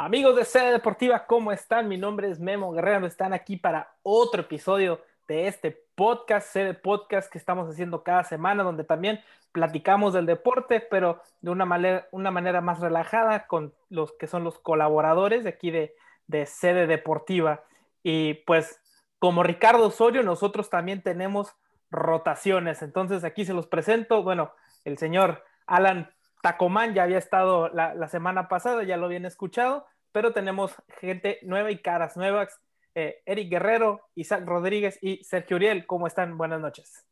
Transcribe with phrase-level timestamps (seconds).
[0.00, 1.88] Amigos de Sede Deportiva, ¿cómo están?
[1.88, 3.04] Mi nombre es Memo Guerrero.
[3.04, 8.62] Están aquí para otro episodio de este podcast, Sede Podcast, que estamos haciendo cada semana,
[8.62, 9.18] donde también
[9.50, 14.44] platicamos del deporte, pero de una manera, una manera más relajada con los que son
[14.44, 15.96] los colaboradores de aquí de,
[16.28, 17.64] de Sede Deportiva.
[18.04, 18.80] Y pues,
[19.18, 21.56] como Ricardo Osorio, nosotros también tenemos
[21.90, 22.82] rotaciones.
[22.82, 24.22] Entonces, aquí se los presento.
[24.22, 24.52] Bueno,
[24.84, 26.12] el señor Alan
[26.42, 31.70] Tacomán ya había estado la, semana pasada, ya lo habían escuchado, pero tenemos gente nueva
[31.70, 32.58] y caras nuevas.
[32.94, 36.36] Eh, Eric Guerrero, Isaac Rodríguez y Sergio Uriel, ¿cómo están?
[36.36, 37.04] Buenas noches.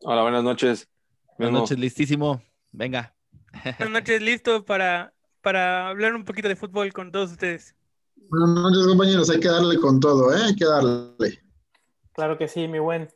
[0.00, 0.88] Hola, buenas noches.
[1.38, 2.42] Buenas noches, listísimo.
[2.72, 3.14] Venga.
[3.78, 7.74] Buenas noches, listo para, para hablar un poquito de fútbol con todos ustedes.
[8.28, 9.30] Buenas noches, compañeros.
[9.30, 10.40] Hay que darle con todo, ¿eh?
[10.46, 11.40] Hay que darle.
[12.12, 13.08] Claro que sí, mi buen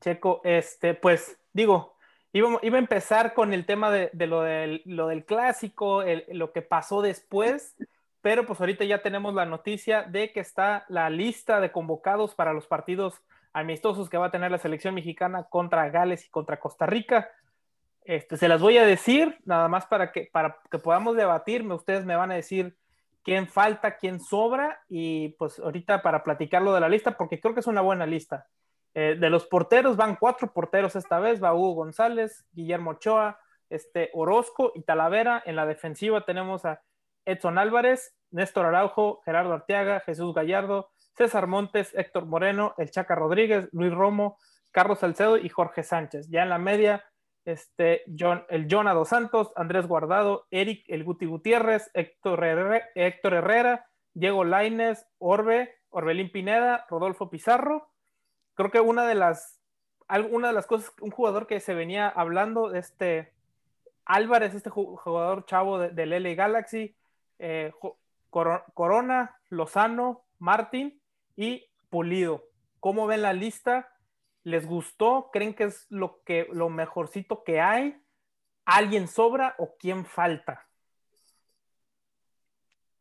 [0.00, 0.40] Checo.
[0.44, 1.91] Este, pues, digo,
[2.32, 6.24] Iba, iba, a empezar con el tema de, de lo, del, lo, del, clásico, el,
[6.30, 7.76] lo que pasó después,
[8.22, 12.54] pero pues ahorita ya tenemos la noticia de que está la lista de convocados para
[12.54, 13.20] los partidos
[13.52, 17.30] amistosos que va a tener la selección mexicana contra Gales y contra Costa Rica.
[18.04, 22.04] Este, se las voy a decir, nada más para que, para que podamos debatirme, ustedes
[22.04, 22.76] me van a decir
[23.22, 27.60] quién falta, quién sobra, y pues ahorita para platicarlo de la lista, porque creo que
[27.60, 28.46] es una buena lista.
[28.94, 33.38] Eh, de los porteros van cuatro porteros esta vez, va Hugo González, Guillermo Ochoa,
[33.70, 35.42] este, Orozco y Talavera.
[35.46, 36.82] En la defensiva tenemos a
[37.24, 43.68] Edson Álvarez, Néstor Araujo, Gerardo Arteaga, Jesús Gallardo, César Montes, Héctor Moreno, El Chaca Rodríguez,
[43.72, 44.38] Luis Romo,
[44.70, 46.28] Carlos Salcedo y Jorge Sánchez.
[46.28, 47.04] Ya en la media,
[47.44, 48.02] este,
[48.48, 54.44] el Jonah Dos Santos, Andrés Guardado, Eric El Guti Gutiérrez, Héctor Herrera, Héctor Herrera Diego
[54.44, 57.91] Laines, Orbe, Orbelín Pineda, Rodolfo Pizarro
[58.62, 59.60] creo que una de las,
[60.08, 63.32] alguna de las cosas, un jugador que se venía hablando, de este
[64.04, 66.94] Álvarez, este jugador chavo del LA Galaxy,
[67.38, 67.72] eh,
[68.30, 71.00] Corona, Lozano, Martín
[71.36, 72.44] y Pulido.
[72.80, 73.92] ¿Cómo ven la lista?
[74.44, 75.30] ¿Les gustó?
[75.32, 78.00] ¿Creen que es lo, que, lo mejorcito que hay?
[78.64, 80.66] ¿Alguien sobra o quién falta?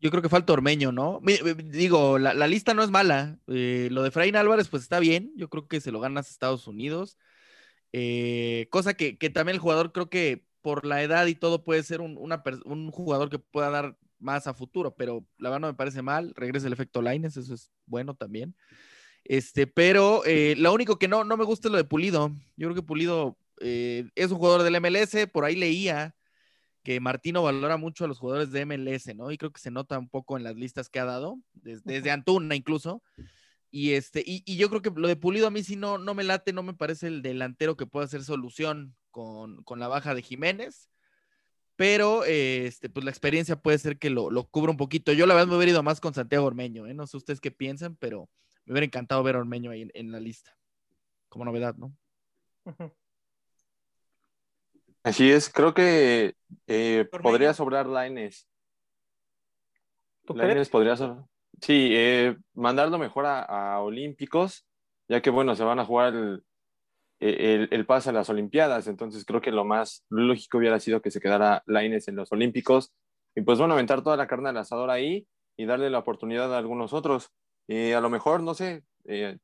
[0.02, 1.22] Yo creo que falta Ormeño, ¿no?
[1.66, 3.38] Digo, la, lista no es mala.
[3.48, 5.32] Eh, lo de Fraín Álvarez, pues está bien.
[5.36, 7.20] Yo creo que se lo ganas a Estados Unidos.
[7.94, 12.02] Eh, cosa que, también el jugador creo que por la edad y todo puede ser
[12.02, 12.16] un,
[12.92, 16.34] jugador que pueda dar más a futuro, pero la verdad no me parece mal.
[16.36, 18.56] Regresa el efecto Lines, eso es bueno también.
[19.24, 22.32] Este, pero eh, lo único que no, no me gusta es lo de Pulido.
[22.58, 26.16] Yo creo que Pulido es un jugador del MLS, por ahí leía
[26.84, 29.32] que Martino valora mucho a los jugadores de MLS, ¿no?
[29.32, 32.56] Y creo que se nota un poco en las listas que ha dado, desde, Antuna
[32.56, 33.04] incluso.
[33.70, 36.24] Y, este, y, yo creo que lo de Pulido a mí sí no, no me
[36.24, 40.90] late, no me parece el delantero que pueda hacer solución con, la baja de Jiménez.
[41.76, 45.14] Pero este, pues la experiencia puede ser que lo, lo cubra un poquito.
[45.14, 46.94] Yo la verdad me hubiera ido más con Santiago Ormeño, ¿eh?
[46.94, 48.30] No sé ustedes qué piensan, pero
[48.66, 50.56] me hubiera encantado ver a Ormeño ahí en, la lista.
[51.30, 51.96] Como novedad, ¿no?
[55.04, 56.36] Así es, creo que
[56.68, 58.48] eh, podría sobrar Lines.
[60.28, 61.26] Lines podría sobrar.
[61.62, 64.66] Sí, eh, mandarlo mejor a, Olímpicos,
[65.08, 66.44] ya que bueno, se van a jugar el,
[67.20, 71.20] el, pase a las Olimpiadas, entonces creo que lo más lógico hubiera sido que se
[71.20, 72.94] quedara Lines en los Olímpicos
[73.36, 76.58] y pues bueno, aventar toda la carne al asador ahí y darle la oportunidad a
[76.58, 77.32] algunos otros.
[77.68, 79.38] Y a lo mejor, no sé, eh,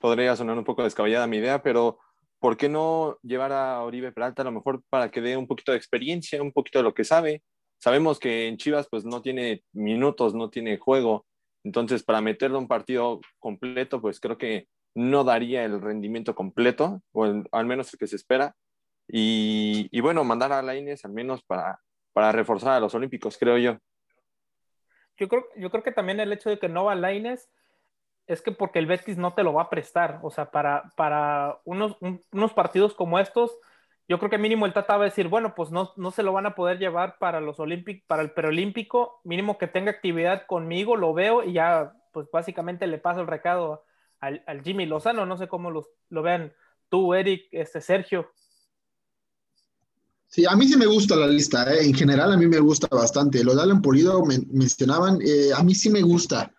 [0.00, 1.98] podría sonar un poco descabellada mi idea, pero
[2.38, 5.72] ¿por qué no llevar a Oribe Peralta a lo mejor para que dé un poquito
[5.72, 7.42] de experiencia, un poquito de lo que sabe?
[7.78, 11.26] Sabemos que en Chivas pues no tiene minutos, no tiene juego,
[11.64, 17.42] entonces para meterlo un partido completo pues creo que no daría el rendimiento completo, o
[17.52, 18.56] al menos el que se espera.
[19.08, 21.80] Y, bueno, mandar a Laines al menos para,
[22.12, 23.78] para reforzar a los Olímpicos, creo yo.
[25.18, 27.50] Yo creo, yo creo que también el hecho de que no va Laines
[28.26, 30.20] es que porque el Betis no te lo va a prestar.
[30.22, 31.96] O sea, para, para unos,
[32.32, 33.52] unos partidos como estos,
[34.08, 36.32] yo creo que mínimo el Tata va a decir, bueno, pues no, no se lo
[36.32, 40.96] van a poder llevar para los Olímpicos, para el preolímpico, mínimo que tenga actividad conmigo,
[40.96, 43.84] lo veo y ya, pues básicamente le paso el recado
[44.20, 46.52] al, al Jimmy Lozano, no sé cómo lo vean
[46.88, 48.30] tú, Eric, este Sergio.
[50.28, 51.84] Sí, a mí sí me gusta la lista, ¿eh?
[51.84, 53.44] en general a mí me gusta bastante.
[53.44, 56.52] Lo de Alan Pulido mencionaban, eh, a mí sí me gusta.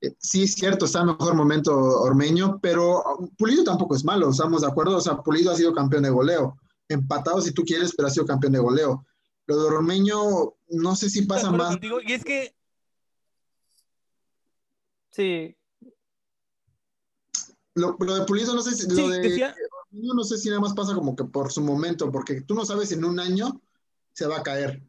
[0.00, 4.30] Eh, sí es cierto, está en mejor momento Ormeño, pero um, Pulido tampoco es malo,
[4.30, 6.58] estamos de acuerdo, o sea, Pulido ha sido campeón de goleo,
[6.88, 9.04] empatado si tú quieres, pero ha sido campeón de goleo.
[9.46, 11.78] Lo de Ormeño, no sé si pasa más.
[12.06, 12.54] y es que...
[15.10, 15.56] Sí.
[17.74, 18.88] Lo, de Pulido, no sé si...
[18.88, 19.54] lo de,
[19.90, 22.92] no sé si nada más pasa como que por su momento, porque tú no sabes
[22.92, 23.60] en un año
[24.12, 24.87] se va a caer.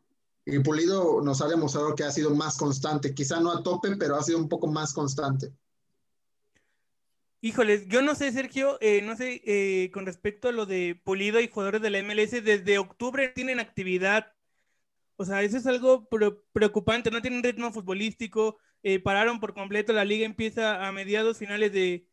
[0.51, 4.15] Y Pulido nos ha demostrado que ha sido más constante, quizá no a tope, pero
[4.15, 5.51] ha sido un poco más constante.
[7.41, 11.39] Híjoles, yo no sé, Sergio, eh, no sé, eh, con respecto a lo de Pulido
[11.39, 14.33] y jugadores de la MLS, desde octubre tienen actividad.
[15.15, 16.09] O sea, eso es algo
[16.51, 21.71] preocupante, no tienen ritmo futbolístico, eh, pararon por completo, la liga empieza a mediados finales
[21.71, 22.07] de,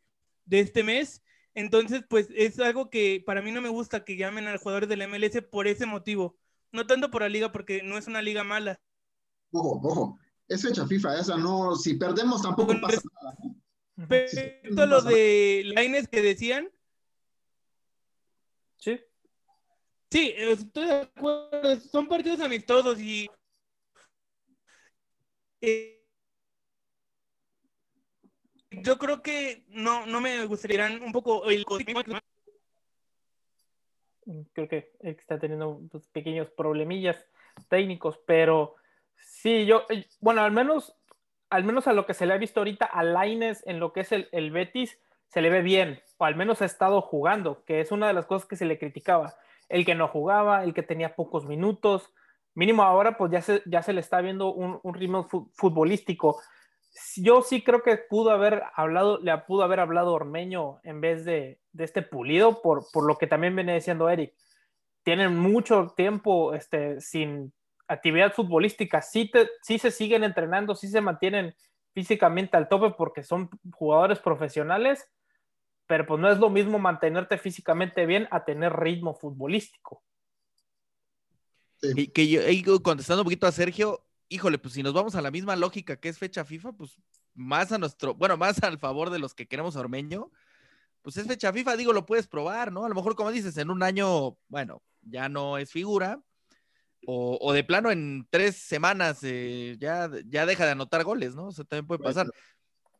[0.45, 1.23] de, este mes.
[1.53, 4.87] Entonces, pues es algo que para mí no me gusta que llamen a los jugadores
[4.89, 6.37] de la MLS por ese motivo.
[6.71, 8.79] No tanto por la liga, porque no es una liga mala.
[9.51, 13.37] Ojo, ojo, es fecha FIFA, esa no, si perdemos tampoco pasa nada.
[13.95, 16.69] Respecto a lo de Laines que decían.
[18.77, 18.99] Sí.
[20.11, 21.79] Sí, estoy de acuerdo.
[21.79, 23.29] Son partidos amistosos y.
[25.61, 26.05] Eh,
[28.69, 31.65] yo creo que no, no me gustaría un poco el
[34.53, 37.25] creo que está teniendo pues, pequeños problemillas
[37.69, 38.75] técnicos, pero
[39.17, 40.95] sí, yo, eh, bueno, al menos
[41.49, 44.01] al menos a lo que se le ha visto ahorita a Laines en lo que
[44.01, 47.79] es el, el, Betis, se le ve bien, o al menos ha estado jugando, que
[47.81, 49.35] es una de las cosas que se le criticaba.
[49.69, 52.13] El que no jugaba, el que tenía pocos minutos,
[52.53, 56.41] mínimo ahora pues ya se, ya se le está viendo un, un ritmo futbolístico.
[57.15, 61.59] Yo sí creo que pudo haber hablado, le pudo haber hablado Ormeño en vez de,
[61.71, 64.33] de este pulido, por, por lo que también viene diciendo Eric.
[65.03, 67.53] Tienen mucho tiempo este, sin
[67.87, 71.55] actividad futbolística, sí, se siguen entrenando, sí se mantienen
[71.93, 75.09] físicamente al tope porque son jugadores profesionales,
[75.87, 80.03] pero pues no es lo mismo mantenerte físicamente bien a tener ritmo futbolístico.
[81.81, 82.41] Y que yo,
[82.81, 86.09] contestando un poquito a Sergio, híjole, pues si nos vamos a la misma lógica que
[86.09, 86.97] es fecha FIFA, pues
[87.33, 90.31] más a nuestro, bueno, más al favor de los que queremos Ormeño,
[91.01, 92.85] pues es fecha FIFA, digo, lo puedes probar, ¿no?
[92.85, 96.21] A lo mejor, como dices, en un año, bueno, ya no es figura,
[97.09, 101.47] o, de plano en tres semanas eh, ya, ya deja de anotar goles, ¿no?
[101.47, 102.27] O sea, también puede pasar.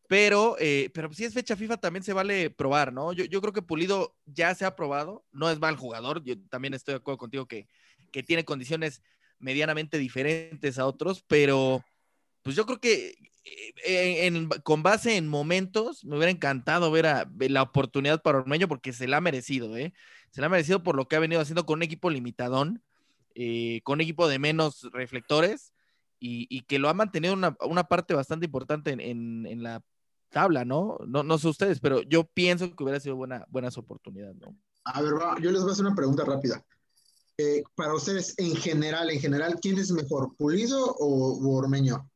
[0.07, 3.11] Pero, eh, pero si es fecha FIFA también se vale probar, ¿no?
[3.11, 6.73] Yo, yo, creo que Pulido ya se ha probado, no es mal jugador, yo también
[6.73, 7.67] estoy de acuerdo contigo que,
[8.13, 9.01] que tiene condiciones
[9.39, 11.83] medianamente diferentes a otros, pero
[12.43, 13.15] pues yo creo que
[13.85, 19.07] eh, con base en momentos me hubiera encantado ver la oportunidad para Ormeño porque se
[19.07, 19.93] la ha merecido, ¿eh?
[20.31, 22.83] Se la ha merecido por lo que ha venido haciendo con un equipo limitadón
[23.39, 25.71] eh, con equipo de menos reflectores
[26.19, 29.83] y, que lo ha mantenido una, parte bastante importante en, en, la
[30.29, 30.97] tabla, ¿no?
[31.05, 31.21] ¿no?
[31.21, 34.37] No sé ustedes, pero yo pienso que hubiera sido buena, buenas oportunidades.
[34.85, 36.65] A ver, yo les voy a hacer una pregunta rápida.
[37.39, 42.09] Eh, para ustedes, en general, en general, ¿quién es mejor, Pulido o, Ormeño?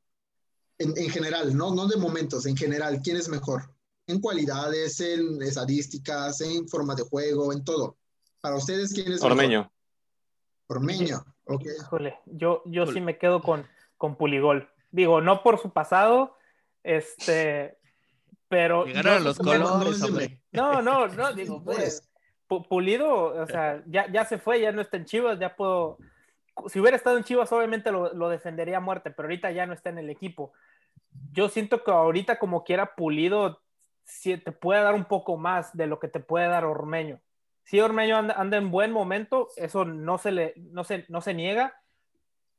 [0.80, 3.72] En, en, general, no, no de momentos, en general, ¿quién es mejor?
[4.08, 7.98] En cualidades, en estadísticas, en forma de juego, en todo.
[8.42, 9.60] Para ustedes, ¿quién es Ormeño.
[9.60, 9.72] mejor?
[10.78, 11.66] Ormeño, ok.
[11.80, 13.68] Híjole, yo, yo sí me quedo con,
[13.98, 14.70] con Puligol.
[14.90, 16.36] Digo, no por su pasado,
[16.82, 17.78] este,
[18.48, 18.86] pero...
[18.86, 20.00] Llegaron los colores,
[20.52, 22.10] No, no, no, digo, pues,
[22.70, 25.98] Pulido, o sea, ya, ya se fue, ya no está en Chivas, ya puedo...
[26.68, 29.74] Si hubiera estado en Chivas, obviamente lo, lo defendería a muerte, pero ahorita ya no
[29.74, 30.52] está en el equipo.
[31.32, 33.62] Yo siento que ahorita, como quiera, Pulido
[34.04, 37.22] si te puede dar un poco más de lo que te puede dar Ormeño
[37.64, 41.80] si Ormeño anda, en buen momento, eso no se, le, no se, no se niega,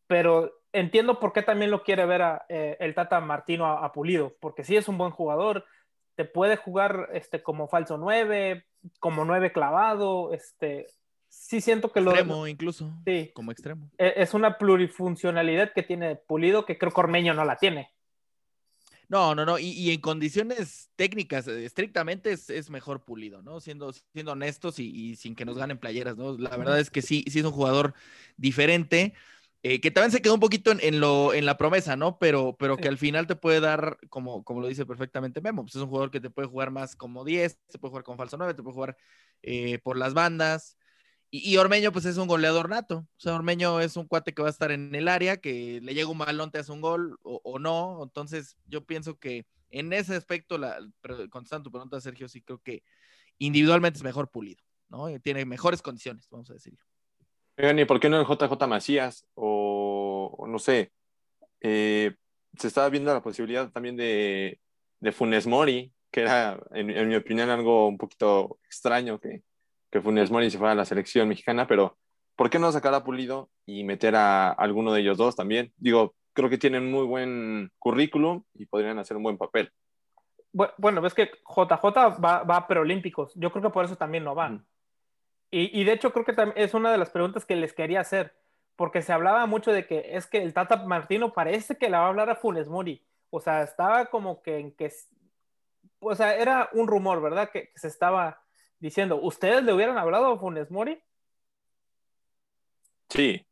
[0.06, 4.34] pero entiendo por qué también lo quiere ver a, eh, el Tata Martino a, Pulido,
[4.41, 5.67] porque sí es un buen jugador,
[6.15, 8.65] te puede jugar este, como falso 9,
[8.98, 10.86] como 9 clavado, este,
[11.29, 12.10] sí siento que lo...
[12.10, 13.91] Extremo incluso, sí, como extremo.
[13.98, 17.91] E, es una plurifuncionalidad que tiene Pulido que creo que Ormeño no la tiene.
[19.12, 19.58] No, no, no.
[19.58, 23.60] Y, en condiciones técnicas, eh, estrictamente es, mejor pulido, ¿no?
[23.60, 26.39] Siendo, siendo honestos y, sin que nos ganen playeras, ¿no?
[26.39, 27.93] La verdad es que sí, sí es un jugador
[28.39, 29.12] diferente,
[29.64, 32.19] eh, que también se quedó un poquito en, lo, en la promesa, ¿no?
[32.19, 35.76] Pero, pero que al final te puede dar, como, como lo dice perfectamente Memo, pues
[35.76, 38.36] es un jugador que te puede jugar más como 10, te puede jugar con falso
[38.36, 38.96] 9, te puede jugar
[39.42, 40.76] eh, por las bandas.
[41.31, 42.98] Y, Ormeño, pues es un goleador nato.
[42.98, 45.94] O sea, Ormeño es un cuate que va a estar en el área, que le
[45.94, 48.00] llega un balón, te hace un gol o, no.
[48.02, 50.78] Entonces, yo pienso que en ese aspecto, la,
[51.31, 52.82] contestando tu pregunta, Sergio, sí creo que
[53.38, 55.08] individualmente es mejor pulido, ¿no?
[55.20, 56.84] Tiene mejores condiciones, vamos a decirlo.
[57.59, 59.27] Oigan, ¿y por qué no el JJ Macías?
[59.35, 60.93] O, no sé,
[61.61, 62.15] eh,
[62.56, 64.59] se estaba viendo la posibilidad también de,
[65.01, 69.43] de Funes Mori, que era, en mi opinión, algo un poquito extraño que
[69.93, 71.99] que Funes Mori se fuera a la selección mexicana, pero
[72.35, 75.71] ¿por qué no sacar a Pulido y meter a alguno de ellos dos también?
[75.77, 79.71] Digo, creo que tienen muy buen currículum y podrían hacer un buen papel.
[80.53, 83.32] Bueno, ves que JJ va, va a preolímpicos.
[83.35, 84.67] Yo creo que por eso también no van.
[85.55, 88.35] Y, de hecho creo que es una de las preguntas que les quería hacer.
[88.75, 92.06] porque se hablaba mucho de que es que el Tata Martino parece que le va
[92.06, 93.05] a hablar a Funes Mori.
[93.31, 94.91] O sea, estaba como que en que,
[96.01, 97.51] o sea, era un rumor, ¿verdad?
[97.51, 98.43] Que, se estaba
[98.81, 101.03] diciendo, ¿ustedes le hubieran hablado a Funes Mori?
[103.11, 103.47] Sí.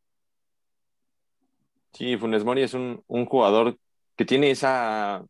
[1.93, 3.79] Sí, Funes Mori es un, un jugador
[4.17, 5.23] que tiene esa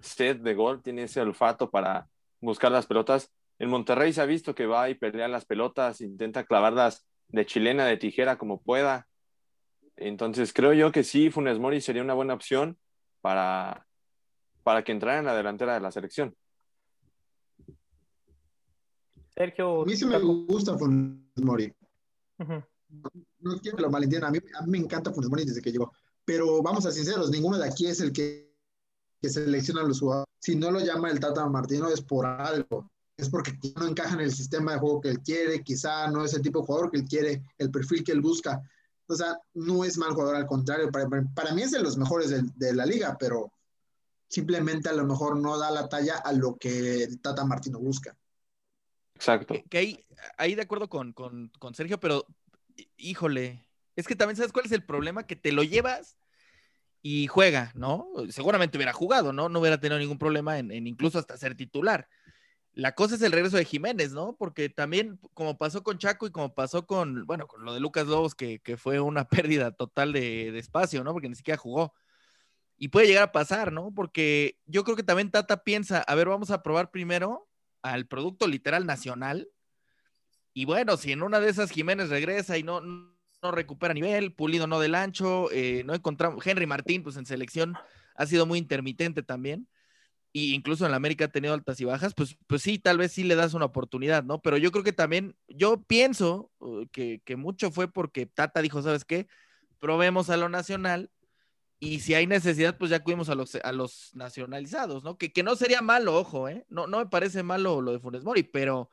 [0.00, 2.08] sed de gol, tiene ese olfato para
[2.40, 3.32] buscar las pelotas.
[3.62, 7.86] En Monterrey se ha visto que va y pelea las pelotas, intenta clavarlas de chilena,
[7.86, 9.06] de tijera, como pueda.
[9.94, 12.76] Entonces creo yo que sí, Funes Mori sería una buena opción
[13.20, 13.86] para,
[14.64, 16.34] para que entrara en la delantera de la selección.
[19.28, 19.82] Sergio.
[19.82, 21.72] A mí sí me gusta Funes Mori.
[22.38, 25.70] No quiero que lo malentiendan, a mí, a mí me encanta Funes Mori desde que
[25.70, 25.92] llegó.
[26.24, 28.50] Pero vamos a ser sinceros, ninguno de aquí es el que
[29.20, 30.34] que selecciona a los jugadores.
[30.40, 32.90] Si no lo llama el Tata Martino es por algo.
[33.22, 36.34] Es porque no encaja en el sistema de juego que él quiere, quizá no es
[36.34, 38.60] el tipo de jugador que él quiere, el perfil que él busca.
[39.06, 42.30] O sea, no es mal jugador, al contrario, para, para mí es de los mejores
[42.30, 43.52] de, de, la liga, pero
[44.28, 48.16] simplemente a lo mejor no da la talla a lo que Tata Martino busca.
[49.14, 49.54] Exacto.
[49.70, 50.04] Que, ahí,
[50.36, 52.26] ahí, de acuerdo con, con, con Sergio, pero
[52.96, 53.64] híjole,
[53.94, 56.16] es que también sabes cuál es el problema, que te lo llevas
[57.02, 58.08] y juega, ¿no?
[58.30, 59.48] Seguramente hubiera jugado, ¿no?
[59.48, 62.08] No hubiera tenido ningún problema en, incluso hasta ser titular.
[62.74, 64.34] La cosa es el regreso de Jiménez, ¿no?
[64.36, 68.06] Porque también, como pasó con Chaco y como pasó con, bueno, con lo de Lucas
[68.06, 71.12] Lobos, que, fue una pérdida total de, espacio, ¿no?
[71.12, 71.94] Porque ni siquiera jugó.
[72.78, 73.92] Y puede llegar a pasar, ¿no?
[73.94, 77.48] Porque yo creo que también Tata piensa, a ver, vamos a probar primero
[77.82, 79.48] al producto literal nacional.
[80.54, 84.66] Y bueno, si en una de esas Jiménez regresa y no, no recupera nivel, Pulido
[84.66, 87.74] no del ancho, eh, no encontramos, Henry Martín, pues en selección
[88.14, 89.68] ha sido muy intermitente también,
[90.32, 93.12] y incluso en la América ha tenido altas y bajas, pues, pues sí, tal vez
[93.12, 94.40] sí le das una oportunidad, ¿no?
[94.40, 99.04] Pero yo creo que también, yo pienso uh, que, mucho fue porque Tata dijo, ¿sabes
[99.04, 99.26] qué?
[99.78, 101.10] Probemos a lo nacional,
[101.80, 105.18] y si hay necesidad, pues ya cuidemos a los, a los nacionalizados, ¿no?
[105.18, 106.64] Que, que no sería malo, ojo, ¿eh?
[106.68, 108.88] No, no me parece malo lo de Funes Mori, pero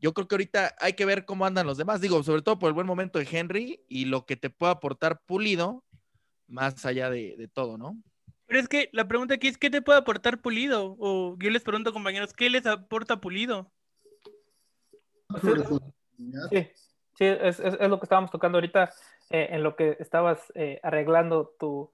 [0.00, 2.00] yo creo que ahorita hay que ver cómo andan los demás.
[2.00, 5.22] Digo, sobre todo por el buen momento de Henry y lo que te pueda aportar
[5.24, 5.84] Pulido,
[6.46, 8.00] más allá de, todo, ¿no?
[8.48, 10.96] Pero es que la pregunta aquí es, ¿qué te puede aportar Pulido?
[10.98, 13.70] O yo les pregunto, compañeros, ¿qué les aporta Pulido?
[16.50, 16.66] Sí,
[17.14, 18.90] sí es, lo que estábamos tocando ahorita,
[19.28, 21.92] eh, en lo que estabas eh, arreglando tu,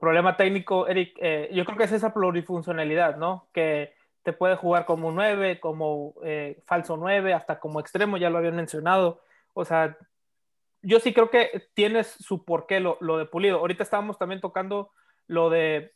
[0.00, 1.18] problema técnico, Eric.
[1.20, 3.48] Eh, yo creo que es esa plurifuncionalidad, ¿no?
[3.52, 8.38] Que te puede jugar como 9, como eh, falso 9, hasta como extremo, ya lo
[8.38, 9.20] habían mencionado.
[9.52, 9.98] O sea,
[10.80, 13.58] yo sí creo que tienes su porqué lo, lo de Pulido.
[13.58, 14.92] Ahorita estábamos también tocando
[15.26, 15.92] lo de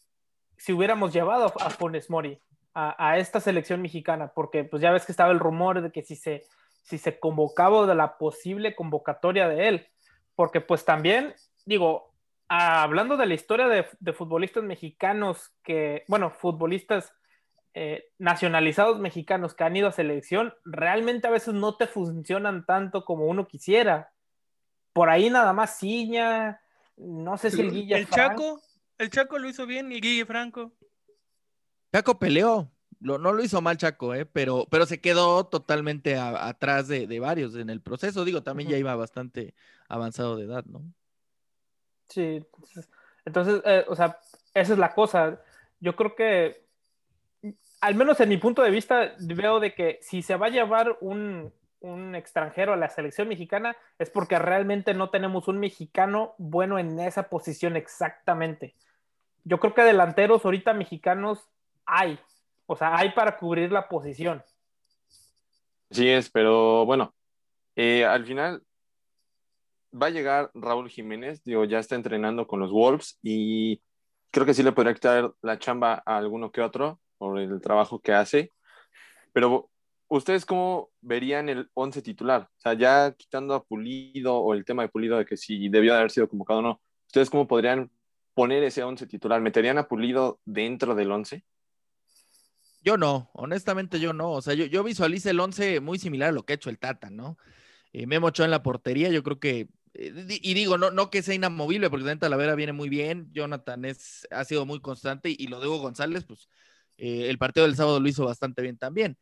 [0.56, 2.40] si hubiéramos llevado a Funes Mori
[2.78, 6.14] a, esta selección mexicana, porque pues ya ves que estaba el rumor de que si
[6.14, 6.44] se,
[6.82, 9.88] si se convocaba de la posible convocatoria de él,
[10.34, 12.12] porque pues también, digo,
[12.48, 17.14] hablando de la historia de, de futbolistas mexicanos que, bueno, futbolistas
[17.78, 23.04] eh, nacionalizados mexicanos que han ido a selección realmente a veces no te funcionan tanto
[23.04, 24.12] como uno quisiera.
[24.94, 26.62] Por ahí nada más Ciña,
[26.96, 28.62] no sé si el Guille El Chaco,
[28.98, 30.72] el Chaco lo hizo bien y Guille Franco.
[31.92, 37.20] Chaco peleó, no lo hizo mal Chaco, eh, pero, pero se quedó totalmente atrás de,
[37.20, 38.24] varios en el proceso.
[38.24, 39.54] Digo, también ya iba bastante
[39.88, 40.82] avanzado de edad, ¿no?
[42.08, 42.44] Sí,
[43.24, 44.18] entonces, eh, o sea,
[44.54, 45.40] esa es la cosa.
[45.80, 46.66] Yo creo que
[47.80, 50.96] al menos en mi punto de vista, veo de que si se va a llevar
[51.00, 51.52] un,
[52.16, 57.28] extranjero a la selección mexicana es porque realmente no tenemos un mexicano bueno en esa
[57.28, 58.74] posición exactamente.
[59.46, 61.48] Yo creo que delanteros ahorita mexicanos
[61.84, 62.18] hay,
[62.66, 64.42] o sea, hay para cubrir la posición.
[65.88, 67.14] Sí es, pero bueno,
[67.76, 68.64] eh, al final
[69.94, 73.80] va a llegar Raúl Jiménez, digo, ya está entrenando con los Wolves y
[74.32, 78.00] creo que sí le podría quitar la chamba a alguno que otro por el trabajo
[78.00, 78.52] que hace.
[79.32, 79.70] Pero,
[80.08, 82.48] ¿ustedes cómo verían el 11 titular?
[82.56, 85.92] O sea, ya quitando a Pulido o el tema de Pulido de que si debió
[85.92, 87.92] de haber sido convocado o no, ¿ustedes cómo podrían
[88.36, 89.40] poner ese 11 titular?
[89.40, 91.42] ¿Meterían a Pulido dentro del 11?
[92.82, 94.30] Yo no, honestamente yo no.
[94.30, 96.78] O sea, yo, yo visualizo el 11 muy similar a lo que ha hecho el
[96.78, 97.38] Tata, ¿no?
[97.92, 101.22] Eh, Memo Ochoa en la portería, yo creo que eh, y digo, no, no que
[101.22, 105.46] sea inamovible, porque la Talavera viene muy bien, Jonathan es, ha sido muy constante, y
[105.46, 106.48] lo de Hugo González, pues
[106.98, 109.16] eh, el partido del sábado lo hizo bastante bien también.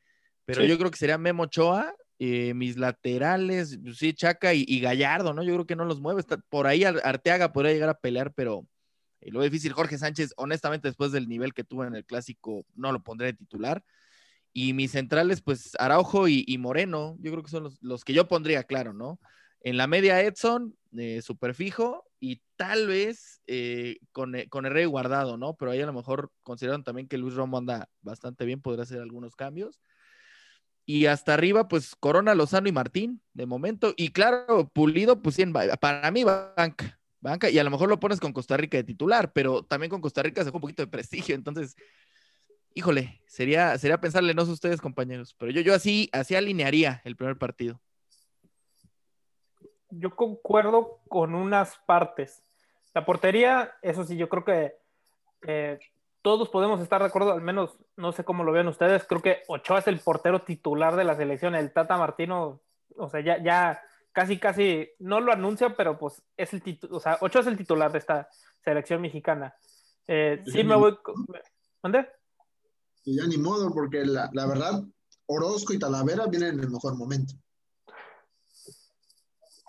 [0.44, 5.42] Pero yo creo que sería Memo Ochoa, eh, mis laterales, sí, Chaca y, Gallardo, ¿no?
[5.42, 6.22] Yo creo que no los mueve.
[6.50, 8.66] por ahí Arteaga podría llegar a pelear, pero
[9.24, 12.92] eh, lo difícil, Jorge Sánchez, honestamente, después del nivel que tuvo en el clásico, no
[12.92, 13.84] lo pondré de titular.
[14.52, 18.62] Y mis centrales, pues Araujo y, Moreno, yo creo que son los, que yo pondría,
[18.62, 19.18] claro, ¿no?
[19.60, 24.86] En la media Edson, eh, super fijo, y tal vez eh, con, eh, con Herrera
[24.86, 25.54] guardado, ¿no?
[25.56, 29.00] Pero ahí a lo mejor consideraron también que Luis Romo anda bastante bien, podría hacer
[29.00, 29.80] algunos cambios.
[30.86, 33.92] Y hasta arriba, pues Corona, Lozano y Martín, de momento.
[33.96, 35.36] Y claro, Pulido, pues
[35.80, 36.98] para mí banca,
[37.50, 40.22] Y a lo mejor lo pones con Costa Rica de titular, pero también con Costa
[40.22, 41.34] Rica fue un poquito de prestigio.
[41.34, 41.74] Entonces,
[42.74, 45.34] híjole, sería, sería pensarle, no sé ustedes, compañeros.
[45.38, 47.80] Pero yo, yo así, así alinearía el primer partido.
[49.88, 52.42] Yo concuerdo con unas partes.
[52.92, 54.74] La portería, eso sí, yo creo que
[55.46, 55.78] eh,
[56.20, 59.42] todos podemos estar de acuerdo, al menos no sé cómo lo ven ustedes, creo que
[59.48, 62.60] Ochoa es el portero titular de la selección, el Tata Martino,
[62.96, 63.82] o sea, ya, ya
[64.14, 67.58] casi, casi, no lo anuncia, pero pues es el titular, o sea, Ochoa es el
[67.58, 68.28] titular de esta
[68.64, 69.54] selección mexicana.
[70.06, 70.96] Eh, sí, me voy...
[71.82, 72.08] ¿Dónde?
[73.04, 74.82] Y ya ni modo, porque la, la, verdad,
[75.26, 77.34] Orozco y Talavera vienen en el mejor momento.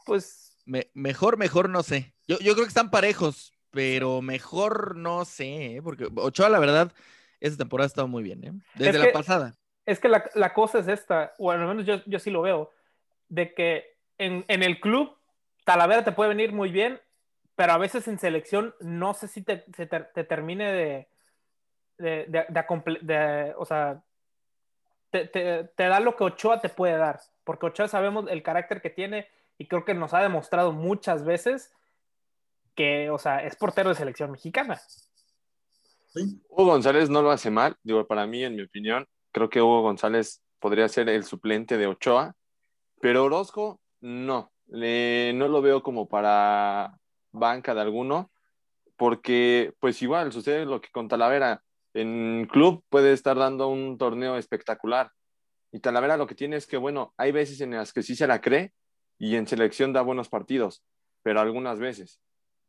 [0.05, 0.55] Pues...
[0.93, 2.13] mejor, mejor, no sé.
[2.27, 5.81] Yo, yo creo que están parejos, pero mejor no sé, ¿eh?
[5.81, 6.93] porque Ochoa, la verdad,
[7.39, 8.53] esta temporada ha estado muy bien, ¿eh?
[8.75, 9.57] desde la pasada.
[9.87, 12.71] Es que la, la, cosa es esta, o al menos yo, yo sí lo veo,
[13.27, 15.15] de que en, en, el club
[15.63, 17.01] Talavera te puede venir muy bien,
[17.55, 21.07] pero a veces en selección no sé si te, te, te termine de,
[21.97, 24.03] de, de, de, o sea,
[25.09, 28.89] te, te, da lo que Ochoa te puede dar, porque Ochoa sabemos el carácter que
[28.89, 31.71] tiene y creo que nos ha demostrado muchas veces
[32.75, 34.79] que, o sea, es portero de selección mexicana.
[36.49, 39.81] Hugo González no lo hace mal, digo, para mí, en mi opinión, creo que Hugo
[39.81, 42.35] González podría ser el suplente de Ochoa,
[43.01, 46.97] pero Orozco no, no lo veo como para
[47.31, 48.31] banca de alguno,
[48.95, 51.61] porque pues igual sucede lo que con Talavera,
[51.93, 55.11] en club puede estar dando un torneo espectacular,
[55.71, 58.27] y Talavera lo que tiene es que, bueno, hay veces en las que sí se
[58.27, 58.71] la cree
[59.17, 60.83] y en selección da buenos partidos,
[61.21, 62.21] pero algunas veces.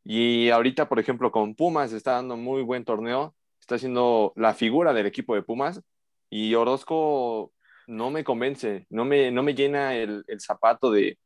[0.03, 4.93] Y ahorita, por ejemplo, con Pumas está dando muy buen torneo, está siendo la figura
[4.93, 5.83] del equipo de Pumas
[6.31, 7.53] y Orozco
[7.87, 11.19] no me convence, no me, no me llena el, el zapato de,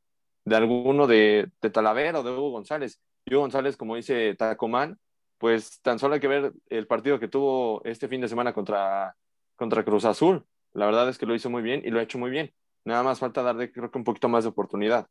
[0.44, 3.00] de alguno de, de, Talavera o de Hugo González.
[3.26, 4.98] Hugo González, como dice Tacomán,
[5.38, 9.16] pues tan solo hay que ver el partido que tuvo este fin de semana contra,
[9.56, 10.44] contra Cruz Azul.
[10.72, 12.52] La verdad es que lo hizo muy bien y lo ha hecho muy bien.
[12.84, 15.06] Nada más falta darle, creo que un poquito más de oportunidad.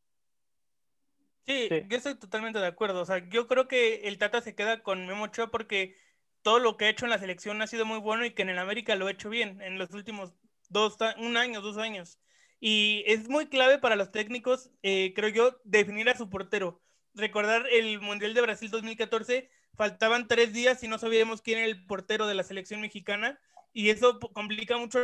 [1.46, 3.02] Sí, yo estoy totalmente de acuerdo.
[3.02, 5.96] O sea, yo creo que el Tata se queda con Memo Ochoa porque
[6.42, 8.50] todo lo que ha hecho en la selección ha sido muy bueno y que en
[8.50, 10.34] el América lo ha hecho bien en los últimos
[10.70, 12.20] dos, un año, dos años.
[12.60, 16.82] Y es muy clave para los técnicos, eh, creo yo, definir a su portero.
[17.14, 21.86] Recordar el Mundial de Brasil 2014, faltaban tres días y no sabíamos quién era el
[21.86, 23.40] portero de la selección mexicana
[23.74, 25.00] y eso complica mucho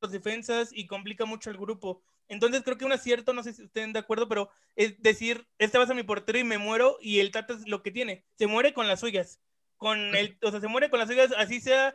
[0.00, 2.02] las defensas y complica mucho el grupo.
[2.28, 5.78] Entonces creo que un acierto, no sé si estén de acuerdo, pero es decir, este
[5.78, 8.46] va a mi portero y me muero y el Tata es lo que tiene, se
[8.48, 9.40] muere con las suyas,
[9.76, 11.94] con el, o sea, se muere con las suyas, así sea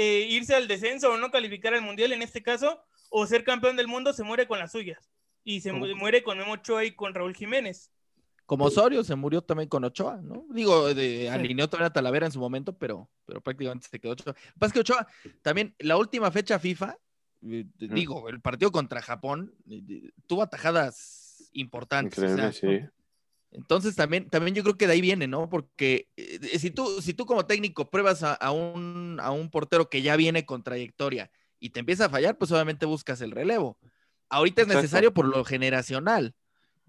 [0.00, 2.80] eh, irse al descenso o no calificar al mundial en este caso,
[3.10, 5.10] o ser campeón del mundo, se muere con las suyas
[5.42, 7.90] y se muere con Memo Ochoa y con Raúl Jiménez.
[8.46, 10.46] Como Osorio se murió también con Ochoa, ¿no?
[10.50, 14.36] Digo, de, alineó todavía a Talavera en su momento, pero, pero prácticamente se quedó Ochoa.
[14.56, 15.08] Pasa que Ochoa,
[15.42, 16.96] también la última fecha FIFA,
[17.48, 22.62] eh, digo, el partido contra Japón eh, tuvo atajadas importantes.
[23.50, 25.48] Entonces también, también yo creo que de ahí viene, ¿no?
[25.48, 30.02] Porque eh, si, tú, si tú como técnico pruebas a, un, a un portero que
[30.02, 33.78] ya viene con trayectoria y te empieza a fallar, pues obviamente buscas el relevo.
[34.28, 36.34] Ahorita es necesario por lo generacional,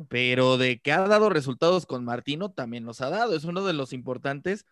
[0.09, 3.35] pero de que ha dado resultados con Martino, también los ha dado.
[3.35, 4.65] Es uno de los importantes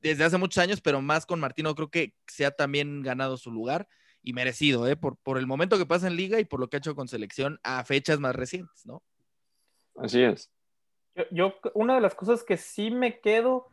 [0.00, 3.52] desde hace muchos años, pero más con Martino creo que se ha también ganado su
[3.52, 3.88] lugar
[4.22, 4.96] y merecido, ¿eh?
[4.96, 7.08] por, por el momento que pasa en liga y por lo que ha hecho con
[7.08, 9.02] selección a fechas más recientes, ¿no?
[9.96, 10.50] Así es.
[11.30, 13.68] Yo, una de las cosas que sí me quedo,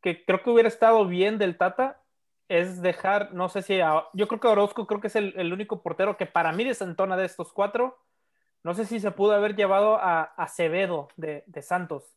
[0.00, 2.00] que creo que hubiera estado bien del Tata,
[2.48, 3.78] es dejar, no sé si,
[4.12, 7.26] yo creo que Orozco creo que es el, único portero que para mí desentona de
[7.26, 7.98] estos cuatro.
[8.64, 12.16] No sé si se pudo haber llevado a Acevedo de, de Santos.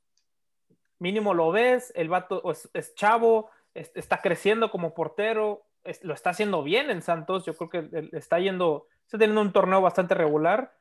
[0.98, 5.66] Mínimo lo ves, el vato es, es chavo, está creciendo como portero,
[6.02, 7.46] lo está haciendo bien en Santos.
[7.46, 10.74] Yo creo que está yendo, está teniendo un torneo bastante regular.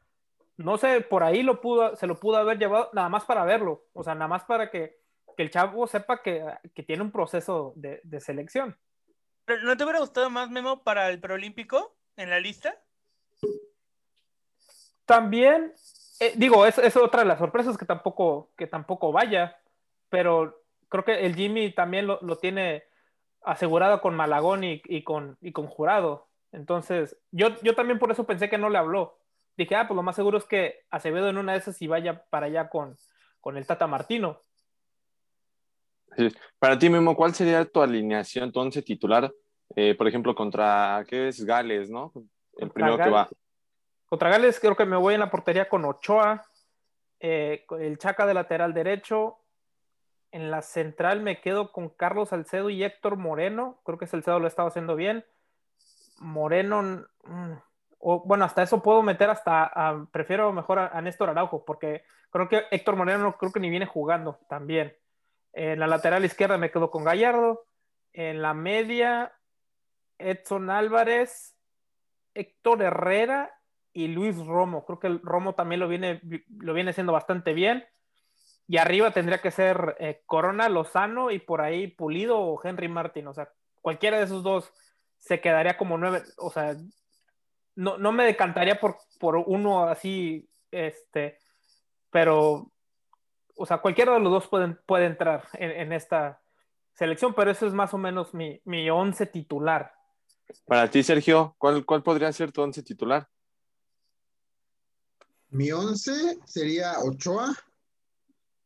[0.62, 3.84] No sé, por ahí lo pudo, se lo pudo haber llevado nada más para verlo.
[3.92, 5.00] O sea, nada más para que,
[5.36, 6.44] el chavo sepa que,
[6.86, 8.76] tiene un proceso de, selección.
[9.64, 12.78] ¿No te hubiera gustado más, Memo, para el preolímpico en la lista?
[15.04, 15.72] También,
[16.20, 19.58] eh, digo, es, es, otra de las sorpresas que tampoco, que tampoco vaya,
[20.08, 22.84] pero creo que el Jimmy también lo, lo tiene
[23.44, 26.28] asegurado con Malagón y, con, y con Jurado.
[26.52, 29.18] Entonces, yo, yo también por eso pensé que no le habló,
[29.56, 32.24] dije, ah, pues lo más seguro es que Acevedo en una de esas y vaya
[32.30, 32.96] para allá con,
[33.40, 34.40] con el Tata Martino.
[36.58, 39.32] Para ti mismo, ¿cuál sería tu alineación, tu once titular?
[39.74, 41.44] Eh, por ejemplo, contra, ¿qué es?
[41.44, 42.12] Gales, ¿no?
[42.58, 43.28] El primero que va.
[44.06, 46.44] Contra Gales creo que me voy en la portería con Ochoa,
[47.20, 49.38] eh, el Chaca de lateral derecho.
[50.30, 53.80] En la central me quedo con Carlos Salcedo y Héctor Moreno.
[53.84, 55.24] Creo que Salcedo lo estaba haciendo bien.
[56.18, 57.06] Moreno,
[58.02, 62.64] bueno, hasta eso puedo meter hasta, prefiero mejor a, a, Néstor Araujo, porque creo que
[62.70, 64.96] Héctor Moreno creo que ni viene jugando también.
[65.52, 67.66] En la lateral izquierda me quedo con Gallardo.
[68.12, 69.32] En la media,
[70.18, 71.56] Edson Álvarez,
[72.34, 73.54] Héctor Herrera
[73.92, 74.84] y Luis Romo.
[74.84, 76.20] Creo que el Romo también lo viene,
[76.58, 77.84] lo viene haciendo bastante bien.
[78.66, 83.26] Y arriba tendría que ser eh, Corona, Lozano y por ahí Pulido o Henry Martin.
[83.26, 84.72] O sea, cualquiera de esos dos
[85.18, 86.22] se quedaría como nueve.
[86.38, 86.74] O sea,
[87.74, 91.38] no, no me decantaría por, por uno así, este,
[92.10, 92.72] pero
[93.54, 96.40] o sea, cualquiera de los dos pueden, puede entrar en, esta
[96.94, 99.92] selección, pero eso es más o menos mi, mi once titular.
[100.66, 103.28] Para ti, Sergio, ¿cuál, cuál podría ser tu once titular?
[105.50, 107.54] Mi once sería Ochoa,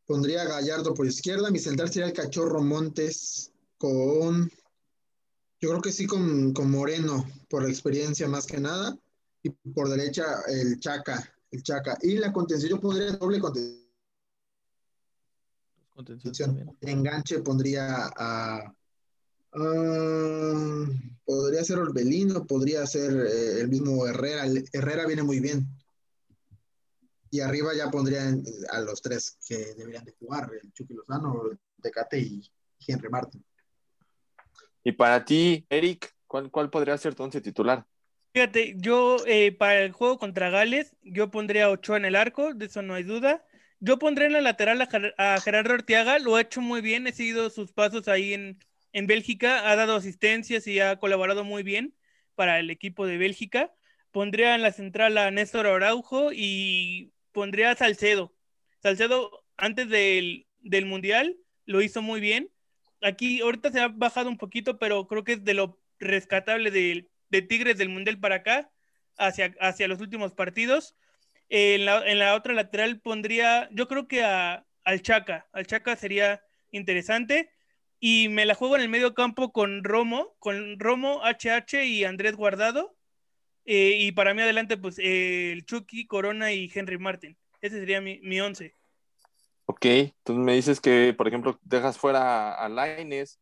[0.07, 4.51] pondría Gallardo por izquierda, mi central sería el Cachorro Montes con,
[5.67, 8.97] yo creo que sí con, con Moreno, por la experiencia más que nada,
[9.43, 13.41] y por derecha el Chaca, el Chaca, y la contención yo pondría doble
[15.93, 18.73] contención enganche pondría a.
[21.25, 24.45] podría ser Orbelino, podría ser eh, el mismo Herrera.
[24.73, 25.67] Herrera viene muy bien.
[27.29, 28.23] Y arriba ya pondría
[28.71, 31.51] a los tres que deberían de jugar: el Chucky Lozano,
[31.83, 32.49] Tecate y
[32.87, 33.45] Henry Martin.
[34.87, 37.85] Y para ti, Eric, ¿cuál, cuál podría ser tu once titular?
[38.33, 42.67] Fíjate, yo eh, para el juego contra Gales, yo pondría Ochoa en el arco, de
[42.67, 43.45] eso no hay duda.
[43.81, 44.81] Yo pondré en la lateral
[45.19, 48.61] a, Gerardo Arteaga, lo ha hecho muy bien, he seguido sus pasos ahí en,
[48.93, 51.97] en Bélgica, ha dado asistencias y ha colaborado muy bien
[52.37, 53.75] para el equipo de Bélgica.
[54.13, 58.33] Pondría en la central a Néstor Araujo y pondría a Salcedo.
[58.85, 62.53] Salcedo, antes del, del Mundial, lo hizo muy bien.
[63.03, 67.09] Aquí ahorita se ha bajado un poquito, pero creo que es de lo rescatable de,
[67.43, 68.71] Tigres del Mundial para acá,
[69.19, 70.95] hacia, hacia los últimos partidos
[71.49, 71.85] en,
[72.19, 75.49] la, otra lateral pondría, yo creo que a, al Chaca.
[75.53, 77.51] Al Chaca sería interesante.
[77.99, 82.37] Y me la juego en el medio campo con Romo, con Romo, HH y Andrés
[82.37, 82.95] Guardado.
[83.65, 87.37] Eh, y para mí adelante, pues el Chucky, Corona y Henry Martin.
[87.61, 88.75] Ese sería mi, mi once.
[89.67, 93.41] Ok, entonces me dices que, por ejemplo, dejas fuera a Laines.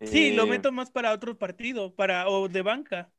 [0.00, 3.10] Sí, lo eh, meto más para otro partido, para, o de banca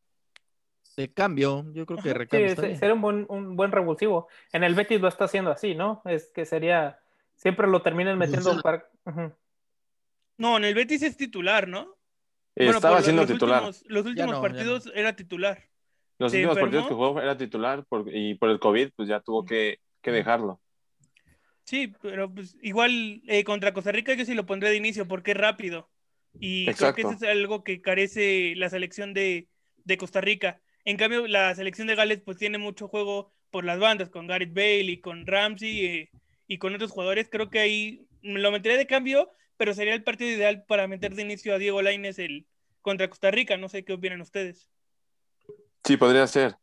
[0.99, 1.65] de cambio.
[1.73, 2.49] Yo creo que recambio.
[2.49, 4.27] Sí, sería un buen, un buen revulsivo.
[4.51, 6.01] En el Betis lo está haciendo así, ¿no?
[6.05, 6.99] Es que sería.
[7.35, 8.61] Siempre lo terminan metiendo.
[8.61, 8.85] Para...
[10.37, 11.95] No, en el Betis es titular, ¿no?
[12.55, 13.63] Estaba siendo titular.
[13.85, 15.63] los últimos partidos era titular.
[16.17, 19.79] Los últimos partidos que jugó era titular y por el COVID, pues ya tuvo que,
[20.01, 20.59] que dejarlo.
[21.69, 25.31] Sí, pero pues igual eh, contra Costa Rica yo sí lo pondré de inicio porque
[25.31, 25.87] es rápido.
[26.39, 29.47] Y creo que eso es algo que carece la selección de,
[29.83, 30.59] de Costa Rica.
[30.83, 34.51] En cambio, la selección de Gales pues tiene mucho juego por las bandas, con Gareth
[34.51, 36.09] Bale y con Ramsey eh,
[36.47, 37.29] y con otros jugadores.
[37.29, 41.21] Creo que ahí lo metería de cambio, pero sería el partido ideal para meter de
[41.21, 42.47] inicio a Diego Lainez el,
[42.81, 43.57] contra Costa Rica.
[43.57, 44.71] No sé qué opinan ustedes.
[45.83, 46.55] Sí, podría ser.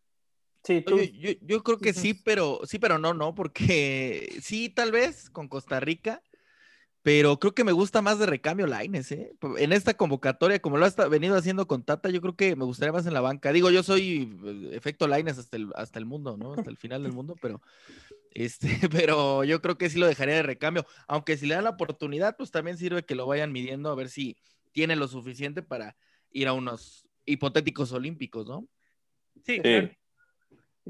[0.66, 5.31] Sí, yo, yo, creo que sí, pero sí, pero no, no, porque sí, tal vez
[5.31, 6.22] con Costa Rica,
[7.02, 9.33] pero creo que me gusta más de recambio Laines, ¿eh?
[9.59, 12.92] En esta convocatoria, como lo ha venido haciendo con Tata, yo creo que me gustaría
[12.92, 13.52] más en la banca.
[13.52, 16.55] Digo, yo soy eh, efecto Laines hasta el, hasta el mundo, ¿no?
[16.55, 17.62] Hasta el final del mundo, pero
[18.33, 20.85] este, pero yo creo que sí lo dejaría de recambio.
[21.07, 24.09] Aunque si le dan la oportunidad, pues también sirve que lo vayan midiendo a ver
[24.09, 24.37] si
[24.72, 25.96] tiene lo suficiente para
[26.33, 28.66] ir a unos hipotéticos olímpicos, ¿no?
[29.44, 29.90] Sí, claro.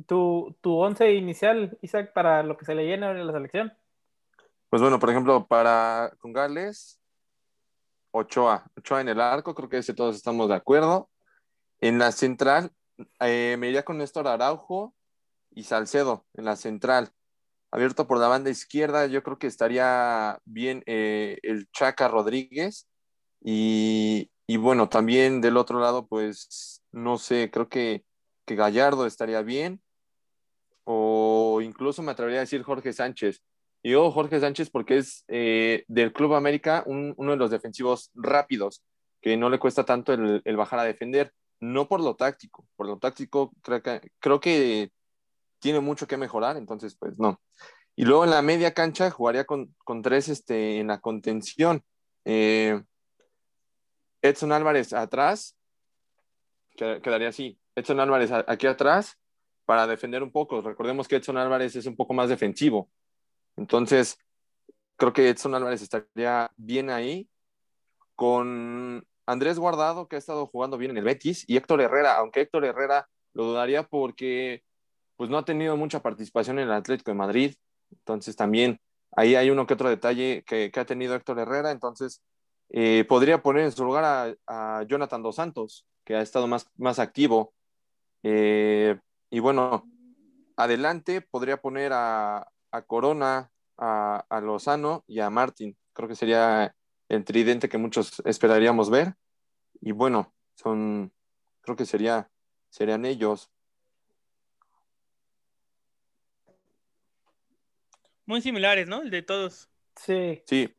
[0.06, 3.72] ¿Tu, tu once inicial, Isaac, para lo que se le llena en la selección?
[4.68, 7.00] Pues bueno, por ejemplo, para con Gales,
[8.10, 8.70] Ochoa.
[8.76, 11.08] Ochoa en el arco, creo que ese todos estamos de acuerdo.
[11.80, 12.72] En la central,
[13.20, 14.94] eh, me iría con Néstor Araujo
[15.50, 17.10] y Salcedo en la central.
[17.70, 22.88] Abierto por la banda izquierda, yo creo que estaría bien eh, el Chaca Rodríguez.
[23.42, 28.04] Y, bueno, también del otro lado, pues no sé, creo que,
[28.44, 29.80] que Gallardo estaría bien.
[30.88, 33.42] O incluso me atrevería a decir Jorge Sánchez
[33.86, 38.82] y yo, Jorge Sánchez, porque es eh, del Club América uno de los defensivos rápidos,
[39.20, 42.98] que no le cuesta tanto el, bajar a defender, no por lo táctico, por lo
[42.98, 44.90] táctico creo que, creo que
[45.60, 47.40] tiene mucho que mejorar, entonces pues no.
[47.94, 51.84] Y luego en la media cancha jugaría con, con tres este, en la contención.
[52.24, 52.82] Eh,
[54.20, 55.56] Edson Álvarez atrás,
[56.76, 57.56] quedaría así.
[57.76, 59.16] Edson Álvarez aquí atrás
[59.66, 60.62] para defender un poco.
[60.62, 62.88] Recordemos que Edson Álvarez es un poco más defensivo.
[63.56, 64.18] Entonces,
[64.96, 67.28] creo que Edson Álvarez estaría bien ahí
[68.14, 72.42] con Andrés Guardado, que ha estado jugando bien en el Betis, y Héctor Herrera, aunque
[72.42, 74.62] Héctor Herrera lo dudaría porque
[75.16, 77.54] pues no ha tenido mucha participación en el Atlético de Madrid.
[77.90, 78.80] Entonces también
[79.12, 81.70] ahí hay uno que otro detalle que, ha tenido Héctor Herrera.
[81.70, 82.22] Entonces
[82.70, 86.98] eh, podría poner en su lugar a, Jonathan Dos Santos, que ha estado más, más
[86.98, 87.54] activo.
[88.22, 88.98] Eh,
[89.36, 89.86] y bueno,
[90.56, 92.50] adelante podría poner a,
[92.86, 95.76] Corona, a, a, Lozano y a Martín.
[95.92, 96.74] Creo que sería
[97.10, 99.12] el tridente que muchos esperaríamos ver.
[99.82, 101.12] Y bueno, son,
[101.60, 102.30] creo que sería,
[102.70, 103.50] serían ellos.
[108.24, 109.02] Muy similares, ¿no?
[109.02, 109.68] El de todos.
[109.96, 110.42] Sí.
[110.46, 110.74] Sí.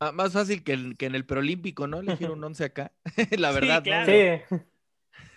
[0.00, 2.00] Ah, más fácil que, en el preolímpico, ¿no?
[2.00, 2.92] Elegir un once acá.
[3.38, 4.58] La verdad, sí,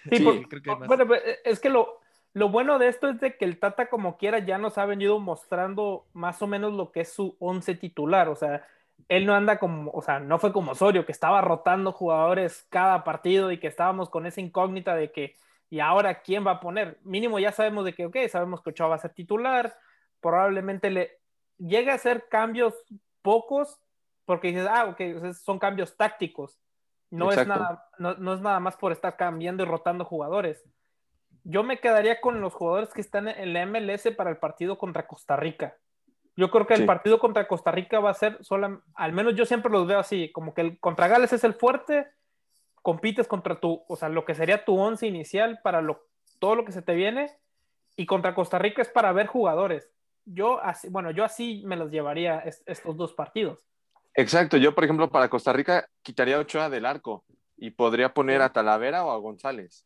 [0.09, 0.17] Sí.
[0.17, 2.02] Sí, creo que bueno, pues, es que lo,
[2.33, 5.19] lo bueno de esto es de que el Tata, como quiera, ya nos ha venido
[5.19, 8.27] mostrando más o menos lo que es su once titular.
[8.29, 8.65] O sea,
[9.07, 13.03] él no anda como, o sea, no fue como Osorio, que estaba rotando jugadores cada
[13.03, 15.35] partido y que estábamos con esa incógnita de que,
[15.69, 16.99] ¿y ahora quién va a poner?
[17.03, 19.77] Mínimo ya sabemos de que, ok, sabemos que Ochoa va a ser titular,
[20.19, 21.19] probablemente le
[21.57, 22.73] llegue a hacer cambios
[23.21, 23.79] pocos,
[24.25, 26.59] porque dices, ah, ok, son cambios tácticos.
[27.11, 30.63] No es, nada, no, es nada más por estar cambiando y rotando jugadores.
[31.43, 35.07] Yo me quedaría con los jugadores que están en la MLS para el partido contra
[35.07, 35.77] Costa Rica.
[36.35, 39.45] Yo creo que el partido contra Costa Rica va a ser solo, al menos yo
[39.45, 42.07] siempre los veo así, como que el contra Gales es el fuerte,
[42.81, 46.07] compites contra tu, o sea, lo que sería tu once inicial para lo,
[46.39, 47.31] todo lo que se te viene,
[47.95, 49.91] y contra Costa Rica es para ver jugadores.
[50.25, 53.67] Yo así, bueno, yo así me los llevaría estos dos partidos.
[54.15, 57.25] Exacto, yo por ejemplo para Costa Rica quitaría a Ochoa del arco
[57.57, 59.85] y podría poner a Talavera o a González.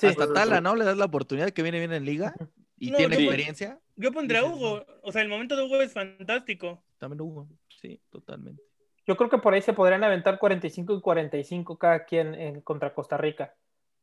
[0.00, 0.74] Sí, Hasta Tala, ¿no?
[0.74, 2.34] Le das la oportunidad que viene bien en liga
[2.78, 3.78] y tiene experiencia.
[3.96, 4.86] yo pondría a Hugo.
[5.02, 6.82] O sea, el momento de Hugo es fantástico.
[6.98, 8.62] También Hugo, sí, totalmente.
[9.06, 12.94] Yo creo que por ahí se podrían aventar 45 y 45 cada quien en, contra
[12.94, 13.54] Costa Rica.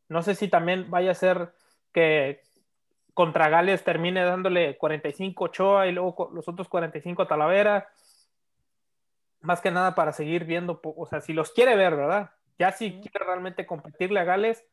[0.08, 1.54] No sé si también vaya a ser
[1.92, 2.42] que
[3.16, 7.90] contra Gales termine dándole 45 Ochoa y luego los otros 45 a Talavera.
[9.42, 12.32] Más que nada para seguir viendo, o sea, si los quiere ver, ¿verdad?
[12.60, 14.64] Ya si quiere realmente competirle a Gales,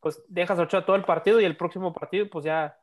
[0.00, 2.78] pues dejas Ochoa todo el partido y el próximo partido, pues ya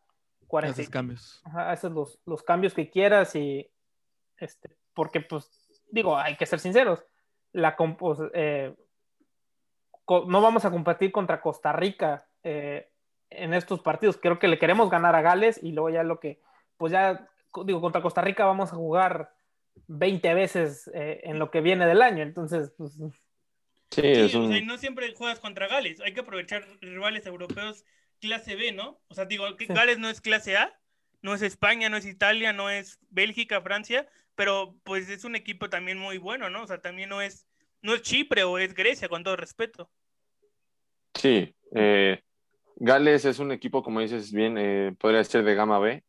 [0.48, 0.90] 40.
[0.90, 1.42] cambios.
[1.54, 3.70] haces los, los, cambios que quieras y
[4.38, 5.50] este, porque pues
[5.92, 7.04] digo, hay que ser sinceros,
[7.52, 8.76] la pues, eh,
[10.08, 12.92] no vamos a competir contra Costa Rica eh,
[13.30, 14.18] en estos partidos.
[14.18, 16.42] Creo que le queremos ganar a Gales y luego ya lo que,
[16.78, 17.28] pues ya,
[17.66, 19.34] digo, contra Costa Rica vamos a jugar
[19.88, 22.24] 20 veces eh, en lo que viene del año.
[22.24, 23.00] Entonces, pues...
[23.92, 26.02] Sí, no siempre juegas contra Gales.
[26.02, 27.86] Hay que aprovechar rivales europeos
[28.20, 29.00] clase B, ¿no?
[29.08, 30.78] O sea, digo, Gales no es clase A,
[31.22, 35.70] no es España, no es Italia, no es Bélgica, Francia, pero pues es un equipo
[35.70, 36.64] también muy bueno, ¿no?
[36.64, 37.48] O sea, también no es,
[37.82, 39.90] no es Chipre o es Grecia, con todo respeto.
[41.14, 42.22] Sí, eh,
[42.76, 46.04] Gales es un equipo, como dices bien, eh, podría ser de gama B.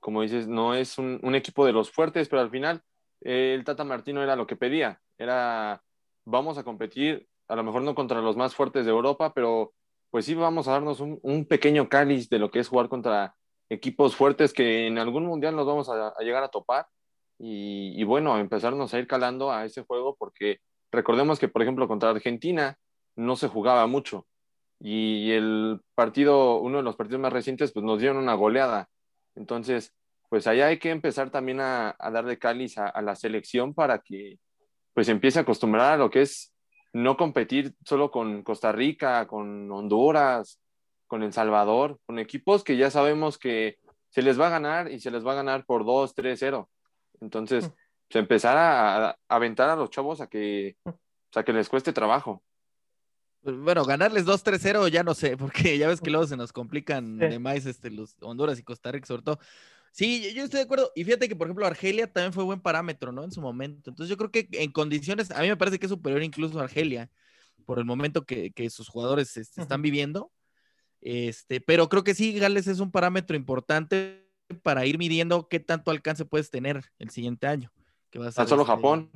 [0.00, 2.82] Como dices, no es un, equipo de los fuertes, pero al final
[3.20, 5.00] eh, el Tata Martino era lo que pedía.
[5.16, 5.80] Era,
[6.24, 9.72] vamos a competir, a lo mejor no contra los más fuertes de Europa, pero
[10.10, 13.34] pues sí vamos a darnos un, pequeño cáliz de lo que es jugar contra
[13.70, 16.86] equipos fuertes que en algún mundial nos vamos a, llegar a topar.
[17.38, 20.58] Y, y, bueno, empezarnos a ir calando a ese juego porque
[20.92, 22.76] recordemos que, por ejemplo, contra Argentina
[23.16, 24.26] no se jugaba mucho
[24.84, 28.88] y el partido, uno de los partidos más recientes, pues nos dieron una goleada.
[29.36, 29.94] Entonces,
[30.28, 34.40] pues allá hay que empezar también a, a darle cáliz a, la selección para que
[34.94, 36.52] pues empiece a acostumbrar a lo que es
[36.92, 40.58] no competir solo con Costa Rica, con Honduras,
[41.06, 43.78] con El Salvador, con equipos que ya sabemos que
[44.10, 46.68] se les va a ganar y se les va a ganar por 2, 3, 0.
[47.20, 47.70] Entonces,
[48.08, 50.76] pues empezar a, aventar a los chavos a que,
[51.34, 52.42] a que les cueste trabajo.
[53.42, 57.18] Pues, bueno, ganarles 2-3-0 ya no sé, porque ya ves que luego se nos complican
[57.18, 59.38] de más este, los Honduras y Costa Rica, sobre todo.
[59.92, 60.90] Sí, yo estoy de acuerdo.
[60.94, 63.24] Y fíjate que, por ejemplo, Argelia también fue buen parámetro, ¿no?
[63.24, 63.90] En su momento.
[63.90, 66.64] Entonces, yo creo que en condiciones, a mí me parece que es superior incluso a
[66.64, 67.10] Argelia,
[67.66, 70.32] por el momento que, sus jugadores este, están viviendo.
[71.00, 74.28] Este, pero creo que sí, Gales es un parámetro importante
[74.62, 77.70] para ir midiendo qué tanto alcance puedes tener el siguiente año.
[78.10, 79.10] Que va a ser solo este, Japón.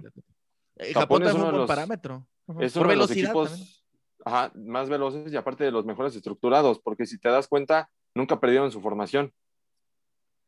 [0.76, 2.26] Eh, Japón, es un buen parámetro.
[2.60, 3.84] Es por velocidad equipos
[4.26, 8.40] ajá, más veloces y aparte de los mejores estructurados, porque si te das cuenta, nunca
[8.40, 9.32] perdieron su formación.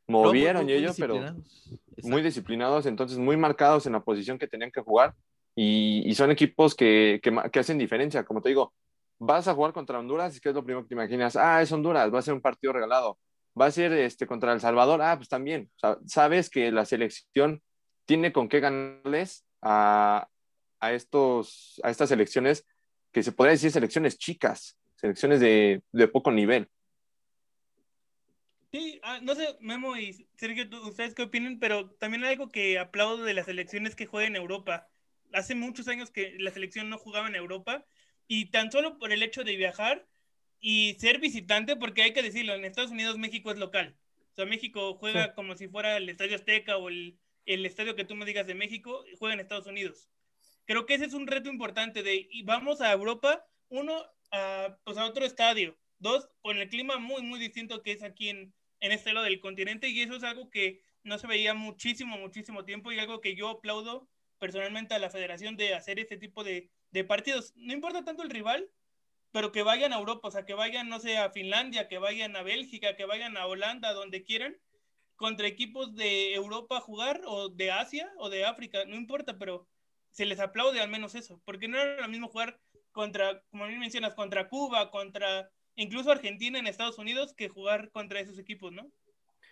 [0.09, 1.69] Movieron muy- y ellos, pero disciplinados.
[1.69, 2.23] muy Exacto.
[2.23, 5.15] disciplinados, entonces muy marcados en la posición que tenían que jugar
[5.55, 8.25] y, y son equipos que, que, que hacen diferencia.
[8.25, 8.73] Como te digo,
[9.19, 11.37] vas a jugar contra Honduras y ¿qué es lo primero que te imaginas?
[11.37, 13.19] Ah, es Honduras, va a ser un partido regalado.
[13.61, 15.69] Va a ser este, contra El Salvador, ah, pues también.
[15.77, 17.61] O sea, sabes que la selección
[18.07, 20.29] tiene con qué ganarles a,
[20.81, 22.65] a, estos, a estas selecciones
[23.13, 26.69] que se podría decir selecciones chicas, selecciones de, de poco nivel.
[28.71, 33.25] Sí, ah, no sé, Memo y Sergio, ustedes qué opinan, pero también algo que aplaudo
[33.25, 34.91] de las selecciones que juegan en Europa.
[35.33, 37.87] Hace muchos años que la selección no jugaba en Europa
[38.27, 40.07] y tan solo por el hecho de viajar
[40.61, 43.99] y ser visitante, porque hay que decirlo, en Estados Unidos México es local.
[44.33, 45.35] O sea, México juega Sí.
[45.35, 48.55] como si fuera el Estadio Azteca o el, el estadio que tú me digas de
[48.55, 50.11] México, juega en Estados Unidos.
[50.67, 54.99] Creo que ese es un reto importante de y vamos a Europa, uno, a, pues
[54.99, 58.93] a otro estadio, dos, con el clima muy, muy distinto que es aquí en, en
[58.93, 62.93] este lado del continente y eso es algo que no se veía muchísimo, muchísimo tiempo
[62.93, 67.05] y algo que yo aplaudo personalmente a la federación de hacer este tipo de, de
[67.05, 67.53] partidos.
[67.57, 68.71] No importa tanto el rival,
[69.31, 72.37] pero que vayan a Europa, o sea, que vayan, no sé, a Finlandia, que vayan
[72.37, 74.57] a Bélgica, que vayan a Holanda, donde quieran,
[75.17, 79.67] contra equipos de Europa jugar, o de Asia, o de África, no importa, pero
[80.11, 82.59] se les aplaude al menos eso, porque no era lo mismo jugar
[82.93, 88.21] contra, como bien mencionas, contra Cuba, contra incluso Argentina en Estados Unidos, que jugar contra
[88.21, 88.91] esos equipos, ¿no?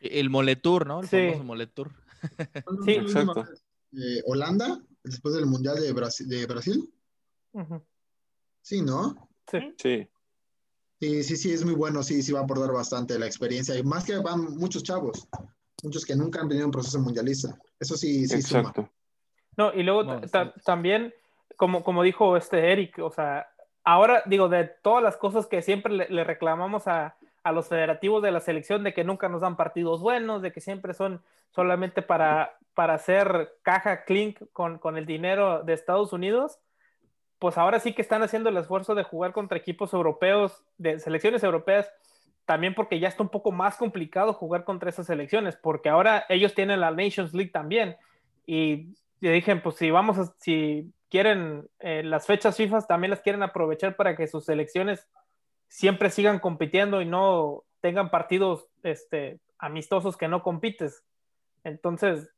[0.00, 1.00] El Moletour, ¿no?
[1.00, 1.16] El Sí.
[1.28, 1.92] famoso Moletour.
[2.84, 3.44] Sí, exacto.
[3.92, 6.92] Eh, Holanda, después del Mundial de, Brasi- de Brasil.
[8.62, 9.28] Sí, ¿no?
[9.50, 9.58] Sí.
[9.78, 10.08] Sí,
[10.98, 13.76] Sí, sí, sí, es muy bueno, sí, sí va a aportar bastante la experiencia.
[13.76, 15.28] Y más que van muchos chavos,
[15.82, 17.58] muchos que nunca han tenido un proceso mundialista.
[17.78, 18.60] Eso sí, sí suma.
[18.60, 18.90] exacto.
[19.58, 20.30] No, y luego No, sí.
[20.64, 21.12] también,
[21.56, 23.46] como, como dijo este Eric, o sea,
[23.86, 28.22] ahora digo, de todas las cosas que siempre le, le reclamamos a, a los federativos
[28.22, 32.02] de la selección, de que nunca nos dan partidos buenos, de que siempre son solamente
[32.02, 36.58] para, para hacer caja clink con, con el dinero de Estados Unidos,
[37.38, 41.42] pues ahora sí que están haciendo el esfuerzo de jugar contra equipos europeos, de selecciones
[41.42, 41.90] europeas,
[42.44, 46.54] también porque ya está un poco más complicado jugar contra esas selecciones, porque ahora ellos
[46.54, 47.96] tienen la Nations League también.
[48.46, 53.22] Y y dije, pues si vamos a, si quieren eh, las fechas FIFA también las
[53.22, 55.08] quieren aprovechar para que sus selecciones
[55.66, 61.04] siempre sigan compitiendo y no tengan partidos este, amistosos que no compites.
[61.64, 62.28] Entonces,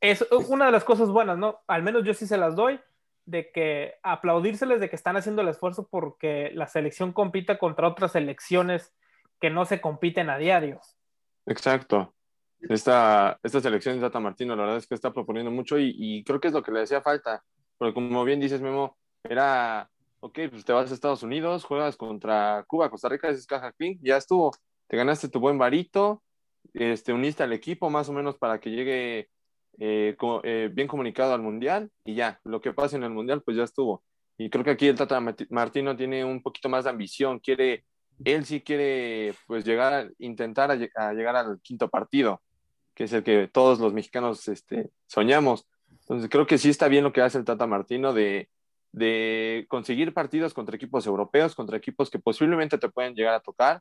[0.00, 1.62] es una de las cosas buenas, ¿no?
[1.66, 2.78] Al menos yo sí se las doy,
[3.24, 8.12] de que aplaudírseles de que están haciendo el esfuerzo porque la selección compita contra otras
[8.12, 8.94] selecciones
[9.40, 10.80] que no se compiten a diario.
[11.46, 12.14] Exacto.
[12.60, 16.22] Esta, esta selección de Tata Martino, la verdad es que está proponiendo mucho y, y
[16.22, 17.42] creo que es lo que le hacía falta.
[17.82, 19.90] Porque como bien dices, Memo, era,
[20.20, 23.98] ok, pues te vas a Estados Unidos, juegas contra Cuba, Costa Rica, es caja clean,
[24.00, 24.52] ya estuvo.
[24.86, 26.22] Te ganaste tu buen varito,
[26.74, 29.28] este, uniste al equipo más o menos para que llegue
[29.80, 33.56] eh, eh, bien comunicado al Mundial y ya, lo que pase en el Mundial, pues
[33.56, 34.04] ya estuvo.
[34.38, 37.84] Y creo que aquí el Tata Martino tiene un poquito más de ambición, quiere,
[38.24, 42.40] él sí quiere pues llegar, intentar a, a llegar al quinto partido,
[42.94, 45.66] que es el que todos los mexicanos este, soñamos.
[46.02, 48.48] Entonces creo que sí está bien lo que hace el Tata Martino de,
[48.92, 53.80] de conseguir partidos contra equipos europeos, contra equipos que posiblemente te pueden llegar a tocar.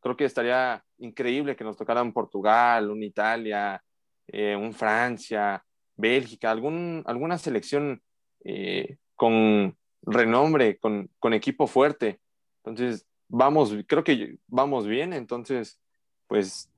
[0.00, 3.82] Creo que estaría increíble que nos tocara un Portugal, un Italia,
[4.28, 5.64] eh, un Francia,
[5.96, 8.02] Bélgica, algún, alguna selección
[8.44, 12.20] eh, con renombre, con, con equipo fuerte.
[12.64, 15.78] Entonces, vamos, creo que vamos bien, entonces,
[16.26, 16.70] pues,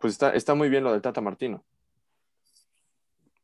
[0.00, 1.64] pues está, está muy bien lo del Tata Martino.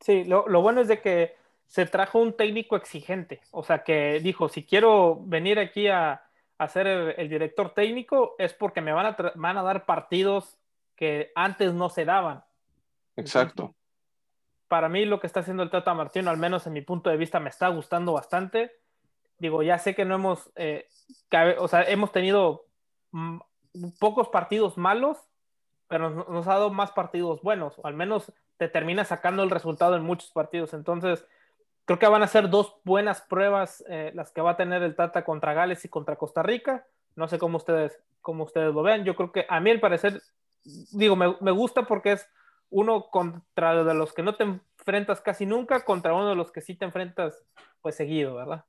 [0.05, 1.35] Sí, lo, lo bueno es de que
[1.67, 6.23] se trajo un técnico exigente, o sea que dijo, si quiero venir aquí a,
[6.59, 9.87] a ser el, el director técnico es porque me van a, tra- van a dar
[9.87, 10.59] partidos
[10.95, 12.45] que antes no se daban.
[13.17, 13.75] Exacto.
[14.69, 17.17] Para mí lo que está haciendo el Tata Martino, al menos en mi punto de
[17.17, 18.73] vista, me está gustando bastante.
[19.39, 20.87] Digo, ya sé que no hemos, eh,
[21.31, 22.67] cabe- o sea, hemos tenido
[23.13, 23.39] mm,
[23.99, 25.17] pocos partidos malos,
[25.89, 29.51] pero nos, nos ha dado más partidos buenos, o al menos te termina sacando el
[29.51, 30.75] resultado en muchos partidos.
[30.75, 31.25] Entonces,
[31.85, 34.97] creo que van a ser dos buenas pruebas eh, las que va a tener el
[34.97, 36.87] Tata contra Gales y contra Costa Rica.
[37.17, 39.05] No sé cómo ustedes, cómo ustedes lo vean.
[39.05, 40.21] Yo creo que a mí, al parecer,
[40.93, 42.29] digo, me, me gusta porque es
[42.71, 46.61] uno contra de los que no te enfrentas casi nunca, contra uno de los que
[46.61, 47.45] sí te enfrentas
[47.81, 48.65] pues seguido, ¿verdad?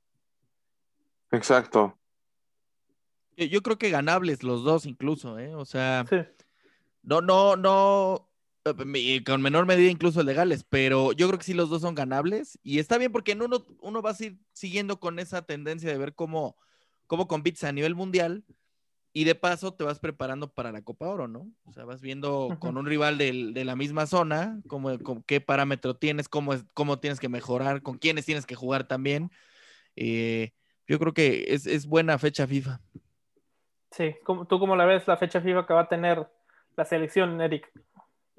[1.30, 1.96] Exacto.
[3.36, 5.54] Yo, creo que ganables los dos incluso, ¿eh?
[5.54, 6.18] O sea, Sí.
[7.02, 8.28] no, no, no,
[9.24, 12.78] con menor medida incluso legales, pero yo creo que sí los dos son ganables y
[12.78, 16.14] está bien porque en uno, uno va a ir siguiendo con esa tendencia de ver
[16.14, 16.56] cómo,
[17.06, 18.44] cómo compites a nivel mundial
[19.16, 21.50] y de paso te vas preparando para la Copa Oro, ¿no?
[21.64, 24.90] O sea, vas viendo con un rival de la misma zona, cómo,
[25.24, 29.30] qué parámetro tienes, cómo, es, cómo tienes que mejorar, con quiénes tienes que jugar también.
[29.96, 30.52] Eh,
[30.86, 32.78] yo creo que es, buena fecha FIFA.
[33.90, 36.28] Sí, ¿tú cómo la ves la fecha FIFA que va a tener
[36.76, 37.72] la selección, Eric?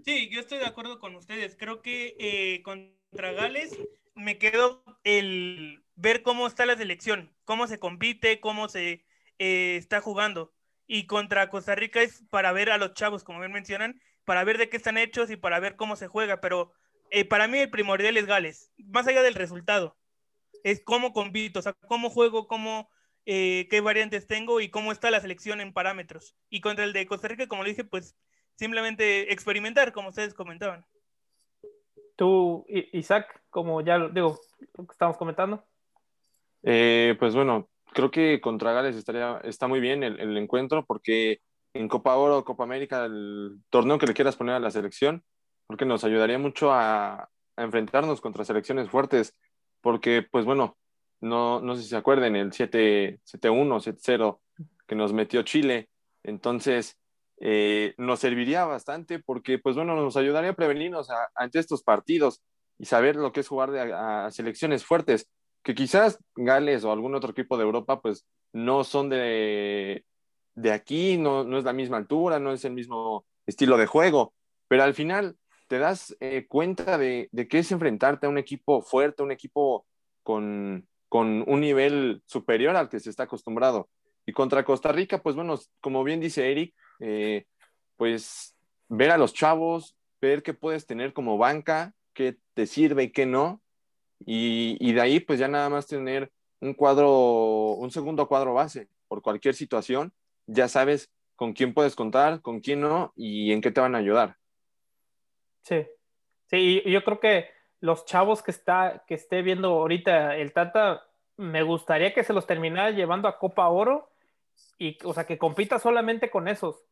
[0.05, 1.55] Sí, yo estoy de acuerdo con ustedes.
[1.57, 3.77] Creo que eh, contra Gales
[4.15, 9.05] me quedo el ver cómo está la selección, cómo se compite, cómo se
[9.39, 10.53] eh, está jugando.
[10.87, 14.57] Y contra Costa Rica es para ver a los chavos, como bien mencionan, para ver
[14.57, 16.39] de qué están hechos y para ver cómo se juega.
[16.41, 16.71] Pero
[17.09, 19.97] eh, para mí el primordial es Gales, más allá del resultado.
[20.63, 22.89] Es cómo compito, o sea, cómo juego, cómo,
[23.25, 26.35] qué variantes tengo y cómo está la selección en parámetros.
[26.49, 28.15] Y contra el de Costa Rica, como le dije, pues
[28.57, 30.85] simplemente experimentar, como ustedes comentaban.
[32.15, 34.39] Tú, Isaac, como ya digo,
[34.75, 35.63] lo que estamos comentando.
[36.63, 41.39] Eh, pues bueno, creo que contra Gales estaría, está muy bien el, encuentro porque
[41.73, 45.23] en Copa Oro, Copa América, el torneo que le quieras poner a la selección,
[45.67, 49.35] porque nos ayudaría mucho a, enfrentarnos contra selecciones fuertes,
[49.81, 50.77] porque pues bueno,
[51.21, 54.39] no, no sé si se acuerden, el 7-1, 7-0
[54.87, 55.89] que nos metió Chile,
[56.21, 56.99] entonces
[57.39, 62.41] eh, nos serviría bastante porque, pues bueno, nos ayudaría a prevenirnos ante estos partidos
[62.79, 65.29] y saber lo que es jugar de, a, selecciones fuertes,
[65.63, 70.05] que quizás Gales o algún otro equipo de Europa, pues no son de,
[70.55, 74.33] de aquí, no, no es la misma altura, no es el mismo estilo de juego,
[74.67, 75.35] pero al final
[75.67, 79.85] te das eh, cuenta de, de que es enfrentarte a un equipo fuerte, un equipo
[80.23, 83.89] con, con un nivel superior al que se está acostumbrado.
[84.25, 87.45] Y contra Costa Rica, pues bueno, como bien dice Eric, eh,
[87.95, 88.55] pues
[88.89, 93.25] ver a los chavos, ver qué puedes tener como banca, qué te sirve y qué
[93.25, 93.61] no,
[94.25, 99.21] y, de ahí pues ya nada más tener un cuadro, un segundo cuadro base por
[99.21, 100.11] cualquier situación,
[100.47, 103.99] ya sabes con quién puedes contar, con quién no y en qué te van a
[103.99, 104.37] ayudar.
[105.61, 105.85] Sí,
[106.47, 111.05] sí, y yo creo que los chavos que está, que esté viendo ahorita el Tata,
[111.35, 114.09] me gustaría que se los terminara llevando a Copa Oro
[114.77, 116.83] y, o sea, que compita solamente con esos,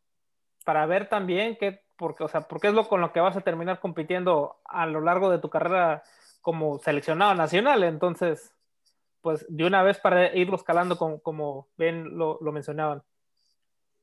[0.64, 3.42] para ver también qué, porque, o sea, porque es lo con lo que vas a
[3.42, 6.04] terminar compitiendo a lo largo de tu carrera
[6.42, 7.84] como seleccionado nacional.
[7.84, 8.54] Entonces,
[9.22, 13.04] pues de una vez para irlos calando como, como ven lo, lo mencionaban.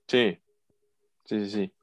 [0.06, 0.40] Sí,
[1.24, 1.74] sí, sí, sí.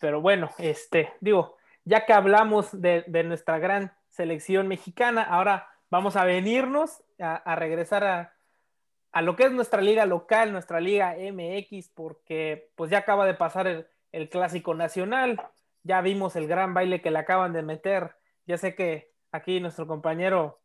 [0.00, 6.16] Pero bueno, este, digo, ya que hablamos de, de nuestra gran selección mexicana, ahora vamos
[6.16, 8.33] a venirnos a regresar a,
[9.14, 13.34] a lo que es nuestra liga local, nuestra liga MX, porque pues ya acaba de
[13.34, 15.40] pasar el, clásico nacional,
[15.84, 19.86] ya vimos el gran baile que le acaban de meter, ya sé que aquí nuestro
[19.86, 20.60] compañero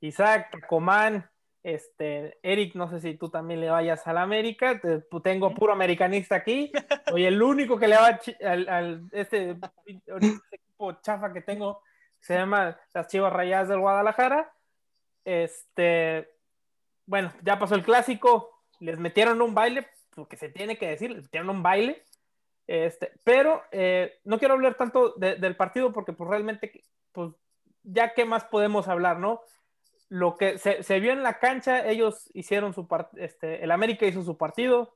[0.00, 1.30] Isaac, Comán,
[1.62, 4.78] este, Eric, no sé si tú también le vayas a la América,
[5.22, 6.70] tengo puro americanista aquí,
[7.08, 8.20] soy el único que le va
[8.68, 9.56] al, este,
[10.52, 11.80] equipo chafa que tengo,
[12.20, 14.52] se llama las Chivas Rayadas del Guadalajara,
[15.24, 16.33] este,
[17.06, 21.22] bueno, ya pasó el clásico, les metieron un baile, porque se tiene que decir, les
[21.22, 22.04] metieron un baile,
[22.66, 27.32] este, pero eh, no quiero hablar tanto del partido porque pues realmente, pues
[27.82, 29.42] ya qué más podemos hablar, ¿no?
[30.08, 34.22] Lo que se, vio en la cancha, ellos hicieron su partido, este, el América hizo
[34.22, 34.94] su partido,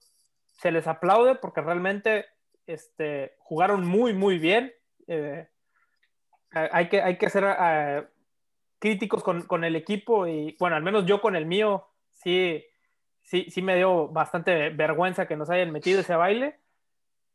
[0.53, 2.27] se les aplaude porque realmente
[2.67, 4.73] este, jugaron muy, muy bien.
[5.07, 5.49] Eh,
[6.51, 8.07] hay, que, hay que ser eh,
[8.79, 11.89] críticos con, con, el equipo y, bueno, al menos yo con el mío,
[12.19, 12.65] sí,
[13.23, 16.59] sí, sí me dio bastante vergüenza que nos hayan metido ese baile,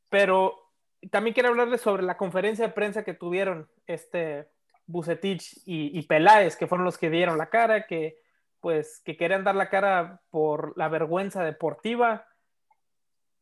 [0.10, 0.72] pero
[1.12, 4.48] también quiero hablarles sobre la conferencia de prensa que tuvieron este
[4.86, 8.18] Bucetich y, Peláez, que fueron los que dieron la cara, que
[8.60, 12.26] pues que querían dar la cara por la vergüenza deportiva.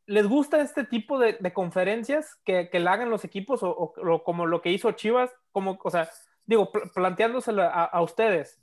[0.07, 4.61] ¿Les gusta este tipo de, conferencias que, que la hagan los equipos o, como lo
[4.61, 5.31] que hizo Chivas?
[5.51, 6.09] Como, o sea,
[6.45, 8.60] digo, planteándoselo a ustedes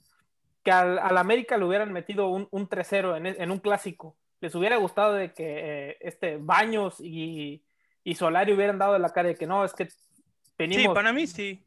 [0.68, 4.18] que al, América le hubieran metido un, un 3-0 e, en, un clásico.
[4.40, 7.64] Les hubiera gustado de que eh, este Baños y,
[8.04, 9.88] y Solari hubieran dado la cara de que no, es que
[10.58, 10.82] venimos.
[10.82, 11.64] Sí, para mí sí.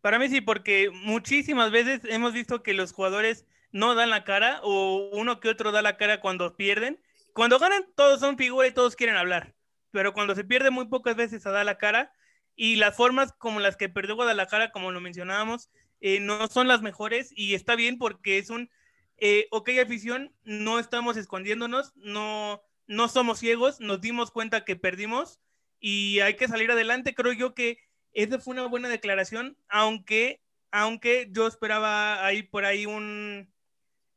[0.00, 4.60] Para mí sí, porque muchísimas veces hemos visto que los jugadores no dan la cara
[4.62, 6.98] o uno que otro da la cara cuando pierden.
[7.34, 9.54] Cuando ganan, todos son figuras y todos quieren hablar.
[9.90, 12.10] Pero cuando se pierde, muy pocas veces se da la cara.
[12.56, 15.70] Y las formas como las que perdió Guadalajara, como lo mencionábamos,
[16.00, 18.70] eh, no son las mejores y está bien porque es un,
[19.18, 25.40] eh, ok afición, no estamos escondiéndonos, no, no somos ciegos, nos dimos cuenta que perdimos
[25.78, 27.14] y hay que salir adelante.
[27.14, 27.78] Creo yo que
[28.12, 30.40] esa fue una buena declaración, aunque,
[30.70, 33.52] aunque yo esperaba ahí por ahí un...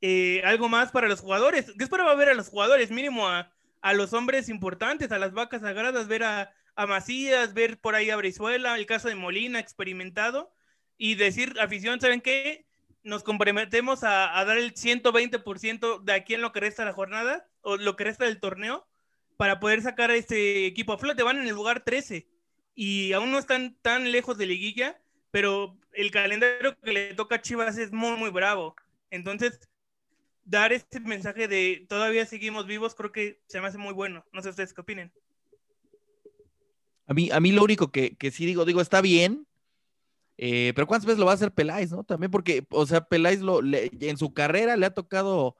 [0.05, 1.67] Eh, algo más para los jugadores.
[1.77, 5.61] Yo esperaba ver a los jugadores, mínimo a, a los hombres importantes, a las vacas
[5.61, 10.51] sagradas, ver a, a Macías, ver por ahí a Brizuela, el caso de Molina, experimentado,
[10.97, 12.65] y decir, afición, ¿saben qué?
[13.03, 17.77] Nos comprometemos a, dar el 120% de aquí en lo que resta la jornada, o
[17.77, 18.87] lo que resta del torneo,
[19.37, 21.23] para poder sacar a este equipo a flote.
[21.23, 22.27] Van en el lugar 13
[22.75, 27.41] y aún no están tan lejos de liguilla, pero el calendario que le toca a
[27.41, 28.75] Chivas es muy, muy bravo.
[29.09, 29.59] Entonces,
[30.45, 34.25] dar este mensaje de todavía seguimos vivos, creo que se me hace muy bueno.
[34.31, 35.11] No sé ustedes qué opinen.
[37.05, 39.45] A mí, a mí lo único que, que sí digo, digo, está bien,
[40.37, 42.03] eh, pero ¿cuántas veces lo va a hacer Peláez, no?
[42.03, 45.57] También porque, o sea, Peláez lo, le- en su carrera le ha tocado,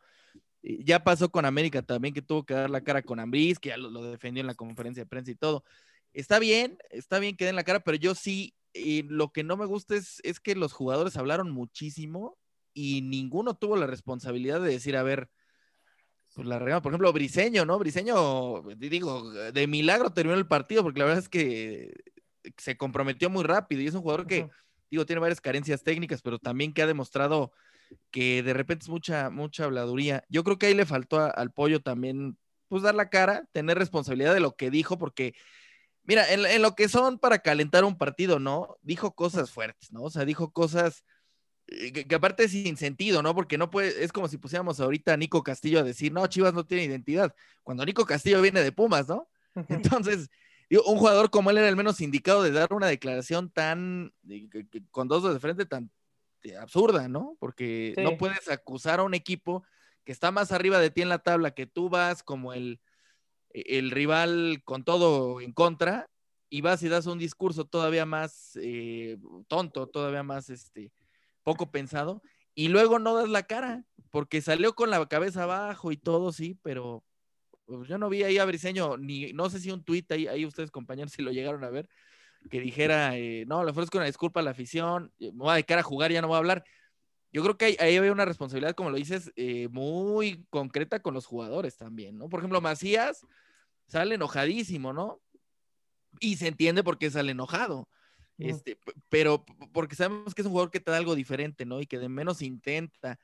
[0.64, 3.70] eh, ya pasó con América también, que tuvo que dar la cara con Ambriz, que
[3.70, 5.64] ya lo, defendió en la conferencia de prensa y todo.
[6.14, 9.58] Está bien, está bien que den la cara, pero yo sí, eh, lo que no
[9.58, 12.38] me gusta es, que los jugadores hablaron muchísimo
[12.74, 15.30] y ninguno tuvo la responsabilidad de decir, a ver,
[16.36, 16.82] pues la regamos.
[16.82, 17.78] Por ejemplo, Briseño, ¿no?
[17.78, 21.94] Briseño, digo, de milagro terminó el partido, porque la verdad es que
[22.58, 24.52] se comprometió muy rápido y es un jugador que, Ujú.
[24.92, 27.52] digo, tiene varias carencias técnicas, pero también que ha demostrado
[28.12, 30.24] que de repente es mucha, mucha habladuría.
[30.30, 32.38] Yo creo que ahí le faltó a- al pollo también,
[32.68, 35.36] pues dar la cara, tener responsabilidad de lo que dijo, porque,
[36.04, 38.78] mira, en, en lo que son para calentar un partido, ¿no?
[38.82, 40.04] Dijo cosas fuertes, ¿no?
[40.04, 41.06] O sea, dijo cosas
[41.68, 43.36] eh, que, que aparte es sin sentido, ¿no?
[43.36, 46.54] Porque no puede, es como si pusiéramos ahorita a Nico Castillo a decir, no, Chivas
[46.54, 47.34] no tiene identidad,
[47.64, 49.30] cuando Nico Castillo viene de Pumas, ¿no?
[49.70, 50.30] Entonces,
[50.74, 54.12] digo, un jugador como él era el menos indicado de dar una declaración tan,
[54.90, 55.92] con dos de frente tan
[56.42, 57.38] eh, absurda, ¿no?
[57.40, 58.02] Porque Sí.
[58.04, 59.64] no puedes acusar a un equipo
[60.04, 62.82] que está más arriba de ti en la tabla, que tú vas como el,
[63.52, 66.10] el rival con todo en contra,
[66.50, 69.18] y vas y das un discurso todavía más eh,
[69.48, 70.92] tonto, todavía más este,
[71.44, 72.24] poco pensado,
[72.56, 76.58] y luego no das la cara, porque salió con la cabeza abajo y todo, sí,
[76.64, 77.04] pero
[77.68, 80.72] yo no vi ahí a Briseño, ni no sé si un tuit ahí, ahí ustedes
[80.72, 81.90] compañeros si lo llegaron a ver,
[82.50, 85.54] que dijera, eh, no, le ofrezco una disculpa a la afición, eh, me voy a
[85.54, 86.64] dedicar a jugar, ya no voy a hablar.
[87.32, 91.14] Yo creo que ahí, ahí había una responsabilidad, como lo dices, eh, muy concreta con
[91.14, 92.30] los jugadores también, ¿no?
[92.30, 93.26] Por ejemplo, Macías
[93.88, 95.22] sale enojadísimo, ¿no?
[96.20, 97.90] Y se entiende por qué sale enojado.
[98.38, 98.78] Este,
[99.10, 101.80] pero porque sabemos que es un jugador que te da algo diferente, ¿no?
[101.80, 103.20] Y que de menos intenta.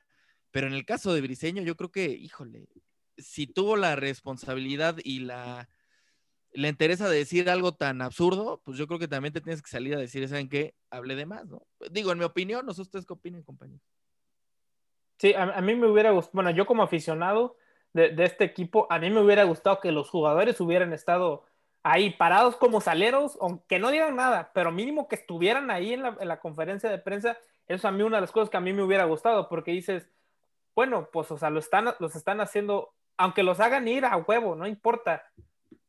[0.50, 2.68] Pero en el caso de Briseño, yo creo que, híjole,
[3.20, 5.68] si tuvo la responsabilidad y la,
[6.52, 9.70] la interesa de decir algo tan absurdo, pues yo creo que también te tienes que
[9.70, 10.74] salir a decir, ¿saben qué?
[10.90, 11.62] Hablé de más, ¿no?
[11.90, 13.82] Digo, en mi opinión, no sé ustedes qué opinen, compañeros.
[15.18, 17.56] Sí, a, mí me hubiera gustado, bueno, yo como aficionado
[17.92, 21.44] de, este equipo, a mí me hubiera gustado que los jugadores hubieran estado
[21.82, 26.16] ahí parados como saleros, aunque no digan nada, pero mínimo que estuvieran ahí en la,
[26.18, 27.32] en la conferencia de prensa.
[27.66, 29.72] Eso es a mí una de las cosas que a mí me hubiera gustado, porque
[29.72, 30.08] dices,
[30.74, 34.54] bueno, pues, o sea, lo están, los están haciendo, aunque los hagan ir a huevo,
[34.56, 35.22] no importa.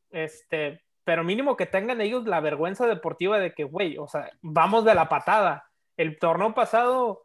[0.10, 4.86] Este, pero mínimo que tengan ellos la vergüenza deportiva de que, güey, o sea, vamos
[4.86, 5.66] de la patada.
[5.98, 7.24] El torneo pasado,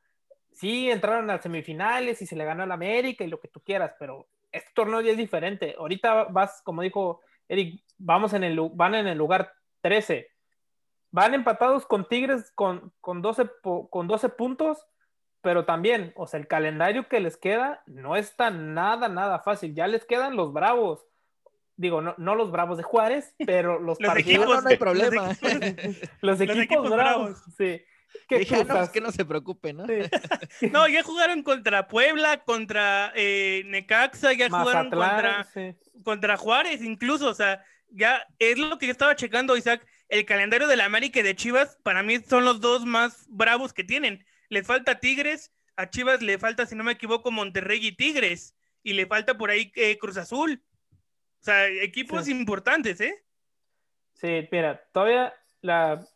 [0.53, 3.95] sí, entraron a semifinales y se le ganó al América y lo que tú quieras,
[3.99, 5.75] pero este torneo ya es diferente.
[5.79, 9.53] Ahorita vas, como dijo Eric, vamos en el, van en el lugar
[9.83, 10.29] 13.
[11.11, 14.87] Van empatados con Tigres con, con, 12, po- con 12 puntos,
[15.47, 19.77] pero también, o sea, el calendario que les queda no está nada, nada fácil.
[19.77, 21.07] Ya les quedan los bravos.
[21.77, 24.75] Digo, no, no los bravos de Juárez, pero los, Los partidos, No, no, no hay
[24.75, 25.31] Los problema.
[25.31, 27.31] equipos- los equipos, equipos bravos.
[27.31, 27.45] bravos.
[27.57, 27.81] Sí.
[28.29, 29.87] ¿Qué Dije, "Ah, no, pues que no se preocupe, ¿no?
[29.87, 30.67] Sí.
[30.73, 35.77] No, ya jugaron contra Puebla, contra eh, Necaxa, ya jugaron contra, sí.
[36.03, 39.87] contra Juárez, incluso, o sea, ya es lo que yo estaba checando, Isaac.
[40.09, 43.73] El calendario de la América y de Chivas, para mí son los dos más bravos
[43.73, 44.25] que tienen.
[44.49, 48.93] Les falta Tigres, a Chivas le falta, si no me equivoco, Monterrey y Tigres, y
[48.93, 50.63] le falta por ahí eh, Cruz Azul.
[51.41, 52.31] O sea, equipos Sí.
[52.33, 53.25] importantes, ¿eh?
[54.15, 56.07] Sí, mira, todavía la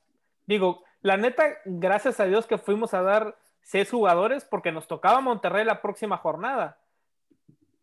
[0.46, 5.20] digo, la neta, gracias a Dios que fuimos a dar seis jugadores porque nos tocaba
[5.20, 6.80] Monterrey la próxima jornada.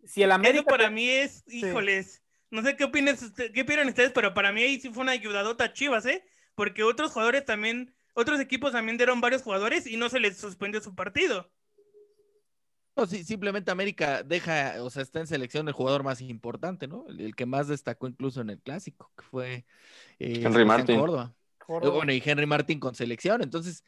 [0.03, 3.15] Si el América Eso para mí es, híjoles, no sé qué opinan,
[3.53, 6.25] qué opinan ustedes, pero para mí ahí sí fue una ayudadota a Chivas, ¿eh?
[6.55, 10.81] Porque otros jugadores también, otros equipos también dieron varios jugadores y no se les suspendió
[10.81, 11.49] su partido.
[12.95, 17.05] No, sí, simplemente América deja, o sea, está en selección el jugador más importante, ¿no?
[17.07, 19.65] El, el que más destacó incluso en el clásico, que fue
[20.17, 20.99] eh, Henry Martin.
[20.99, 21.35] Córdoba.
[21.59, 21.93] Córdoba.
[21.93, 23.43] Bueno, y Henry Martin con selección.
[23.43, 23.83] Entonces,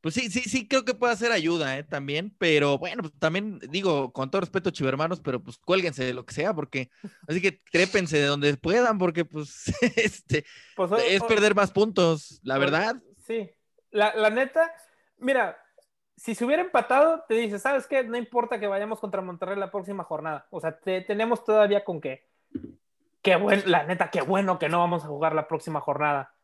[0.00, 1.84] pues sí, sí, sí, creo que puede hacer ayuda, ¿eh?
[1.84, 6.26] También, pero bueno, pues también digo, con todo respeto, chivermanos, pero pues cuélguense de lo
[6.26, 6.90] que sea, porque
[7.28, 9.66] así que trépense de donde puedan, porque pues
[9.96, 13.00] este Pues, es perder más puntos, la verdad.
[13.24, 13.50] Sí,
[13.90, 14.72] la, la neta,
[15.18, 15.58] mira,
[16.16, 18.02] si se hubiera empatado, te dices, ¿sabes qué?
[18.04, 20.46] No importa que vayamos contra Monterrey la próxima jornada.
[20.50, 22.26] O sea, te- tenemos todavía con qué.
[23.22, 26.34] qué bueno, la neta, qué bueno que no vamos a jugar la próxima jornada.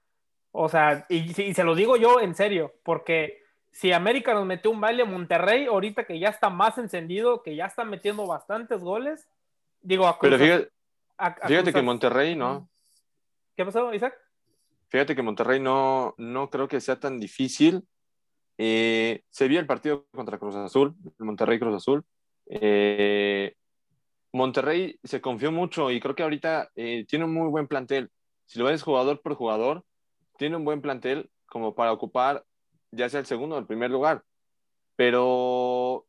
[0.52, 3.42] O sea, y, y se lo digo yo en serio, porque
[3.72, 7.66] si América nos metió un baile, Monterrey, ahorita que ya está más encendido, que ya
[7.66, 9.26] está metiendo bastantes goles,
[9.82, 10.70] digo, a Pero fíjate,
[11.48, 12.68] fíjate que Monterrey no.
[13.56, 14.16] ¿Qué pasó, Isaac?
[14.94, 17.82] Fíjate que Monterrey no, no creo que sea tan difícil.
[18.56, 22.04] Eh, se vio el partido contra Cruz Azul, Monterrey Cruz Azul.
[22.46, 23.56] Eh,
[24.32, 28.12] Monterrey se confió mucho y creo que ahorita eh, tiene un muy buen plantel.
[28.46, 29.84] Si lo ves jugador por jugador,
[30.38, 32.44] tiene un buen plantel como para ocupar
[32.92, 34.22] ya sea el segundo o el primer lugar.
[34.94, 36.06] Pero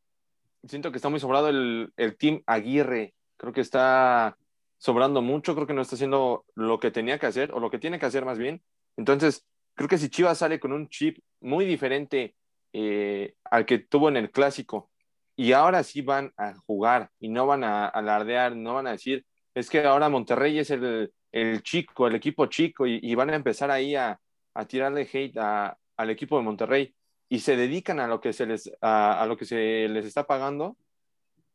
[0.62, 3.14] siento que está muy sobrado el, el team Aguirre.
[3.36, 4.38] Creo que está
[4.78, 7.80] sobrando mucho, creo que no está haciendo lo que tenía que hacer o lo que
[7.80, 8.62] tiene que hacer más bien.
[8.96, 12.34] Entonces, creo que si Chivas sale con un chip muy diferente
[12.72, 14.90] eh, al que tuvo en el clásico
[15.36, 19.24] y ahora sí van a jugar y no van a alardear, no van a decir,
[19.54, 23.70] es que ahora Monterrey es el, el chico, el equipo chico y, van a empezar
[23.70, 24.18] ahí a,
[24.54, 26.94] a tirarle hate al equipo de Monterrey
[27.28, 30.76] y se dedican a lo que se les, a, lo que se les está pagando,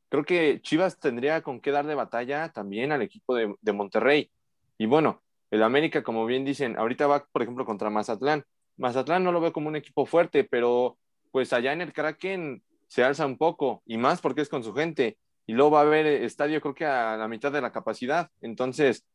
[0.10, 4.30] creo que Chivas tendría con qué darle batalla también al equipo de, Monterrey.
[4.78, 8.44] Y bueno, el América, como bien dicen, ahorita va, por ejemplo, contra Mazatlán.
[8.78, 10.98] Mazatlán no lo veo como un equipo fuerte, pero
[11.32, 14.74] pues allá en el Kraken se alza un poco, y más porque es con su
[14.74, 15.18] gente.
[15.46, 18.30] Y luego va a haber estadio, creo que a la mitad de la capacidad.
[18.42, 19.06] Entonces,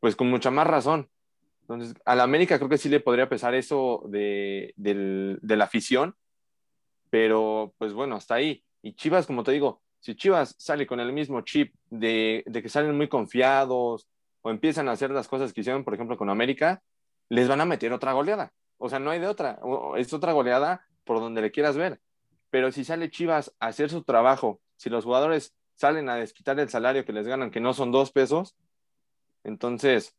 [0.00, 1.08] pues con mucha más razón.
[1.62, 6.14] Entonces, al América creo que sí le podría pesar eso de la afición,
[7.10, 8.64] pero pues bueno, hasta ahí.
[8.82, 12.94] Y Chivas, como te digo, si Chivas sale con el mismo chip de, que salen
[12.94, 14.06] muy confiados
[14.44, 16.82] o empiezan a hacer las cosas que hicieron, por ejemplo, con América,
[17.30, 18.52] les van a meter otra goleada.
[18.76, 19.58] O sea, no hay de otra.
[19.96, 21.98] Es otra goleada por donde le quieras ver.
[22.50, 26.68] Pero si sale Chivas a hacer su trabajo, si los jugadores salen a desquitar el
[26.68, 28.54] salario que les ganan, que no son dos pesos,
[29.44, 30.14] entonces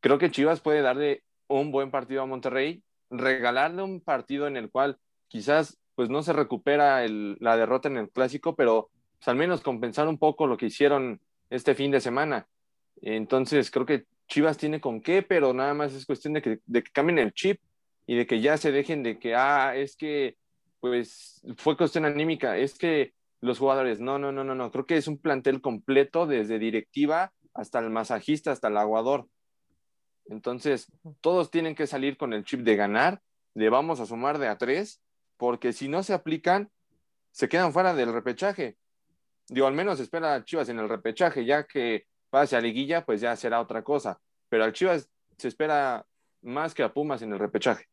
[0.00, 4.70] creo que Chivas puede darle un buen partido a Monterrey, regalarle un partido en el
[4.70, 4.98] cual
[5.28, 8.88] quizás pues no se recupera la derrota en el clásico, pero
[9.18, 12.48] pues, al menos compensar un poco lo que hicieron este fin de semana.
[13.02, 16.82] Entonces, creo que Chivas tiene con qué, pero nada más es cuestión de que, de
[16.82, 17.60] que cambien el chip
[18.06, 20.36] y de que ya se dejen de que, ah, es que,
[20.80, 24.96] pues, fue cuestión anímica, es que los jugadores, no, no, no, no, no, creo que
[24.96, 29.26] es un plantel completo, desde directiva hasta el masajista, hasta el aguador.
[30.26, 33.20] Entonces, todos tienen que salir con el chip de ganar,
[33.54, 35.02] de vamos a sumar de a tres,
[35.36, 36.70] porque si no se aplican,
[37.32, 38.76] se quedan fuera del repechaje
[39.50, 43.20] digo, al menos espera a Chivas en el repechaje, ya que pase a liguilla, pues
[43.20, 44.20] ya será otra cosa.
[44.48, 46.06] Pero al Chivas se espera
[46.42, 47.86] más que a Pumas en el repechaje.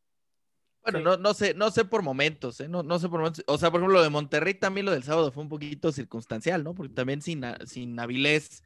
[0.83, 2.69] Bueno, no, no sé, no sé por momentos, ¿eh?
[2.69, 3.43] no, no sé por momentos.
[3.47, 6.63] O sea, por ejemplo, lo de Monterrey también lo del sábado fue un poquito circunstancial,
[6.63, 6.73] ¿no?
[6.73, 8.63] Porque también sin, sin Avilés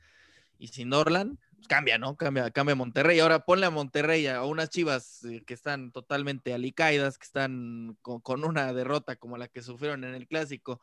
[0.60, 2.16] y sin Orlan, pues cambia, ¿no?
[2.16, 3.20] Cambia, cambia Monterrey.
[3.20, 8.20] Ahora ponle a Monterrey a unas chivas eh, que están totalmente alicaídas, que están con,
[8.20, 10.80] con, una derrota como la que sufrieron en el clásico,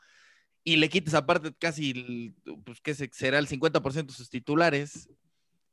[0.68, 2.34] y le quites aparte casi,
[2.66, 5.08] pues que será el 50% de sus titulares,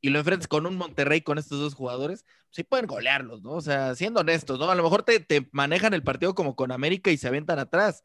[0.00, 3.50] y lo enfrentes con un Monterrey con estos dos jugadores, sí pueden golearlos, ¿no?
[3.50, 4.70] O sea, siendo honestos, ¿no?
[4.70, 8.04] A lo mejor te, te manejan el partido como con América y se avientan atrás,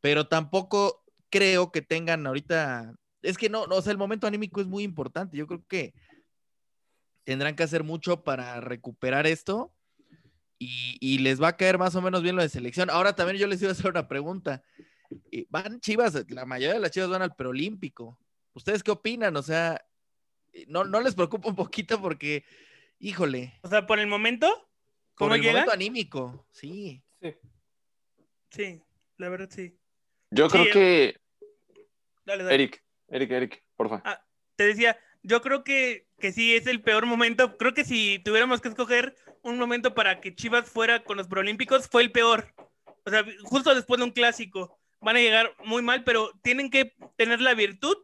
[0.00, 4.60] pero tampoco creo que tengan ahorita, es que no, no, o sea, el momento anímico
[4.60, 5.94] es muy importante, yo creo que
[7.22, 9.72] tendrán que hacer mucho para recuperar esto.
[10.58, 12.88] Y, y les va a caer más o menos bien lo de selección.
[12.88, 14.62] Ahora también yo les iba a hacer una pregunta
[15.48, 18.18] van Chivas, la mayoría de las Chivas van al preolímpico.
[18.54, 19.36] ¿Ustedes qué opinan?
[19.36, 19.84] O sea,
[20.68, 22.44] ¿no, no les preocupa un poquito porque,
[22.98, 23.58] híjole.
[23.62, 24.46] O sea, por el momento,
[25.14, 27.02] ¿cómo por el momento anímico, sí.
[27.20, 27.34] Sí.
[28.50, 28.82] Sí,
[29.16, 29.76] la verdad sí.
[30.30, 31.20] Yo creo que.
[32.24, 32.54] Dale, dale.
[32.54, 34.00] Eric, Eric, Eric, porfa.
[34.04, 34.24] Ah,
[34.56, 37.56] te decía, yo creo que, que sí es el peor momento.
[37.56, 41.88] Creo que si tuviéramos que escoger un momento para que Chivas fuera con los preolímpicos,
[41.88, 42.54] fue el peor.
[43.04, 46.94] O sea, justo después de un clásico van a llegar muy mal, pero tienen que
[47.16, 47.96] tener la virtud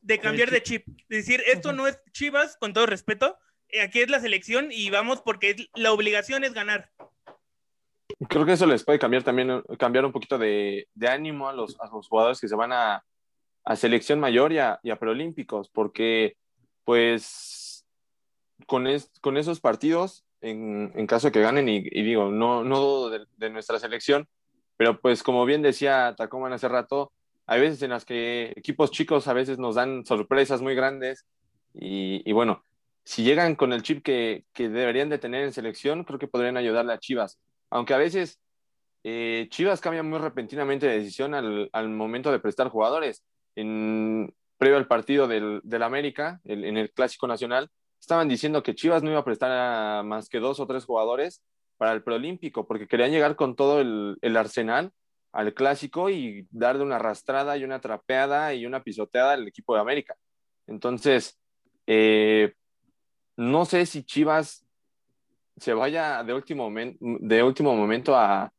[0.00, 0.86] de cambiar de chip.
[1.08, 3.36] Es decir, esto no es Chivas, con todo respeto,
[3.68, 6.90] eh, aquí es la selección y vamos porque la obligación es ganar.
[8.28, 11.88] Creo que eso les puede cambiar también, cambiar un poquito de, ánimo a los, a
[11.88, 13.04] los, jugadores que se van a,
[13.64, 16.36] a selección mayor y a, y a, preolímpicos, porque
[16.84, 17.84] pues
[18.66, 18.86] con,
[19.20, 23.80] con esos partidos, en, en, caso de que ganen, y, digo, no, no de nuestra
[23.80, 24.28] selección,
[24.76, 27.12] pero pues como bien decía Tacoman hace rato,
[27.46, 31.26] hay veces en las que equipos chicos a veces nos dan sorpresas muy grandes
[31.78, 32.64] y, bueno,
[33.04, 36.56] si llegan con el chip que, que, deberían de tener en selección, creo que podrían
[36.56, 37.38] ayudarle a Chivas.
[37.68, 38.40] Aunque a veces
[39.04, 43.22] eh, Chivas cambia muy repentinamente de decisión al, al, momento de prestar jugadores.
[43.56, 47.70] En, previo al partido del, del América, en el Clásico Nacional,
[48.00, 51.42] estaban diciendo que Chivas no iba a prestar a más que dos o tres jugadores
[51.76, 54.92] para el preolímpico, porque querían llegar con todo el, el arsenal
[55.32, 59.80] al clásico y darle una arrastrada y una trapeada y una pisoteada al equipo de
[59.80, 60.16] América.
[60.66, 61.38] Entonces,
[61.86, 62.54] eh,
[63.36, 64.66] no sé si Chivas
[65.58, 68.50] se vaya de último, de último momento a,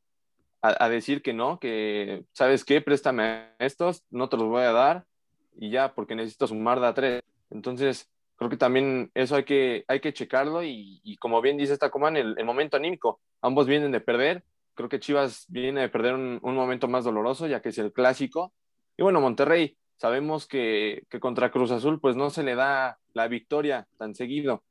[0.61, 2.81] a, decir que no, que, ¿sabes qué?
[2.81, 5.05] Préstame estos, no te los voy a dar
[5.55, 7.23] y ya, porque necesito sumar de a tres.
[7.49, 11.89] Entonces, creo que también eso hay que, hay que checarlo y, como bien dice esta
[11.89, 14.43] Coman, el, el, momento anímico, ambos vienen de perder,
[14.77, 18.53] creo que Chivas viene de perder un, momento más doloroso, ya que es el clásico.
[18.95, 23.27] Y bueno, Monterrey, sabemos que, que contra Cruz Azul pues no se le da la
[23.27, 24.63] victoria tan seguido.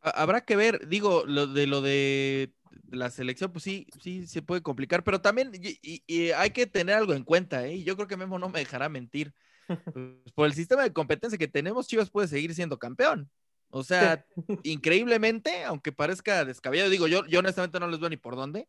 [0.00, 2.52] Habrá que ver, digo, lo de lo de
[2.90, 7.14] la selección, pues sí, sí se puede complicar, pero también y, hay que tener algo
[7.14, 7.82] en cuenta, ¿eh?
[7.82, 9.34] Yo creo que Memo no me dejará mentir.
[9.66, 13.30] Pues, por el sistema de competencia que tenemos, Chivas puede seguir siendo campeón.
[13.70, 14.24] O sea,
[14.62, 18.68] increíblemente, aunque parezca descabellado, digo, yo, yo honestamente no les veo ni por dónde.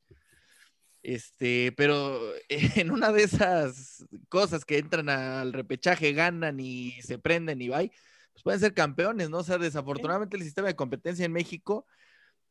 [1.04, 2.20] Este, pero
[2.50, 7.80] en una de esas cosas que entran al repechaje, ganan y se prenden y va,
[7.80, 9.38] pues pueden ser campeones, ¿no?
[9.39, 11.86] O sea, desafortunadamente el sistema de competencia en México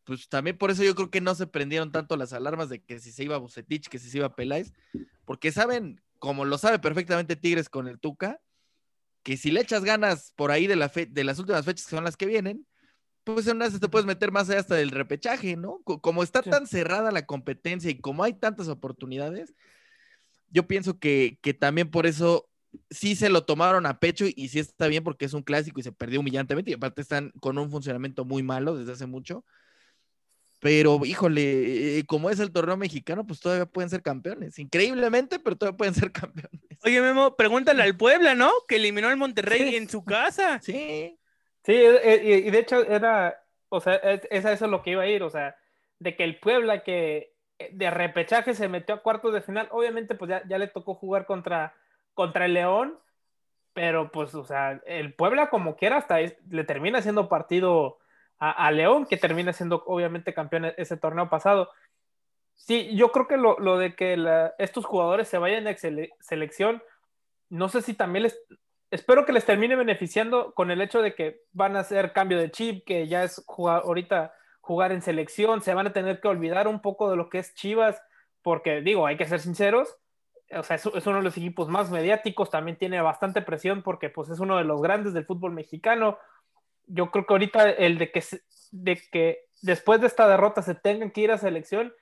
[0.05, 3.01] pues también por eso yo creo que no se prendieron tanto las alarmas de que
[3.01, 4.73] si se iba Bucetich, que si se iba Peláez,
[5.25, 8.41] porque saben, como lo sabe perfectamente Tigres con el Tuca,
[9.23, 12.03] que si le echas ganas por ahí de, la de las últimas fechas que son
[12.03, 12.67] las que vienen,
[13.25, 15.83] pues en una te puedes meter más allá hasta del repechaje, ¿no?
[15.85, 19.53] Como está tan cerrada la competencia y como hay tantas oportunidades,
[20.49, 22.49] yo pienso que, que también por eso
[22.89, 25.83] sí se lo tomaron a pecho y sí está bien porque es un clásico y
[25.83, 29.45] se perdió humillantemente y aparte están con un funcionamiento muy malo desde hace mucho
[30.65, 34.59] pero, híjole, eh, como es el torneo mexicano, pues todavía pueden ser campeones.
[34.59, 36.59] Increíblemente, pero todavía pueden ser campeones.
[36.83, 38.51] Oye, Memo, pregúntale al Puebla, ¿no?
[38.67, 40.59] Que eliminó al Monterrey en su casa.
[40.63, 41.19] Sí.
[41.63, 45.23] Sí, y de hecho era, o sea, es, eso es lo que iba a ir,
[45.23, 45.55] o sea,
[45.99, 50.15] de que el Puebla que eh, de repechaje se metió a cuartos de final, obviamente
[50.15, 51.75] pues ya, ya le tocó jugar contra,
[52.15, 52.99] contra el León,
[53.75, 57.99] pero pues, o sea, el Puebla como quiera hasta le termina siendo partido
[58.39, 61.71] a, León, que termina siendo obviamente campeón e-, ese torneo pasado.
[62.55, 64.17] Sí, yo creo que lo, lo de que
[64.59, 66.83] estos jugadores se vayan a selección,
[67.49, 68.39] no sé si también les,
[68.91, 72.51] espero que les termine beneficiando con el hecho de que van a hacer cambio de
[72.51, 76.69] chip, que ya es jugar, ahorita jugar en selección, se van a tener que olvidar
[76.69, 78.01] un poco de lo que es Chivas,
[78.43, 79.97] porque digo, hay que ser sinceros,
[80.51, 84.11] o sea, es, es, uno de los equipos más mediáticos, también tiene bastante presión porque
[84.11, 86.19] pues es uno de los grandes del fútbol mexicano,
[86.87, 88.23] yo creo que ahorita el de que,
[88.73, 91.93] de que después de esta derrota se tengan que ir a selección,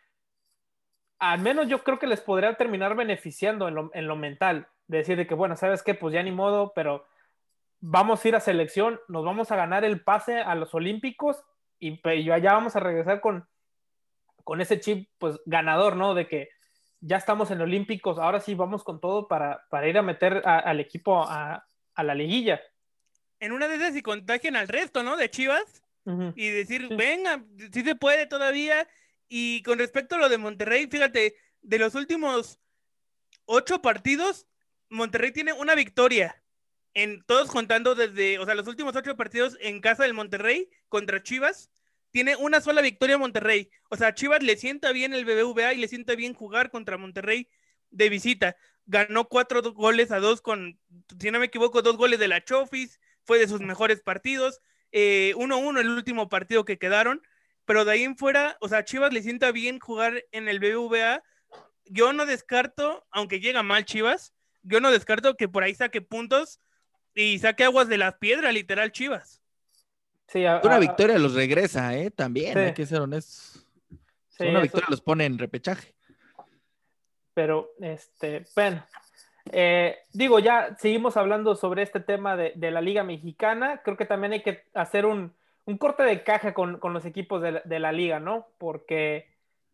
[1.19, 4.69] al menos yo creo que les podría terminar beneficiando en lo, en lo mental.
[4.89, 5.95] De decir de que, bueno, ¿sabes qué?
[5.95, 7.07] Pues ya ni modo, pero
[7.81, 11.43] vamos a ir a selección, nos vamos a ganar el pase a los Olímpicos
[11.79, 13.47] y, ya vamos a regresar con,
[14.45, 16.15] con ese chip, pues ganador, ¿no?
[16.15, 16.49] De que
[17.01, 20.79] ya estamos en Olímpicos, ahora sí vamos con todo para, para ir a meter al
[20.81, 21.65] equipo a
[21.97, 22.61] la liguilla
[23.43, 25.17] en una de esas y contagian al resto, ¿no?
[25.17, 25.83] De Chivas.
[26.37, 28.89] Y decir, venga, sí se puede todavía.
[29.29, 32.61] Y con respecto a lo de Monterrey, fíjate, de los últimos
[33.45, 34.47] ocho partidos,
[34.91, 36.41] Monterrey tiene una victoria.
[36.95, 41.23] En todos contando desde, o sea, los últimos ocho partidos en casa del Monterrey contra
[41.23, 41.69] Chivas,
[42.13, 43.71] tiene una sola victoria Monterrey.
[43.91, 47.49] O sea, Chivas le sienta bien el BBVA y le sienta bien jugar contra Monterrey
[47.91, 48.57] de visita.
[48.87, 50.79] Ganó cuatro goles a dos con,
[51.19, 54.61] si no me equivoco, dos goles de la Chofis, fue de sus mejores partidos.
[54.93, 57.23] 1-1 eh, el último partido que quedaron,
[57.65, 61.23] pero de ahí en fuera, o sea, Chivas le sienta bien jugar en el BBVA.
[61.87, 66.61] Yo no descarto, aunque llega mal Chivas, yo no descarto que por ahí saque puntos
[67.15, 69.41] y saque aguas de las piedras, literal Chivas.
[70.29, 72.11] Sí, una victoria los regresa, ¿eh?
[72.11, 73.67] También, hay que ser honestos.
[74.39, 75.95] una victoria los pone en repechaje.
[77.35, 78.85] Pero, este, bueno,
[79.51, 83.81] eh, digo, ya seguimos hablando sobre este tema de, la Liga Mexicana.
[83.83, 85.35] Creo que también hay que hacer un,
[85.79, 88.47] corte de caja con, los equipos de la, Liga, ¿no?
[88.59, 89.29] Porque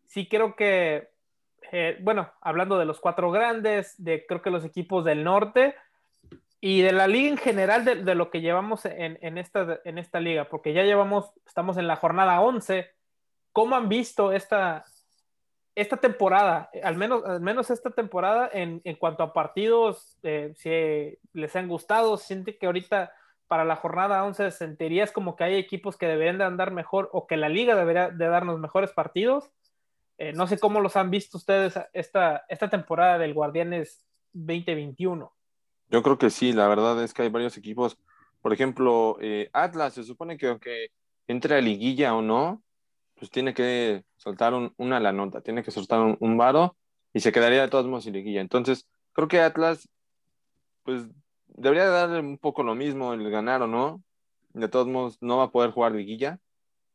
[0.05, 1.09] sí creo que,
[1.71, 5.75] eh, bueno, hablando de los cuatro grandes, de creo que los equipos del norte
[6.61, 10.49] y de la liga en general, de, lo que llevamos en, esta, en esta liga,
[10.49, 12.89] porque ya llevamos, estamos en la jornada 11.
[13.53, 14.85] ¿Cómo han visto esta,
[15.79, 21.17] esta temporada, al menos, al menos esta temporada, en, en cuanto a partidos, eh, si
[21.33, 23.13] les han gustado, siente que ahorita
[23.47, 27.27] para la jornada 11 sentirías como que hay equipos que deberían de andar mejor o
[27.27, 29.49] que la liga debería de darnos mejores partidos.
[30.17, 35.31] Eh, no sé cómo los han visto ustedes esta, esta temporada del Guardianes 2021.
[35.89, 37.97] Yo creo que sí, la verdad es que hay varios equipos
[38.41, 40.91] Por ejemplo, eh, Atlas se supone que aunque
[41.27, 42.61] entre a liguilla o no,
[43.19, 46.77] pues tiene que soltar una la nota, tiene que soltar un, un varo
[47.13, 48.41] y se quedaría de todos modos sin liguilla.
[48.41, 49.89] Entonces, creo que Atlas,
[50.83, 51.03] pues
[51.47, 54.01] debería darle un poco lo mismo el ganar o no.
[54.53, 56.39] De todos modos, no va a poder jugar liguilla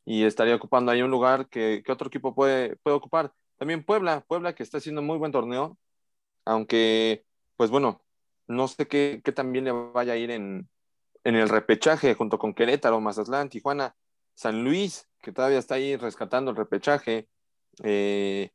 [0.05, 3.33] y estaría ocupando ahí un lugar que, que otro equipo puede, puede ocupar.
[3.57, 5.79] También Puebla, Puebla que está haciendo muy buen torneo,
[6.45, 7.25] aunque,
[7.57, 8.03] pues bueno,
[8.47, 10.69] no sé qué, qué también le vaya a ir en,
[11.23, 13.95] en el repechaje junto con Querétaro, Mazatlán, Tijuana,
[14.35, 17.29] San Luis, que todavía está ahí rescatando el repechaje.
[17.83, 18.51] Eh,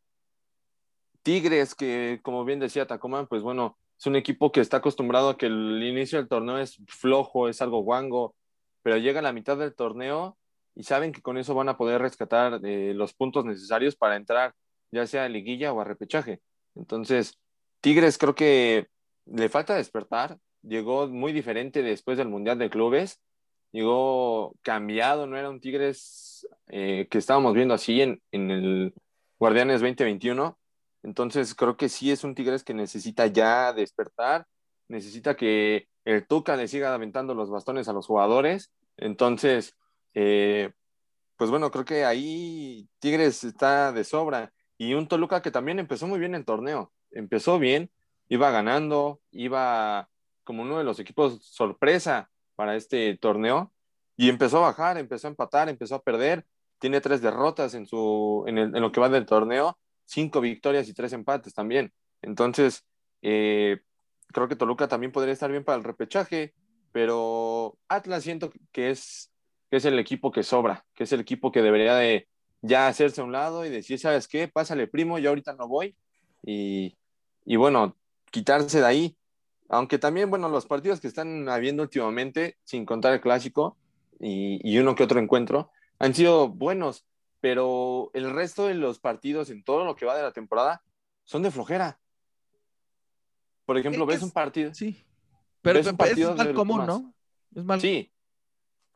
[1.24, 5.38] Tigres, que como bien decía Tacoma, pues bueno, es un equipo que está acostumbrado a
[5.38, 8.36] que el inicio del torneo es flojo, es algo guango,
[8.82, 10.38] pero llega a la mitad del torneo
[10.76, 14.54] y saben que con eso van a poder rescatar eh, los puntos necesarios para entrar
[14.92, 16.42] ya sea a liguilla o a repechaje.
[16.76, 17.38] Entonces,
[17.82, 18.88] Tigres creo que
[19.26, 23.20] le falta despertar, llegó muy diferente después del Mundial de Clubes,
[23.72, 28.94] llegó cambiado, no era un Tigres eh, que estábamos viendo así en, en el
[29.40, 30.58] Guardianes 2021.
[31.04, 34.46] Entonces creo que sí es un Tigres que necesita ya despertar,
[34.88, 38.72] necesita que el Tuca le siga aventando los bastones a los jugadores.
[38.98, 39.76] Entonces,
[40.14, 40.72] eh,
[41.38, 44.52] pues bueno, creo que ahí Tigres está de sobra.
[44.78, 47.92] Y un Toluca que también empezó muy bien el torneo, empezó bien,
[48.30, 50.10] iba ganando, iba
[50.44, 52.30] como uno de los equipos sorpresa
[52.60, 53.72] para este torneo
[54.18, 56.46] y empezó a bajar, empezó a empatar, empezó a perder,
[56.78, 60.94] tiene tres derrotas en, su, en, en lo que va del torneo, cinco victorias y
[60.94, 61.94] tres empates también.
[62.22, 62.86] Entonces,
[63.22, 63.80] eh,
[64.28, 66.54] creo que Toluca también podría estar bien para el repechaje,
[66.92, 69.32] pero Atlas siento que es,
[69.72, 72.28] que es el equipo que sobra, que es el equipo que debería de
[72.62, 74.50] ya hacerse a un lado y decir, ¿sabes qué?
[74.50, 75.96] Pásale, primo, yo ahorita no voy.
[76.44, 76.98] Y,
[77.46, 77.96] y bueno,
[78.32, 79.16] quitarse de ahí.
[79.70, 83.78] Aunque también, bueno, los partidos que están habiendo últimamente, sin contar el clásico
[84.20, 87.06] y, y uno que otro encuentro, han sido buenos
[87.42, 90.84] pero el resto de los partidos en todo lo que va de la temporada
[91.24, 92.00] son de flojera.
[93.66, 94.74] Por ejemplo, ves un partido.
[94.74, 95.04] Sí.
[95.62, 97.14] Pero, es mal común, ¿no?
[97.56, 97.80] Es mal.
[97.80, 98.12] Sí.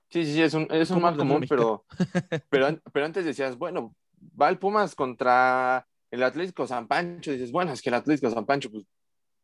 [0.09, 1.86] Sí, sí, sí, es un, es un mal común, pero,
[2.49, 3.95] pero, pero antes decías, bueno,
[4.39, 7.32] va el Pumas contra el Atlético San Pancho.
[7.32, 8.86] dices, bueno, es que el Atlético San Pancho, pues,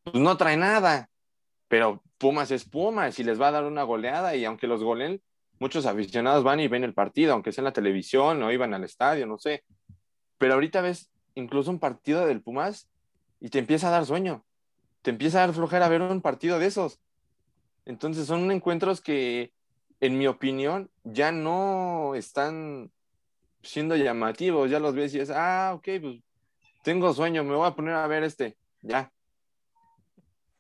[0.04, 1.10] pues no trae nada.
[1.70, 5.22] Pero Pumas es Pumas y les va a dar una goleada y aunque los goleen,
[5.60, 8.84] muchos aficionados van y ven el partido, aunque sea en la televisión o iban al
[8.84, 9.64] estadio, no sé.
[10.38, 12.90] Pero ahorita ves incluso un partido del Pumas
[13.40, 14.46] y te empieza a dar sueño,
[15.02, 17.00] te empieza a dar flojera ver un partido de esos.
[17.86, 19.54] Entonces son encuentros que,
[20.00, 22.92] en mi opinión, ya no están
[23.62, 26.20] siendo llamativos, ya los ves y es, ah, ok, pues
[26.84, 29.12] tengo sueño, me voy a poner a ver este, ya.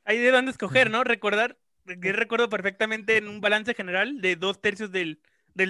[0.09, 1.03] Hay de dónde escoger, ¿no?
[1.03, 1.55] Recordar
[1.85, 5.19] que recuerdo perfectamente en un balance general de dos tercios del,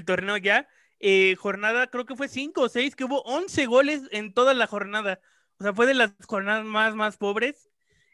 [0.05, 0.69] torneo ya,
[1.01, 4.65] eh, jornada creo que fue cinco o seis, que hubo 11 goles en toda la
[4.65, 5.19] jornada.
[5.57, 7.69] O sea, fue de las jornadas más, más pobres,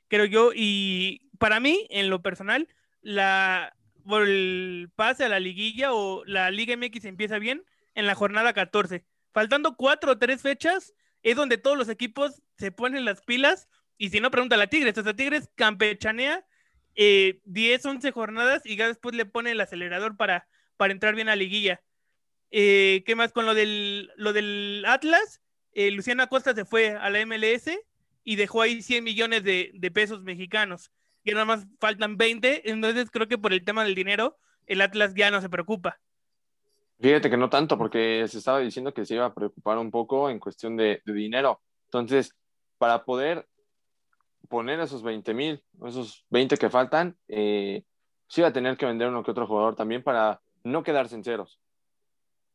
[0.07, 0.49] creo yo.
[0.55, 2.69] Y para mí, en lo personal,
[3.03, 3.77] la,
[4.09, 7.63] el pase a la liguilla o la Liga MX empieza bien
[7.93, 9.05] en la jornada 14.
[9.31, 13.67] Faltando cuatro o tres fechas, es donde todos los equipos se ponen las pilas.
[13.97, 14.97] Y si no, pregunta a la Tigres.
[14.97, 16.45] O sea, Tigres campechanea
[16.95, 21.29] eh, 10, 11 jornadas y ya después le pone el acelerador para, para entrar bien
[21.29, 21.81] a liguilla.
[22.51, 25.41] Eh, ¿Qué más con lo del, lo del Atlas?
[25.73, 27.69] Eh, Luciana Costa se fue a la MLS
[28.23, 30.91] y dejó ahí 100 millones de, pesos mexicanos.
[31.23, 34.37] Y nada más faltan 20, entonces creo que por el tema del dinero,
[34.67, 35.99] el Atlas ya no se preocupa.
[36.99, 40.29] Fíjate que no tanto, porque se estaba diciendo que se iba a preocupar un poco
[40.29, 41.61] en cuestión de, de dinero.
[41.87, 42.33] Entonces,
[42.77, 43.47] para poder
[44.47, 47.83] poner esos 20 mil, esos 20 que faltan, eh,
[48.27, 51.59] sí va a tener que vender uno que otro jugador también para no quedar sinceros.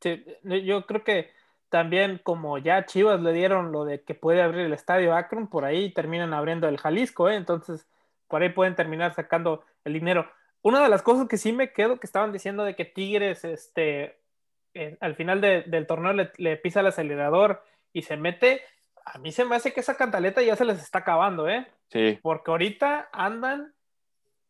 [0.00, 0.24] Sí,
[0.64, 1.30] yo creo que
[1.68, 5.64] también como ya Chivas le dieron lo de que puede abrir el estadio Akron, por
[5.64, 7.36] ahí terminan abriendo el Jalisco, ¿eh?
[7.36, 7.86] entonces
[8.28, 10.30] por ahí pueden terminar sacando el dinero.
[10.62, 14.18] Una de las cosas que sí me quedo que estaban diciendo de que Tigres, este,
[14.74, 18.62] eh, al final del torneo le, le, pisa el acelerador y se mete,
[19.04, 21.66] a mí se me hace que esa cantaleta ya se les está acabando, ¿eh?
[21.90, 22.18] Sí.
[22.22, 23.74] Porque ahorita andan.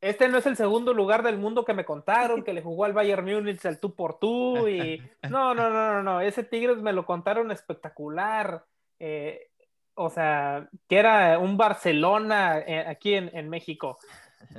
[0.01, 2.95] Este no es el segundo lugar del mundo que me contaron, que le jugó al
[2.95, 4.66] Bayern Múnich el tú por tú.
[4.66, 6.20] Y no, no, no, no, no.
[6.20, 8.64] Ese Tigres me lo contaron espectacular.
[8.99, 9.51] Eh,
[9.95, 13.99] o sea, que era un Barcelona eh, aquí en, México.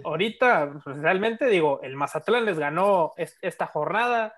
[0.03, 4.35] Ahorita, pues, realmente digo, el Mazatlán les ganó esta jornada.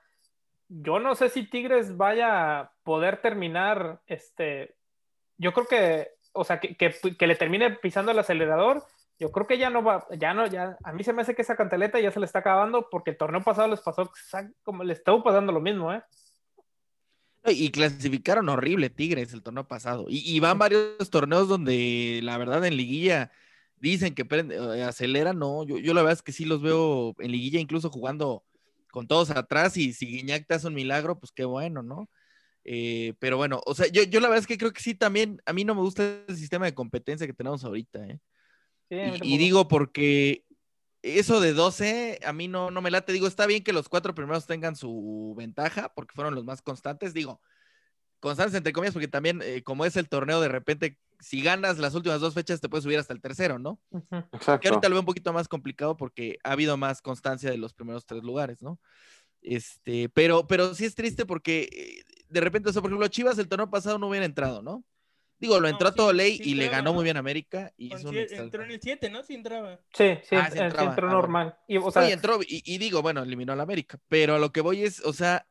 [0.70, 4.76] Yo no sé si Tigres vaya a poder terminar este,
[5.38, 8.86] yo creo que, o sea, que, le termine pisando el acelerador,
[9.20, 11.44] Yo creo que ya no va, ya no, ya, a mí se me hace que
[11.44, 14.12] esa cantaleta ya se le está acabando porque el torneo pasado les pasó
[14.64, 16.04] como le estuvo pasando lo mismo, ¿eh?
[17.46, 20.06] Y clasificaron horrible Tigres el torneo pasado.
[20.08, 23.32] Y, van varios torneos donde la verdad en liguilla
[23.78, 27.32] dicen que eh, aceleran, no, yo, yo la verdad es que sí los veo en
[27.32, 28.44] liguilla incluso jugando
[28.92, 32.10] con todos atrás y si Guiñac te hace un milagro, pues qué bueno, ¿no?
[32.66, 35.42] Eh, pero bueno, o sea, yo, yo la verdad es que creo que sí también,
[35.46, 38.20] a mí no me gusta el sistema de competencia que tenemos ahorita, ¿eh?
[38.90, 40.46] y, digo porque
[41.02, 43.14] eso de 12 a mí no, no me late.
[43.14, 47.14] Digo, está bien que los cuatro primeros tengan su ventaja porque fueron los más constantes.
[47.14, 47.42] Digo,
[48.20, 51.96] constantes entre comillas porque también eh, como es el torneo, de repente si ganas las
[51.96, 53.80] últimas dos fechas te puedes subir hasta el tercero, ¿no?
[54.32, 54.60] Exacto.
[54.60, 57.74] Que ahorita lo veo un poquito más complicado porque ha habido más constancia de los
[57.74, 58.80] primeros tres lugares, ¿no?
[59.44, 63.38] Este, pero, pero sí es triste porque eh, de repente, o sea, por ejemplo, Chivas
[63.38, 64.84] el torneo pasado no hubiera entrado, ¿no?
[65.40, 67.74] Digo, lo entró a todo ley y le ganó muy bien a América.
[67.76, 69.24] Y entró en el 7, ¿no?
[69.24, 69.78] Sí entraba.
[69.94, 71.58] Sí, sí, ah, entró ah, normal.
[71.68, 72.10] Y, o sea...
[72.10, 74.00] entró, y, digo, bueno, eliminó a la América.
[74.08, 75.46] Pero a lo que voy es, o sea,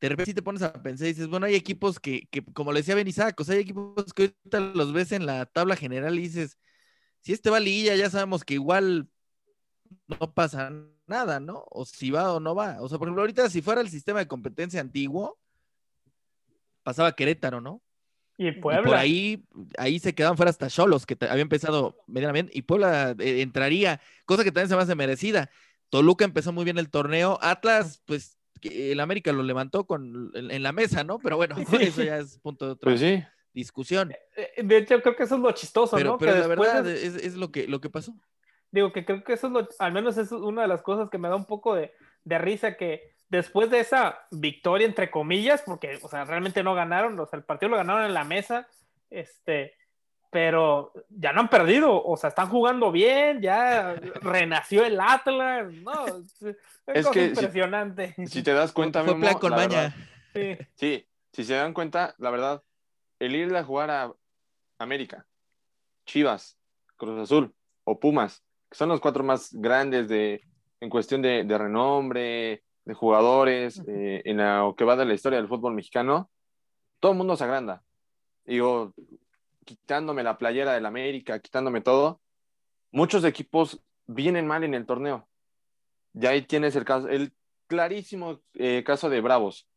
[0.00, 2.72] de repente si te pones a pensar y dices, bueno, hay equipos que, que como
[2.72, 2.96] le decía
[3.36, 6.56] o sea, hay equipos que ahorita los ves en la tabla general y dices,
[7.20, 9.10] si este va a liguilla, ya sabemos que igual
[10.06, 10.72] no pasa
[11.06, 11.64] nada, ¿no?
[11.70, 12.78] O si va o no va.
[12.80, 15.38] O sea, por ejemplo, ahorita si fuera el sistema de competencia antiguo,
[16.82, 17.82] pasaba Querétaro, ¿no?
[18.36, 18.82] Y Puebla.
[18.82, 19.44] por ahí,
[19.76, 24.44] ahí se quedaban fuera hasta Cholos, que había empezado medianamente, y Puebla eh, entraría, cosa
[24.44, 25.50] que también se me hace merecida.
[25.90, 30.72] Toluca empezó muy bien el torneo, Atlas, pues el América lo levantó con, en, la
[30.72, 31.18] mesa, ¿no?
[31.18, 34.12] Pero bueno, eso ya es punto de otra pues discusión.
[34.12, 36.18] Eh, eh, de hecho, creo que eso es lo chistoso, pero, ¿no?
[36.18, 38.14] Pero la verdad es, lo, que, lo que pasó.
[38.70, 41.18] Digo que creo que eso es lo, al menos es una de las cosas que
[41.18, 41.92] me da un poco de,
[42.24, 47.18] de risa, que después de esa victoria, entre comillas, porque, o sea, realmente no ganaron,
[47.18, 48.68] o sea, el partido lo ganaron en la mesa,
[49.08, 49.74] este,
[50.30, 56.06] pero ya no han perdido, o sea, están jugando bien, ya renació el Atlas, no,
[56.86, 58.14] es, que impresionante.
[58.26, 59.94] Si, te das cuenta, Fue plan con maña.
[60.32, 60.58] Sí.
[60.74, 62.62] sí, si se dan cuenta, la verdad,
[63.18, 64.12] el irle a jugar a
[64.78, 65.26] América,
[66.06, 66.56] Chivas,
[66.96, 67.54] Cruz Azul
[67.84, 70.42] o Pumas, son los cuatro más grandes de,
[70.80, 75.38] en cuestión de, de renombre, de jugadores eh, en lo que va de la historia
[75.38, 76.30] del fútbol mexicano,
[76.98, 77.82] todo el mundo se agranda.
[78.44, 78.94] Digo,
[79.64, 82.20] quitándome la playera del América, quitándome todo,
[82.90, 85.28] muchos equipos vienen mal en el torneo.
[86.14, 87.32] Y ahí tienes el caso, el
[87.66, 89.68] clarísimo eh, caso de Bravos.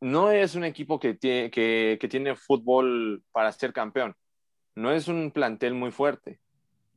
[0.00, 4.14] No es un equipo que tiene, que, que tiene fútbol para ser campeón.
[4.74, 6.40] No es un plantel muy fuerte.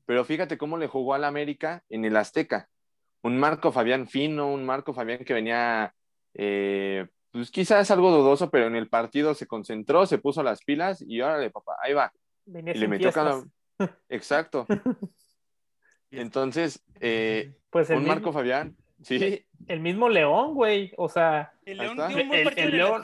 [0.08, 2.68] Pero fíjate cómo le jugó al América en el Azteca
[3.28, 5.94] un Marco Fabián fino, un Marco Fabián que venía,
[6.34, 11.04] eh, pues quizás algo dudoso, pero en el partido se concentró, se puso las pilas
[11.06, 12.12] y órale, papá, ahí va.
[12.46, 13.44] y le metió cada...
[14.10, 14.66] Exacto.
[16.12, 19.46] Entonces, eh, pues un Marco Fabián, sí.
[19.68, 21.52] El mismo León, güey, o sea.
[21.66, 23.04] El León dio un buen partido el, León,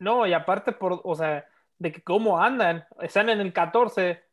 [0.00, 1.46] No, y aparte, por, o sea,
[1.78, 4.25] de que cómo andan, están en el 14.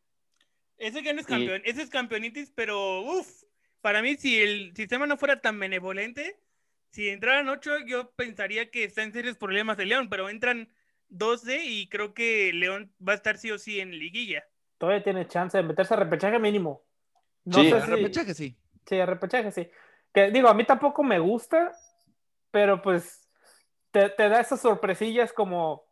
[0.78, 3.44] Ese que no es campeón, ese es campeonitis, pero uff,
[3.80, 6.40] para mí, si el sistema no fuera tan benevolente,
[6.88, 10.72] si entraran ocho, yo pensaría que está en serios problemas de León, pero entran
[11.08, 14.44] 12 y creo que León va a estar sí o sí en liguilla.
[14.78, 16.82] Todavía tiene chance de meterse a repechaje mínimo.
[17.44, 18.56] No sí, sé a repechaje sí.
[18.86, 19.68] Sí, a repechaje sí.
[20.12, 21.72] Que digo, a mí tampoco me gusta,
[22.50, 23.28] pero pues
[23.90, 25.84] te, te da esas sorpresillas como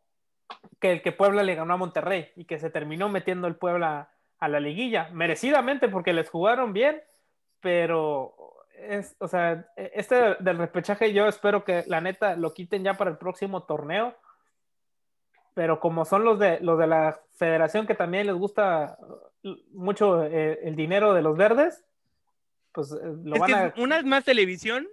[0.80, 4.12] que el que Puebla le ganó a Monterrey y que se terminó metiendo el Puebla
[4.42, 7.00] a la liguilla, merecidamente porque les jugaron bien
[7.62, 8.34] pero
[8.76, 12.94] es, o sea, e, este del repechaje yo espero que la neta lo quiten ya
[12.94, 14.14] para el próximo torneo.
[15.54, 18.98] Pero como son los de los de la federación que también les gusta
[19.72, 21.84] mucho eh, el dinero de los verdes,
[22.72, 23.74] pues eh, lo van a...
[23.76, 24.88] Una es más televisión,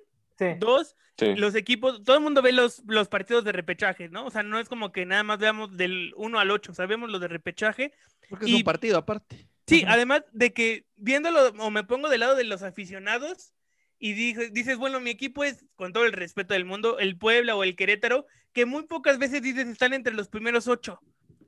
[0.59, 4.25] dos, los equipos, todo el mundo ve los, los partidos de repechaje, ¿no?
[4.25, 7.21] O sea, no es como que nada más veamos del 1 al 8, sabemos los
[7.21, 7.93] de repechaje.
[8.29, 9.47] Porque es un partido aparte.
[9.67, 13.53] Sí, además de que viéndolo o me pongo del lado de los aficionados
[13.99, 17.63] y dices, bueno, mi equipo es, con todo el respeto del mundo, el Puebla o
[17.63, 21.01] el Querétaro, que muy pocas veces dices están entre los primeros ocho.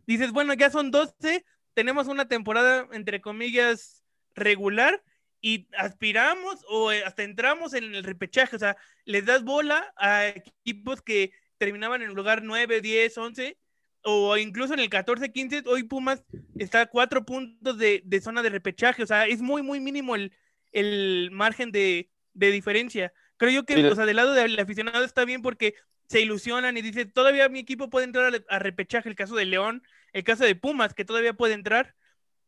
[0.06, 4.04] Dices, bueno, ya son 12, tenemos una temporada, entre comillas,
[4.36, 5.02] regular
[5.42, 11.02] y aspiramos o hasta entramos en el repechaje, o sea, les das bola a equipos
[11.02, 13.58] que terminaban en lugar 9, 10, 11
[14.04, 16.24] o incluso en el 14-15, hoy Pumas
[16.58, 21.30] está a cuatro puntos de, zona de repechaje, o sea, es muy, muy mínimo el,
[21.32, 23.14] margen de, diferencia.
[23.38, 25.76] Creo yo que, o sea, del lado del aficionado está bien porque
[26.08, 29.84] se ilusionan y dicen, todavía mi equipo puede entrar a, repechaje, el caso de León,
[30.14, 31.96] el caso de Pumas, que todavía puede entrar,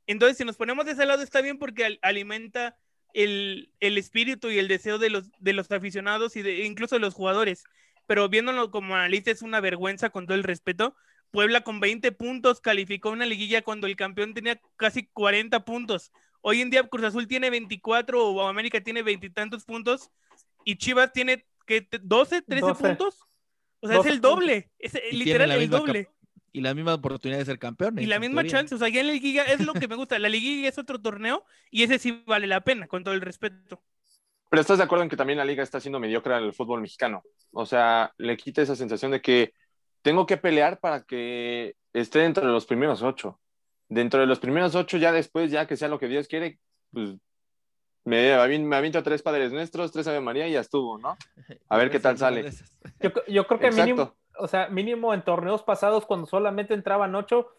[0.07, 2.77] Entonces, si nos ponemos de ese lado, está bien porque alimenta
[3.13, 7.13] el, espíritu y el deseo de los, de los aficionados y de, incluso de los
[7.13, 7.63] jugadores.
[8.07, 10.95] Pero viéndolo como analista, es una vergüenza con todo el respeto.
[11.31, 16.11] Puebla con 20 puntos calificó una liguilla cuando el campeón tenía casi 40 puntos.
[16.41, 20.11] Hoy en día Cruz Azul tiene 24 o América tiene veintitantos puntos
[20.65, 23.25] y Chivas tiene que 12, 13 puntos.
[23.79, 26.09] O sea, es el doble, es literal el doble.
[26.53, 27.97] Y la misma oportunidad de ser campeón.
[27.97, 30.19] Y la misma chance, o sea, ya en la liguilla es lo que me gusta.
[30.19, 33.81] La liguilla es otro torneo y ese sí vale la pena, con todo el respeto.
[34.51, 37.23] Pero estás de acuerdo en que también la liga está siendo mediocre al fútbol mexicano.
[37.51, 39.53] O sea, le quita esa sensación de que
[40.03, 43.39] tengo que pelear para que esté dentro de los primeros ocho.
[43.89, 46.59] Dentro de los primeros ocho, ya después, ya que sea lo que Dios quiere,
[46.91, 47.15] pues
[48.05, 51.17] me, me aviento tres Padres Nuestros, tres Ave María y ya estuvo, ¿no?
[51.69, 52.51] A ver qué tal sale.
[53.27, 57.49] Yo, creo que mínimo, o sea, mínimo en torneos pasados, cuando solamente entraban ocho,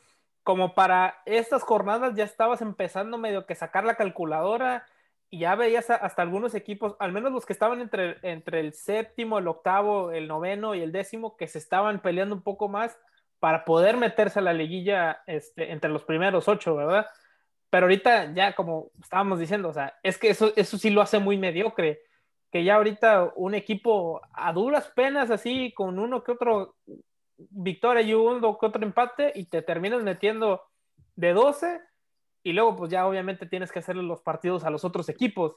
[0.43, 4.87] como para estas jornadas ya estabas empezando medio que sacar la calculadora
[5.31, 9.39] y ya veías hasta algunos equipos, al menos los que estaban entre, entre el séptimo,
[9.39, 12.97] el octavo, el noveno y el décimo, que se estaban peleando un poco más
[13.41, 17.07] para poder meterse a la liguilla este, entre los primeros ocho, ¿verdad?
[17.69, 21.19] Pero ahorita ya como estábamos diciendo, o sea, es que eso, eso sí lo hace
[21.19, 22.03] muy mediocre,
[22.55, 26.77] que ya ahorita un equipo a duras penas así, con uno que otro
[27.37, 30.63] victoria y uno que otro empate, y te terminas metiendo
[31.17, 31.81] de 12,
[32.45, 35.57] y luego pues ya obviamente tienes que hacerle los partidos a los otros equipos.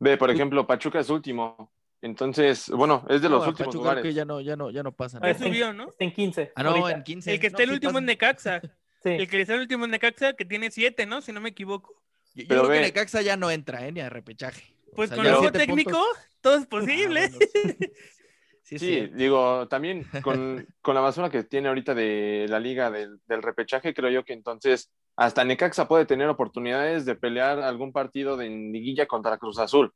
[0.00, 1.72] Ve, por ejemplo, Pachuca es último.
[2.02, 4.02] Entonces, bueno, es de los últimos Pachuca lugares.
[4.02, 5.18] Que ya no, ya no, ya no pasa.
[5.22, 5.88] Ah, subió, ¿no?
[5.88, 6.52] Está en 15.
[6.56, 7.32] Ah, no, en 15.
[7.32, 8.60] El que está el último es Necaxa.
[9.02, 11.22] El que está el último es Necaxa, que tiene 7, ¿no?
[11.22, 12.02] Si no me equivoco.
[12.34, 13.92] Yo, creo que Necaxa ya no entra, ¿eh?
[13.92, 14.71] Ni a repechaje.
[14.94, 16.02] Pues con el nuevo técnico,
[16.40, 17.30] todo es posible.
[18.62, 23.42] sí, digo, también con, con, la basura que tiene ahorita de la liga del, del,
[23.42, 28.48] repechaje, creo yo que entonces hasta Necaxa puede tener oportunidades de pelear algún partido de
[28.48, 29.92] liguilla contra Cruz Azul.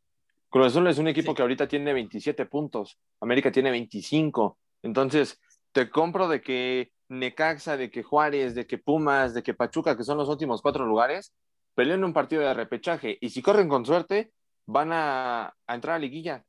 [0.48, 4.58] Cruz Azul es un equipo que ahorita tiene 27 puntos, América tiene 25.
[4.82, 5.40] Entonces,
[5.72, 10.04] te compro de que Necaxa, de que Juárez, de que Pumas, de que Pachuca, que
[10.04, 11.34] son los últimos cuatro lugares,
[11.74, 13.18] peleen un partido de repechaje.
[13.20, 14.32] Y si corren con suerte,
[14.66, 16.44] van a, entrar a liguilla.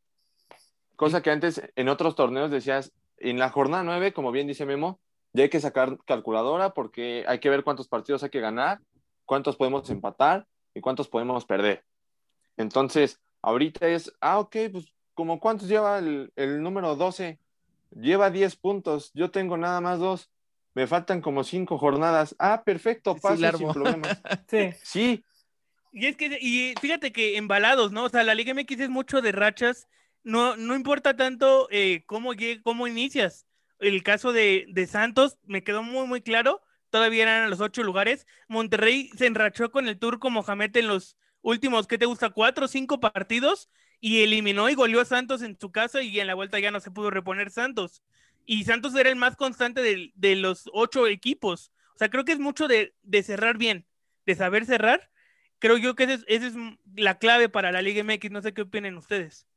[0.95, 4.99] Cosa que antes en otros torneos decías, en la jornada 9, como bien dice Memo,
[5.34, 8.80] ya hay que sacar calculadora porque hay que ver cuántos partidos hay que ganar,
[9.26, 11.84] cuántos podemos empatar y cuántos podemos perder.
[12.57, 17.39] Entonces, ahorita es, ah, ok, pues como cuántos lleva el, número 12,
[17.91, 20.32] lleva 10 puntos, yo tengo nada más dos,
[20.74, 22.36] me faltan como cinco jornadas.
[22.38, 24.22] Ah, perfecto, paso sin problemas.
[24.47, 24.70] sí.
[24.84, 25.26] Sí,
[25.91, 28.05] y es que, y fíjate que embalados, ¿no?
[28.05, 29.88] O sea, la Liga MX es mucho de rachas.
[30.23, 32.31] No, no importa tanto eh, cómo,
[32.63, 33.45] cómo inicias.
[33.79, 36.61] El caso de, Santos me quedó muy, muy claro.
[36.89, 38.27] Todavía eran los ocho lugares.
[38.47, 42.29] Monterrey se enrachó con el turco Mohamed en los últimos, ¿qué te gusta?
[42.29, 43.69] Cuatro o cinco partidos
[43.99, 46.79] y eliminó y goleó a Santos en su casa y en la vuelta ya no
[46.79, 48.03] se pudo reponer Santos.
[48.45, 51.71] Y Santos era el más constante de, de los ocho equipos.
[51.95, 53.85] O sea, creo que es mucho de, de cerrar bien,
[54.25, 55.09] de saber cerrar
[55.60, 56.53] creo yo que esa es,
[56.95, 58.32] la clave para la Liga MX.
[58.32, 59.47] No sé qué opinen ustedes.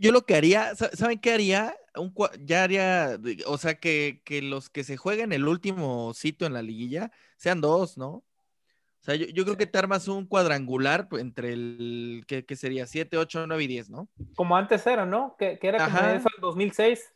[0.00, 1.76] Yo lo que haría, ¿saben qué haría?
[1.94, 6.62] Un, ya haría, o sea, que, los que se jueguen el último sitio en la
[6.62, 8.08] liguilla sean dos, ¿no?
[8.08, 12.88] O sea, yo, creo que te armas un cuadrangular entre el, ¿qué, sería?
[12.88, 14.08] 7, 8, 9 y 10, ¿no?
[14.34, 15.36] Como antes era, ¿no?
[15.38, 17.12] Que, era como eso el 2006.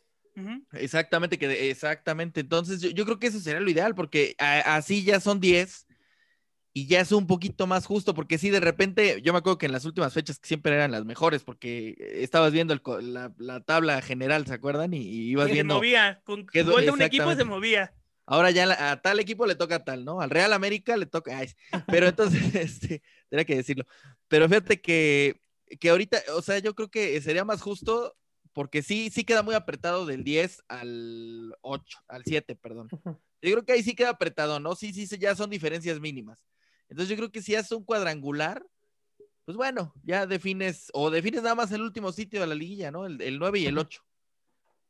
[0.71, 2.39] Exactamente, que, exactamente.
[2.39, 5.87] Entonces, yo, creo que eso sería lo ideal, porque así ya son 10
[6.73, 9.65] y ya es un poquito más justo, porque sí, de repente, yo me acuerdo que
[9.65, 14.47] en las últimas fechas que siempre eran las mejores, porque estabas viendo la, tabla general,
[14.47, 14.93] ¿se acuerdan?
[14.93, 15.73] Y, ibas viendo.
[15.73, 17.93] Se movía, con gol de un equipo se movía.
[18.25, 20.21] Ahora ya a tal equipo le toca tal, ¿no?
[20.21, 21.37] Al Real América le toca.
[21.87, 23.85] pero entonces, este, tenía que decirlo.
[24.29, 25.41] Pero fíjate que,
[25.79, 28.15] que ahorita, o sea, yo creo que sería más justo,
[28.53, 32.87] porque sí, sí queda muy apretado del 10 al 8, al 7, perdón.
[33.41, 34.75] Yo creo que ahí sí queda apretado, ¿no?
[34.75, 36.45] Sí, sí, ya son diferencias mínimas.
[36.91, 38.65] Entonces yo creo que si haces un cuadrangular,
[39.45, 43.05] pues bueno, ya defines, o defines nada más el último sitio de la liguilla, ¿no?
[43.05, 44.03] El, el 9 y el 8.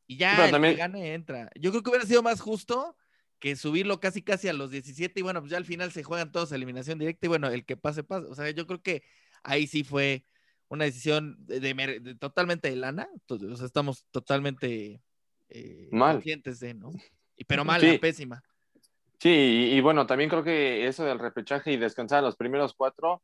[0.07, 1.51] Y ya el que gane entra.
[1.55, 2.97] Yo creo que hubiera sido más justo
[3.37, 6.31] que subirlo casi casi a los 17 y bueno, pues ya al final se juegan
[6.31, 8.25] todos a eliminación directa y bueno, el que pase, pase.
[8.27, 9.03] O sea, yo creo que
[9.43, 10.25] ahí sí fue
[10.69, 13.07] una decisión de, totalmente de lana.
[13.27, 15.03] o sea, estamos totalmente
[15.49, 16.91] eh, conscientes de, ¿no?
[17.37, 18.43] Y, pero mal, pésima.
[19.21, 19.29] Sí,
[19.73, 23.21] y, bueno, también creo que eso del repechaje y descansar los primeros cuatro,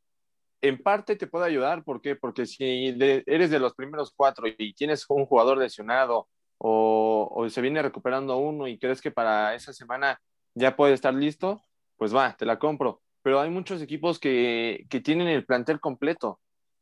[0.61, 1.83] en parte te puede ayudar.
[1.83, 2.15] ¿Por qué?
[2.15, 2.95] Porque si
[3.25, 6.27] eres de los primeros cuatro y tienes un jugador lesionado
[6.59, 10.21] o, se viene recuperando uno y crees que para esa semana
[10.55, 11.63] ya puede estar listo,
[11.97, 13.01] pues va, te la compro.
[13.23, 16.39] pero hay muchos equipos que, que tienen el plantel completo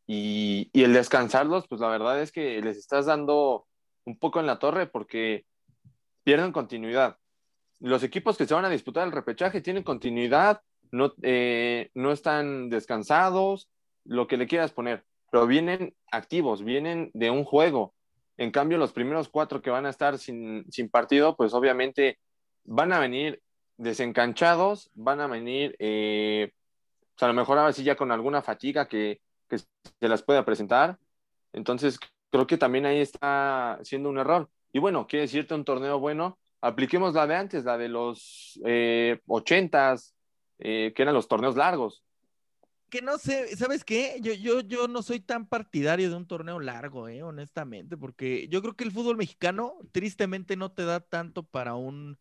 [0.08, 3.66] y, y, el descansarlos, pues la verdad es que les estás dando
[4.06, 5.46] un poco en la torre porque
[6.24, 7.18] pierden continuidad.
[7.80, 10.61] Los equipos que se van a disputar el repechaje tienen continuidad,
[10.91, 13.69] no, eh, no están descansados,
[14.06, 17.93] lo que le quieras poner, pero vienen activos, vienen de un juego.
[18.38, 22.19] En cambio, los primeros cuatro que van a estar sin, sin partido, pues obviamente
[22.64, 23.41] van a venir
[23.77, 26.52] desencanchados, van a venir, eh,
[27.14, 29.68] pues a lo mejor ahora sí ya con alguna fatiga que, que se
[30.02, 30.97] las pueda presentar.
[31.53, 31.99] Entonces,
[32.30, 34.49] creo que también ahí está siendo un error.
[34.73, 39.20] Y bueno, quiere decirte un torneo bueno, apliquemos la de antes, la de los eh,
[39.28, 40.16] ochentas,
[40.60, 42.04] eh, que eran los torneos largos.
[42.90, 44.18] Que no sé, ¿sabes qué?
[44.22, 48.62] Yo, yo, yo no soy tan partidario de un torneo largo, eh, honestamente, porque yo
[48.62, 52.18] creo que el fútbol mexicano tristemente no te da tanto para un...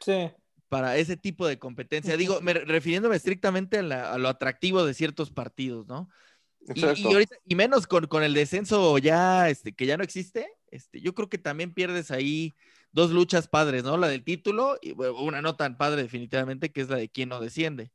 [0.00, 0.30] Sí.
[0.68, 2.16] Para ese tipo de competencia.
[2.16, 6.08] Digo, me, refiriéndome estrictamente a, la, a, lo atractivo de ciertos partidos, ¿no?
[6.74, 10.48] Y, y, ahorita, y, menos con, con, el descenso ya, este, que ya no existe,
[10.70, 12.54] este, yo creo que también pierdes ahí
[12.92, 13.96] dos luchas padres, ¿no?
[13.96, 17.30] La del título y bueno, una no tan padre definitivamente, que es la de quién
[17.30, 17.90] no desciende,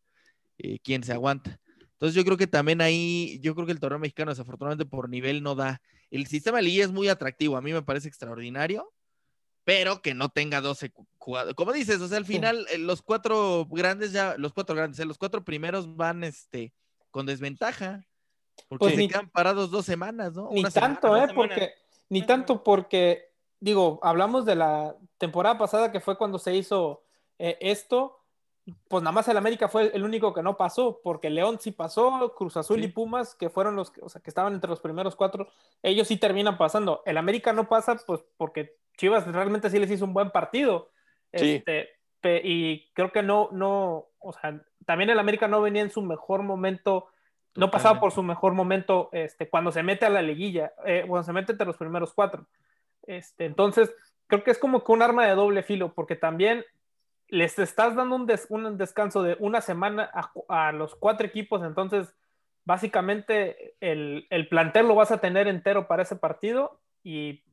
[0.58, 1.60] eh, quién se aguanta.
[1.94, 5.42] Entonces yo creo que también ahí, yo creo que el torneo mexicano desafortunadamente por nivel
[5.42, 5.82] no da.
[6.12, 8.92] El sistema de liga es muy atractivo, a mí me parece extraordinario,
[9.64, 11.56] pero que no tenga 12 jugadores.
[11.56, 12.78] Como dices, o sea, al final sí.
[12.78, 15.06] los cuatro grandes ya, los cuatro grandes, ¿eh?
[15.06, 16.74] los cuatro primeros van este,
[17.12, 18.06] con desventaja.
[18.68, 20.50] Porque pues se ni, quedan parados dos semanas, ¿no?
[20.52, 21.36] Ni Una tanto, semana, ¿eh?
[21.36, 21.72] Porque,
[22.10, 23.27] ni tanto porque
[23.60, 27.04] digo, hablamos de la temporada pasada que fue cuando se hizo
[27.40, 28.20] eh, esto,
[28.90, 32.34] pues nada más el América fue el único que no pasó, porque León sí pasó,
[32.36, 32.86] Cruz Azul sí.
[32.86, 35.48] y Pumas, que fueron los que, o sea, que estaban entre los primeros cuatro,
[35.82, 37.02] ellos sí terminan pasando.
[37.06, 40.90] El América no pasa, pues porque Chivas realmente sí les hizo un buen partido.
[41.34, 41.64] Sí.
[41.66, 41.98] Este,
[42.44, 46.44] y creo que no, no, o sea, también el América no venía en su mejor
[46.44, 47.08] momento,
[47.56, 51.24] no pasaba por su mejor momento este, cuando se mete a la liguilla, eh, cuando
[51.24, 52.46] se mete entre los primeros cuatro.
[53.08, 53.92] Este, entonces,
[54.28, 56.64] creo que es como que un arma de doble filo, porque también
[57.30, 60.12] les estás dando un, des, un descanso de una semana
[60.48, 62.14] a, los cuatro equipos, entonces
[62.64, 67.44] básicamente el, el, plantel lo vas a tener entero para ese partido, y,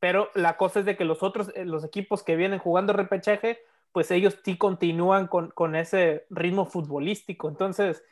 [0.00, 3.58] pero la cosa es de que los otros, eh, los equipos que vienen jugando repechaje,
[3.92, 8.04] pues ellos sí continúan con, con ese ritmo futbolístico, entonces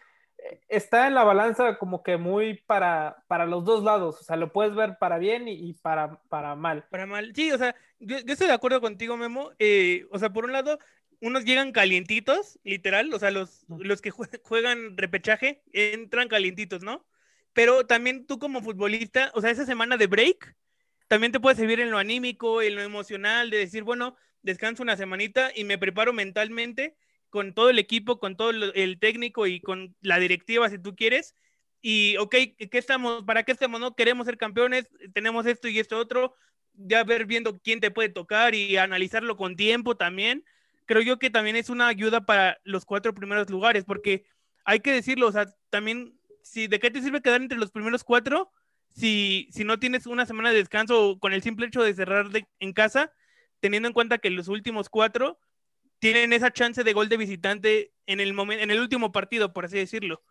[0.69, 4.53] está en la balanza como que muy para, para los dos lados, o sea, lo
[4.53, 6.85] puedes ver para bien y, y para, para mal.
[6.91, 10.33] Para mal, sí, o sea, yo, yo estoy de acuerdo contigo, Memo, eh, o sea,
[10.33, 10.79] por un lado,
[11.21, 17.07] unos llegan calientitos, literal, o sea, los, los que juegan repechaje entran calientitos, ¿no?
[17.53, 20.55] Pero también tú como futbolista, o sea, esa semana de break,
[21.09, 24.97] también te puede servir en lo anímico, en lo emocional, de decir, bueno, descanso una
[24.97, 26.97] semanita y me preparo mentalmente
[27.37, 31.35] con todo el equipo, con todo el técnico y con la directiva, si tú quieres.
[31.83, 33.25] Y, ok, ¿qué estamos?
[33.25, 33.79] ¿Para qué estamos?
[33.79, 36.35] No queremos ser campeones, tenemos esto y esto otro.
[36.73, 40.47] Ya ver viendo quién te puede tocar y analizarlo con tiempo también.
[40.87, 44.25] Creo yo que también es una ayuda para los cuatro primeros lugares, porque
[44.65, 48.03] hay que decirlo, o sea, también, si, ¿de qué te sirve quedar entre los primeros
[48.03, 48.51] cuatro
[48.89, 52.47] si, si no tienes una semana de descanso con el simple hecho de cerrar de,
[52.61, 53.13] en casa,
[53.61, 55.39] teniendo en cuenta que los últimos cuatro
[55.99, 59.65] tienen esa chance de gol de visitante en el, momento, en el último partido, por
[59.65, 60.23] así decirlo.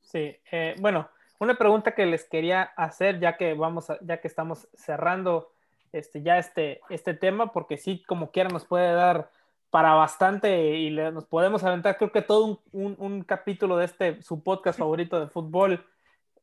[0.00, 4.28] Sí, eh, bueno, una pregunta que les quería hacer ya que vamos a, ya que
[4.28, 5.52] estamos cerrando
[5.92, 9.30] este, ya este, este tema, porque sí, como quiera, nos puede dar
[9.70, 13.84] para bastante y le, nos podemos aventar, creo que todo un, un, un, capítulo de
[13.84, 15.86] este, su podcast favorito de fútbol.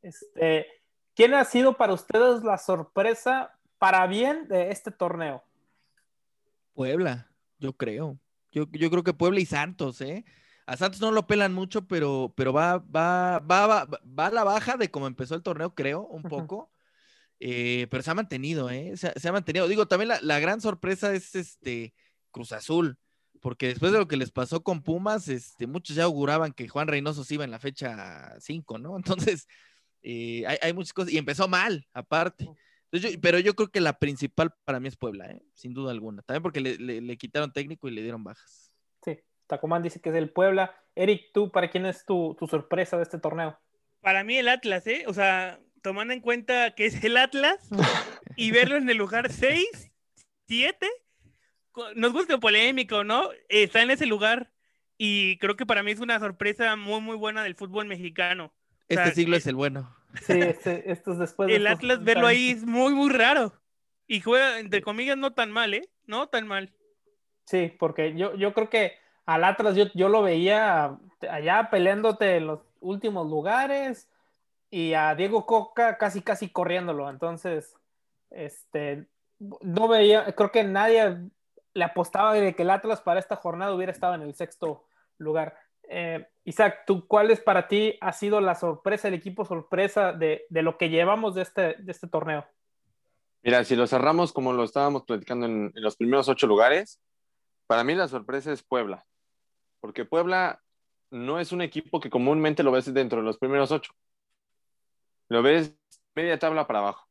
[0.03, 0.67] Este,
[1.15, 5.43] ¿Quién ha sido para ustedes la sorpresa para bien de este torneo?
[6.75, 8.19] Puebla, yo creo.
[8.51, 10.23] Yo, yo, creo que Puebla y Santos, ¿eh?
[10.67, 14.43] A Santos no lo pelan mucho, pero, pero va, va, va, va, va a la
[14.43, 16.71] baja de cómo empezó el torneo, creo, un poco.
[17.39, 18.95] Eh, pero se ha mantenido, ¿eh?
[18.97, 19.67] Se, se ha mantenido.
[19.67, 21.93] Digo, también la, la, gran sorpresa es este
[22.31, 22.97] Cruz Azul,
[23.41, 26.87] porque después de lo que les pasó con Pumas, este, muchos ya auguraban que Juan
[26.87, 28.95] Reynoso se iba en la fecha 5, ¿no?
[28.97, 29.47] Entonces,
[30.01, 32.49] eh, hay, hay, muchas cosas, y empezó mal, aparte.
[32.95, 35.41] Entonces yo, pero yo creo que la principal para mí es Puebla, ¿eh?
[35.53, 36.21] sin duda alguna.
[36.21, 38.71] También porque le, le, le, quitaron técnico y le dieron bajas.
[39.03, 40.73] Sí, Tacomán dice que es el Puebla.
[40.95, 43.59] Eric, ¿tú para quién es tu, tu, sorpresa de este torneo?
[44.01, 45.03] Para mí el Atlas, ¿eh?
[45.07, 47.69] O sea, tomando en cuenta que es el Atlas
[48.37, 49.91] y verlo en el lugar 6,
[50.47, 50.87] 7,
[51.95, 53.29] nos gusta polémico, ¿no?
[53.49, 54.51] Está en ese lugar
[54.97, 58.53] y creo que para mí es una sorpresa muy, muy buena del fútbol mexicano.
[58.87, 59.94] Este o sea, siglo es el bueno.
[60.21, 61.51] Sí, este, estos después.
[61.51, 63.53] el de Atlas verlo ahí es muy, muy raro.
[64.07, 65.89] Y juega, entre comillas, no tan mal, ¿eh?
[66.05, 66.71] No tan mal.
[67.45, 68.93] Sí, porque yo, yo creo que
[69.25, 70.97] al Atlas yo, yo lo veía
[71.29, 74.09] allá peleándote en los últimos lugares
[74.69, 77.09] y a Diego Coca casi casi corriéndolo.
[77.09, 77.75] Entonces,
[78.29, 79.05] este,
[79.39, 81.29] no veía, creo que nadie
[81.73, 84.85] le apostaba de que el Atlas para esta jornada hubiera estado en el sexto
[85.17, 85.57] lugar.
[85.89, 90.45] Eh, Isaac, ¿tú cuál es para ti ha sido la sorpresa, el equipo sorpresa de,
[90.49, 92.45] lo que llevamos de este, de este torneo?
[93.43, 96.99] Mira, si lo cerramos como lo estábamos platicando en, en, los primeros ocho lugares,
[97.67, 99.05] para mí la sorpresa es Puebla,
[99.79, 100.61] porque Puebla
[101.11, 103.93] no es un equipo que comúnmente lo ves dentro de los primeros ocho.
[105.29, 105.75] Lo ves
[106.13, 107.07] media tabla para abajo,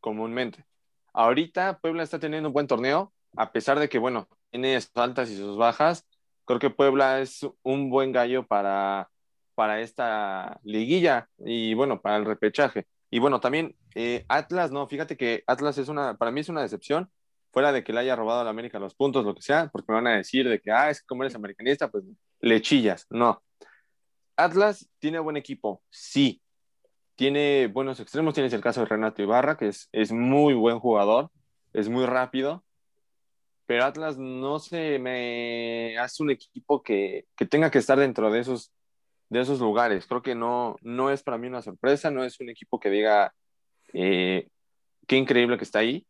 [0.00, 0.64] comúnmente.
[1.12, 5.30] Ahorita Puebla está teniendo un buen torneo, a pesar de que, bueno, tiene sus altas
[5.30, 6.06] y sus bajas,
[6.50, 9.08] creo que Puebla es un buen gallo para,
[9.54, 12.88] para esta liguilla y bueno, para el repechaje.
[13.08, 16.62] Y bueno, también eh, Atlas, no, fíjate que Atlas es una, para mí es una
[16.62, 17.08] decepción,
[17.52, 19.92] fuera de que le haya robado a la América los puntos, lo que sea, porque
[19.92, 22.02] me van a decir de que, ah, es que como eres americanista, pues
[22.40, 23.06] le chillas.
[23.10, 23.40] No.
[24.36, 26.42] Atlas tiene buen equipo, sí.
[27.14, 31.30] Tiene buenos extremos, tienes el caso de Renato Ibarra, que es, es muy buen jugador,
[31.72, 32.64] es muy rápido,
[33.70, 38.72] pero Atlas no se me hace un equipo que, tenga que estar dentro de esos,
[39.28, 40.08] de esos lugares.
[40.08, 43.32] Creo que no, no es para mí una sorpresa, no es un equipo que diga
[43.92, 44.48] eh,
[45.06, 46.04] qué increíble que está ahí.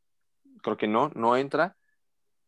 [0.62, 1.76] Creo que no, no entra.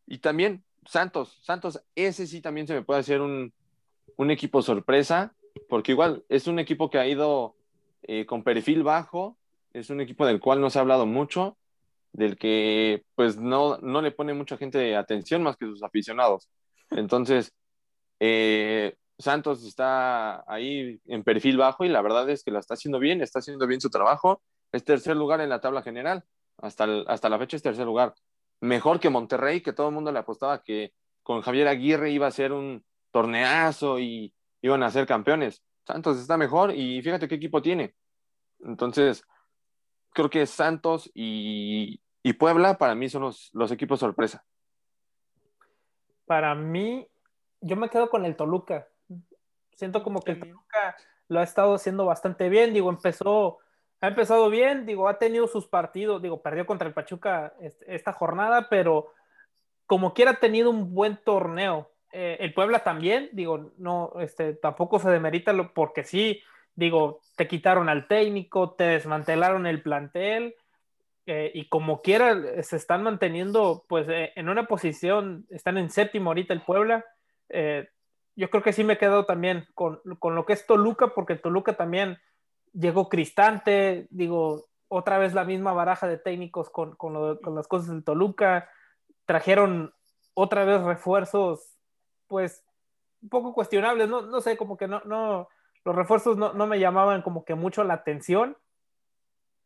[0.07, 3.53] Y también Santos, Santos, ese sí también se me puede hacer un,
[4.31, 5.35] equipo sorpresa,
[5.69, 7.55] porque igual es un equipo que ha ido
[8.05, 9.37] eh, con perfil bajo,
[9.75, 11.59] es un equipo del cual no se ha hablado mucho,
[12.13, 16.51] del que pues no, no le pone mucha gente atención más que sus aficionados.
[16.91, 17.53] Entonces,
[18.21, 22.99] eh, Santos está ahí en perfil bajo y la verdad es que lo está haciendo
[22.99, 24.43] bien, está haciendo bien su trabajo.
[24.73, 26.25] Es tercer lugar en la tabla general,
[26.59, 28.15] hasta, hasta la fecha es tercer lugar.
[28.61, 32.31] Mejor que Monterrey, que todo el mundo le apostaba que con Javier Aguirre iba a
[32.31, 35.63] ser un torneazo y iban a ser campeones.
[35.87, 37.95] Santos está mejor y fíjate qué equipo tiene.
[38.61, 39.25] Entonces,
[40.13, 42.01] creo que Santos y,
[42.35, 44.44] Puebla para mí son los, equipos sorpresa.
[46.24, 47.07] Para mí,
[47.61, 48.86] yo me quedo con el Toluca.
[49.74, 50.97] Siento como que el Toluca
[51.28, 52.73] lo ha estado haciendo bastante bien.
[52.73, 53.59] Digo, empezó,
[54.01, 58.69] ha empezado bien, digo, ha tenido sus partidos, digo, perdió contra el Pachuca esta jornada,
[58.69, 59.12] pero
[59.86, 61.90] como quiera ha tenido un buen torneo.
[62.12, 66.40] Eh, el Puebla también, digo, no, este, tampoco se demerita porque sí,
[66.77, 70.55] digo, te quitaron al técnico, te desmantelaron el plantel
[71.27, 76.31] eh, y como quiera se están manteniendo pues eh, en una posición, están en séptimo
[76.31, 77.05] ahorita el Puebla.
[77.49, 77.89] Eh,
[78.35, 82.19] yo creo que sí me quedo también con, lo que es Toluca, porque Toluca también
[82.73, 86.97] llegó Cristante, digo, otra vez la misma baraja de técnicos con,
[87.55, 88.70] las cosas del Toluca,
[89.27, 89.93] trajeron
[90.35, 91.78] otra vez refuerzos,
[92.27, 92.65] pues,
[93.23, 95.49] un poco cuestionables, no, no sé, como que no, no,
[95.85, 98.57] los refuerzos no, me llamaban como que mucho la atención.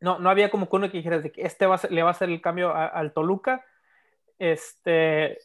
[0.01, 2.12] No, no había como que uno que dijera de que este va le va a
[2.12, 3.64] hacer el cambio al Toluca.
[4.39, 5.39] Este,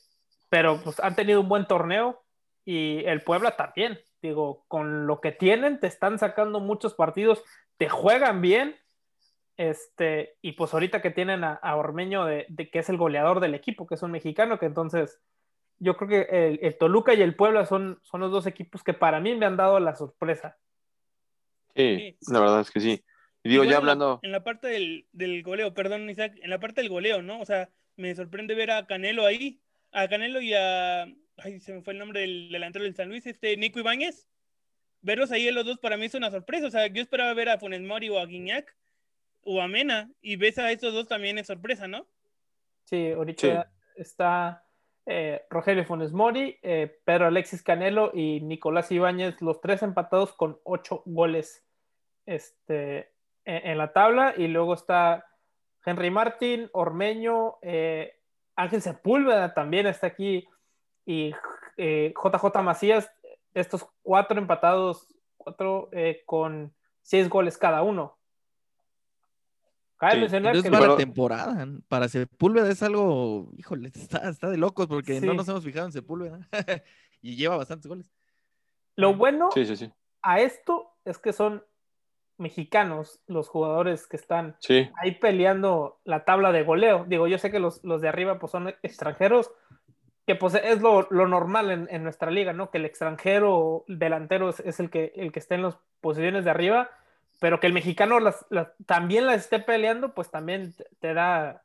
[0.50, 2.22] pero pues han tenido un buen torneo
[2.66, 4.00] y el Puebla también.
[4.22, 7.44] Digo, con lo que tienen, te están sacando muchos partidos,
[7.78, 8.76] te juegan bien.
[9.58, 13.88] Este, y pues ahorita que tienen a, Ormeño, de, que es el goleador del equipo,
[13.88, 15.20] que es un mexicano, que entonces
[15.80, 19.20] yo creo que el, Toluca y el Puebla son, son los dos equipos que para
[19.20, 20.58] mí me han dado la sorpresa.
[21.76, 23.04] Sí, la verdad es que sí.
[23.44, 24.20] Y digo, ya hablando.
[24.24, 27.40] En la parte del, del, goleo, perdón, Isaac, en la parte del goleo, ¿no?
[27.40, 29.60] O sea, me sorprende ver a Canelo ahí,
[29.92, 31.04] a Canelo y a.
[31.38, 34.28] Ay, se me fue el nombre del delantero del San Luis, este Nico Ibáñez.
[35.02, 36.68] Verlos ahí los dos para mí es una sorpresa.
[36.68, 38.76] O sea, yo esperaba ver a Funes Mori o a Guiñac
[39.44, 42.06] o a Mena, y ves a estos dos también es sorpresa, ¿no?
[42.84, 44.64] Sí, ahorita está
[45.06, 50.60] eh, Rogelio Funes Mori, eh, Pedro Alexis Canelo y Nicolás Ibáñez, los tres empatados con
[50.64, 51.66] ocho goles
[52.26, 53.11] este,
[53.46, 54.34] en, la tabla.
[54.38, 55.26] Y luego está
[55.86, 58.14] Henry Martín, Ormeño, eh,
[58.56, 60.48] Ángel Sepúlveda también está aquí
[61.06, 61.34] y
[61.78, 63.12] JJ Macías,
[63.54, 65.08] estos cuatro empatados,
[65.38, 65.90] cuatro
[66.26, 68.18] con seis goles cada uno.
[70.02, 71.68] Cabe es para temporada.
[71.88, 76.50] Para Sepúlveda es algo, híjole, está, de locos porque no nos hemos fijado en Sepúlveda.
[77.22, 78.12] y lleva bastantes goles.
[78.96, 79.50] Lo bueno
[80.24, 81.64] a esto es que son
[82.42, 84.58] mexicanos los jugadores que están
[85.02, 87.06] ahí peleando la tabla de goleo.
[87.08, 89.52] Digo, yo sé que los, de arriba pues son extranjeros,
[90.28, 92.72] que pues es lo, normal en, nuestra liga, ¿no?
[92.72, 96.52] Que el extranjero delantero es, es, el, que, el que está en las posiciones de
[96.52, 96.90] arriba
[97.42, 98.20] pero que el mexicano
[98.86, 101.64] también las esté peleando, pues también te, da,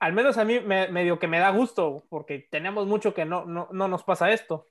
[0.00, 3.46] al menos a mí me, medio que me da gusto, porque tenemos mucho que no,
[3.46, 4.66] no, nos pasa esto.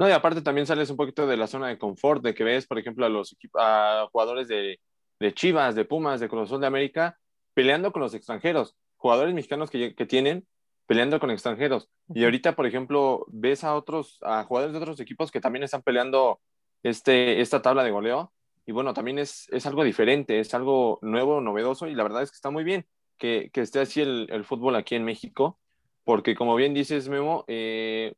[0.00, 2.66] No, y aparte también sales un poquito de la zona de confort, de que ves,
[2.66, 4.80] por ejemplo, a los a jugadores de,
[5.18, 7.18] de, Chivas, de Pumas, de Azul de América,
[7.52, 10.46] peleando con los extranjeros, jugadores mexicanos que, que tienen
[10.86, 11.90] peleando con extranjeros.
[12.14, 15.82] Y ahorita, por ejemplo, ves a otros, a jugadores de otros equipos que también están
[15.82, 16.40] peleando
[16.82, 18.32] este, esta tabla de goleo.
[18.64, 22.30] Y bueno, también es, es algo diferente, es algo nuevo, novedoso, y la verdad es
[22.30, 22.86] que está muy bien
[23.18, 25.58] que, que esté así el, el, fútbol aquí en México,
[26.04, 28.14] porque como bien dices, Memo, eh,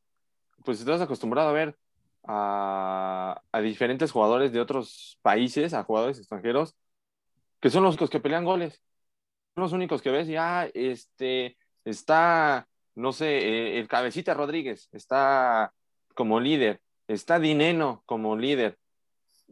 [0.64, 1.76] pues estás acostumbrado a ver
[2.24, 6.76] a, a, diferentes jugadores de otros países, a jugadores extranjeros,
[7.60, 8.82] que son los que pelean goles.
[9.54, 14.88] Son los únicos que ves y, ah, este, está, no sé, eh, el Cabecita Rodríguez,
[14.92, 15.72] está
[16.14, 18.78] como líder, está Dineno como líder.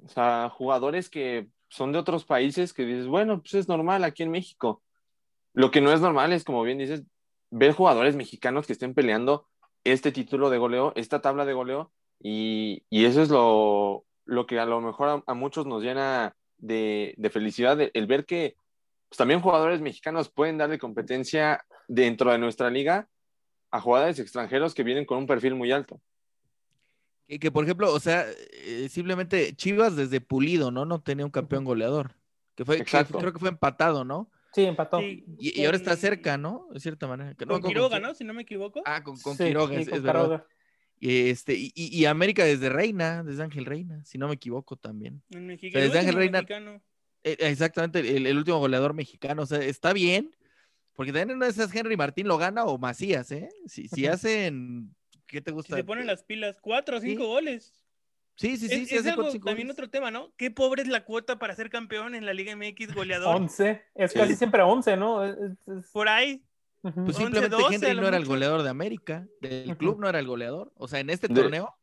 [0.04, 4.22] O sea, jugadores que son de otros países que dices, bueno, pues es normal aquí
[4.22, 4.82] en México.
[5.52, 7.02] Lo que no es normal es, como bien dices,
[7.50, 9.49] ver jugadores mexicanos que estén peleando
[9.84, 14.58] este título de goleo, esta tabla de goleo, y, y eso es lo, lo, que
[14.58, 18.56] a lo mejor a, a muchos nos llena de, de felicidad, el ver que
[19.08, 23.08] pues, también jugadores mexicanos pueden darle competencia dentro de nuestra liga
[23.70, 26.00] a jugadores extranjeros que vienen con un perfil muy alto.
[27.26, 30.84] Y que, por ejemplo, o sea, eh, simplemente Chivas desde Pulido, ¿no?
[30.84, 32.16] No tenía un campeón goleador.
[32.56, 34.30] Que fue, que, creo que fue empatado, ¿no?
[34.52, 34.98] Sí, empató.
[35.00, 36.68] Sí, y, y, ahora está cerca, ¿no?
[36.72, 37.34] De cierta manera.
[37.34, 38.14] Con no, Quiroga, con, ¿no?
[38.14, 38.82] Si no me equivoco.
[38.84, 40.44] Ah, con, con sí, Quiroga, es, es verdad.
[40.98, 45.22] Y, este, y, y, América desde Reina, desde Ángel Reina, si no me equivoco también.
[45.30, 46.38] En México, o sea, desde Ángel Reina.
[46.38, 46.82] Mexicano.
[47.22, 49.42] Eh, exactamente, el, el, último goleador mexicano.
[49.42, 50.34] O sea, está bien,
[50.92, 53.48] porque también no es Henry Martín lo gana o Macías, ¿eh?
[53.66, 54.94] Si, si hacen,
[55.26, 55.74] ¿qué te gusta?
[55.74, 57.28] Si se ponen las pilas, cuatro o cinco ¿Sí?
[57.28, 57.79] goles.
[58.40, 58.82] Sí, sí, sí.
[58.82, 59.72] Es, sí es algo, también goles.
[59.72, 60.32] otro tema, ¿no?
[60.38, 63.36] Qué pobre es la cuota para ser campeón en la Liga MX goleador.
[63.36, 64.18] 11, es sí.
[64.18, 65.22] casi siempre 11, ¿no?
[65.26, 65.36] Es,
[65.68, 65.90] es...
[65.92, 66.42] Por ahí.
[66.80, 70.18] Pues 11, simplemente 12, Henry no era el goleador de América, del club no era
[70.18, 70.72] el goleador.
[70.76, 71.76] O sea, en este torneo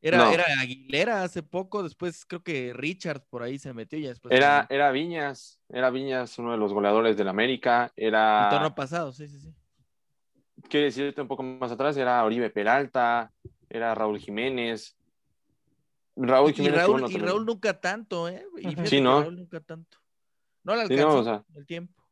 [0.00, 0.32] era, no.
[0.32, 4.34] era Aguilera hace poco, después creo que Richard por ahí se metió y después.
[4.34, 8.46] Era, era Viñas, era Viñas uno de los goleadores del América, era.
[8.46, 9.54] El torneo pasado, sí, sí, sí.
[10.68, 13.32] Quiero decirte un poco más atrás, era Oribe Peralta,
[13.70, 14.96] era Raúl Jiménez.
[16.16, 16.76] Raúl Jiménez.
[16.76, 18.46] Y Raúl, y Raúl nunca tanto, ¿eh?
[18.58, 19.22] Y sí, ¿no?
[19.22, 19.98] Raúl nunca tanto.
[20.64, 22.02] No le alcanzó sí, no, o sea, el tiempo.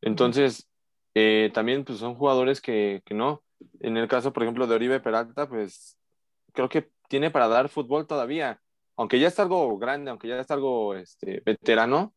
[0.00, 0.68] Entonces,
[1.14, 3.42] eh, también pues, son jugadores que, que no.
[3.80, 5.98] En el caso, por ejemplo, de Oribe Peralta, pues
[6.52, 8.60] creo que tiene para dar fútbol todavía.
[8.96, 12.14] Aunque ya está algo grande, aunque ya está algo este, veterano,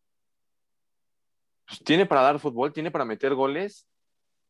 [1.67, 3.87] pues tiene para dar fútbol, tiene para meter goles,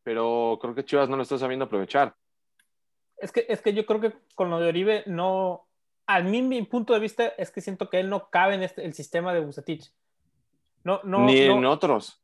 [0.02, 2.14] pero creo que Chivas no lo está sabiendo aprovechar.
[3.18, 5.68] Es que, es que yo creo que con lo de Oribe no,
[6.06, 8.84] a mí mi punto de vista es que siento que él no cabe en este,
[8.84, 9.92] el sistema de Bucetich.
[10.84, 11.58] No, no, Ni no.
[11.58, 12.22] en otros.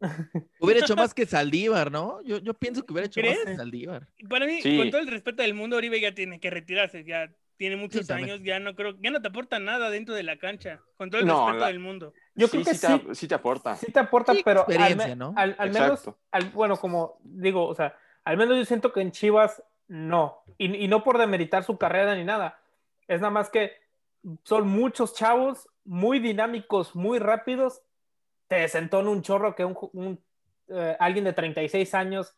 [0.60, 2.22] hubiera hecho más que Saldívar, ¿no?
[2.22, 3.38] Yo, yo pienso que hubiera hecho ¿Crees?
[3.38, 4.08] más que Saldívar.
[4.28, 4.78] Para mí, sí.
[4.78, 8.12] con todo el respeto del mundo, Oribe ya tiene que retirarse, ya tiene muchos sí,
[8.12, 11.20] años, ya no creo, ya no te aporta nada dentro de la cancha, con todo
[11.20, 11.66] el no, respeto la...
[11.66, 12.14] del mundo.
[12.34, 13.76] Yo creo que sí, te, sí te aporta.
[13.76, 15.34] Sí te aporta, pero al, ¿no?
[15.36, 17.94] al, al menos, al, bueno, como digo, o sea,
[18.24, 22.14] al menos yo siento que en Chivas no, y, y no por demeritar su carrera
[22.14, 22.59] ni nada,
[23.10, 23.72] es nada más que
[24.44, 27.82] son muchos chavos muy dinámicos, muy rápidos,
[28.46, 30.22] te desentona un chorro que un, un
[30.68, 32.36] eh, alguien de 36 años,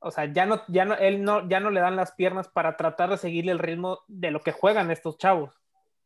[0.00, 2.76] o sea, ya no, ya no, él no, ya no le dan las piernas para
[2.76, 5.54] tratar de seguirle el ritmo de lo que juegan estos chavos.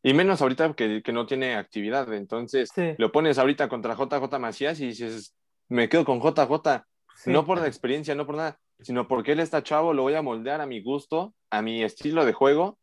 [0.02, 2.94] Y menos ahorita que, que no tiene actividad, entonces sí.
[2.98, 5.34] lo pones ahorita contra JJ Macías y dices,
[5.68, 6.84] me quedo con JJ,
[7.14, 7.30] sí.
[7.30, 10.22] no por la experiencia, no por nada, sino porque él está chavo, lo voy a
[10.22, 12.78] moldear a mi gusto, a mi estilo de juego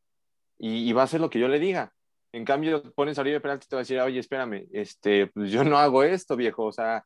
[0.59, 1.93] y, y va a hacer lo que yo le diga.
[2.31, 5.49] En cambio, pones a Oribe Peralta y te va a decir, oye, espérame, este, pues
[5.51, 7.03] yo no hago esto, viejo, o sea,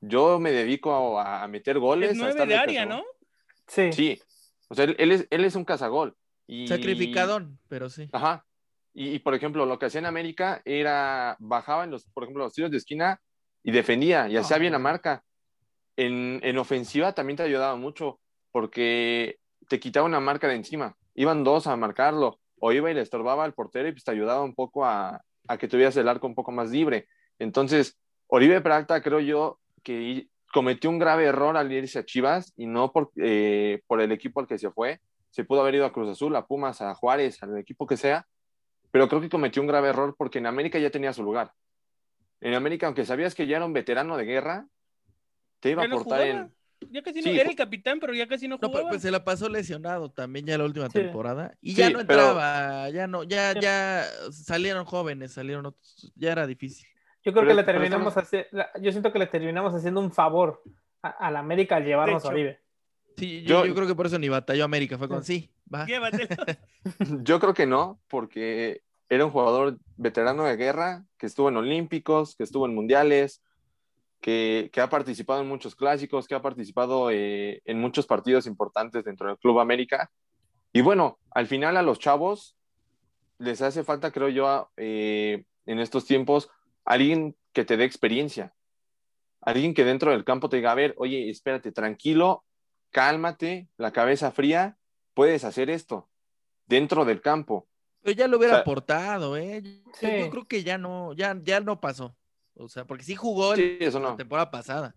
[0.00, 2.12] yo me dedico a, a meter goles.
[2.12, 3.02] Es nueve de área, ¿no?
[3.66, 3.92] Sí.
[3.92, 4.22] Sí,
[4.68, 6.16] o sea, él, él, es, él es un cazagol.
[6.46, 6.68] Y...
[6.68, 8.08] Sacrificadón, pero sí.
[8.12, 8.46] Ajá.
[8.94, 12.44] Y, y, por ejemplo, lo que hacía en América era, bajaba en los, por ejemplo,
[12.44, 13.20] los tiros de esquina
[13.62, 14.60] y defendía, y hacía oh.
[14.60, 15.22] bien la marca.
[15.98, 18.20] En, en ofensiva también te ayudaba mucho,
[18.52, 19.38] porque
[19.68, 20.96] te quitaba una marca de encima.
[21.14, 24.42] Iban dos a marcarlo o iba y le estorbaba al portero y pues te ayudaba
[24.42, 27.08] un poco a, a que tuvieras el arco un poco más libre.
[27.38, 32.66] Entonces, Oribe Peralta creo yo que cometió un grave error al irse a Chivas y
[32.66, 35.00] no por, eh, por el equipo al que se fue.
[35.30, 38.26] Se pudo haber ido a Cruz Azul, a Pumas, a Juárez, al equipo que sea,
[38.90, 41.52] pero creo que cometió un grave error porque en América ya tenía su lugar.
[42.40, 44.66] En América, aunque sabías que ya era un veterano de guerra,
[45.60, 46.54] te iba a aportar en,
[46.90, 48.82] ya casi no, sí, era el capitán, pero ya casi no jugaba.
[48.82, 50.94] No, pues se la pasó lesionado también ya la última sí.
[50.94, 51.56] temporada.
[51.60, 52.94] Y ya no entraba, pero...
[52.94, 56.86] ya no, ya, ya salieron jóvenes, salieron otros, ya era difícil.
[57.24, 58.48] Yo creo pero, que le terminamos haciendo,
[58.80, 60.62] yo siento que le terminamos haciendo un favor
[61.02, 62.60] a, a la América al llevarnos a Oribe.
[63.16, 64.98] Sí, yo, Yo- yo creo que por eso ni batalló América.
[64.98, 65.86] Fue con sí, va.
[67.22, 72.36] Yo creo que no, porque era un jugador veterano de guerra, que estuvo en Olímpicos,
[72.36, 73.42] que estuvo en Mundiales,
[74.20, 79.04] que, que ha participado en muchos clásicos, que ha participado eh, en muchos partidos importantes
[79.04, 80.10] dentro del Club América.
[80.72, 82.56] Y bueno, al final a los chavos
[83.38, 86.50] les hace falta, creo yo, eh, en estos tiempos,
[86.84, 88.54] alguien que te dé experiencia.
[89.42, 92.44] Alguien que dentro del campo te diga, a ver, oye, espérate, tranquilo,
[92.90, 94.76] cálmate, la cabeza fría,
[95.14, 96.08] puedes hacer esto
[96.66, 97.68] dentro del campo.
[98.02, 99.62] Pero ya lo hubiera O sea, aportado, ¿eh?
[99.62, 100.06] Yo, Sí.
[100.18, 102.16] yo creo que ya no, ya, ya no pasó.
[102.56, 104.94] O sea, porque sí jugó en Sí, eso la temporada pasada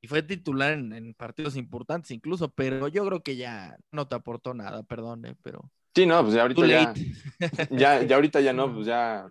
[0.00, 4.14] y fue titular en, en partidos importantes incluso, pero yo creo que ya no te
[4.14, 5.34] aportó nada, perdón, ¿eh?
[5.42, 6.92] pero Sí, no, pues ya ahorita ya,
[7.70, 9.28] ya, ya ahorita ya no, pues ya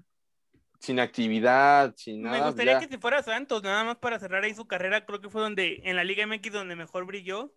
[0.80, 2.48] sin actividad, sin Me nada.
[2.48, 2.80] gustaría ya.
[2.80, 5.06] que se fuera a Santos, nada más para cerrar ahí su carrera.
[5.06, 7.54] Creo que fue donde en la Liga MX donde mejor brilló.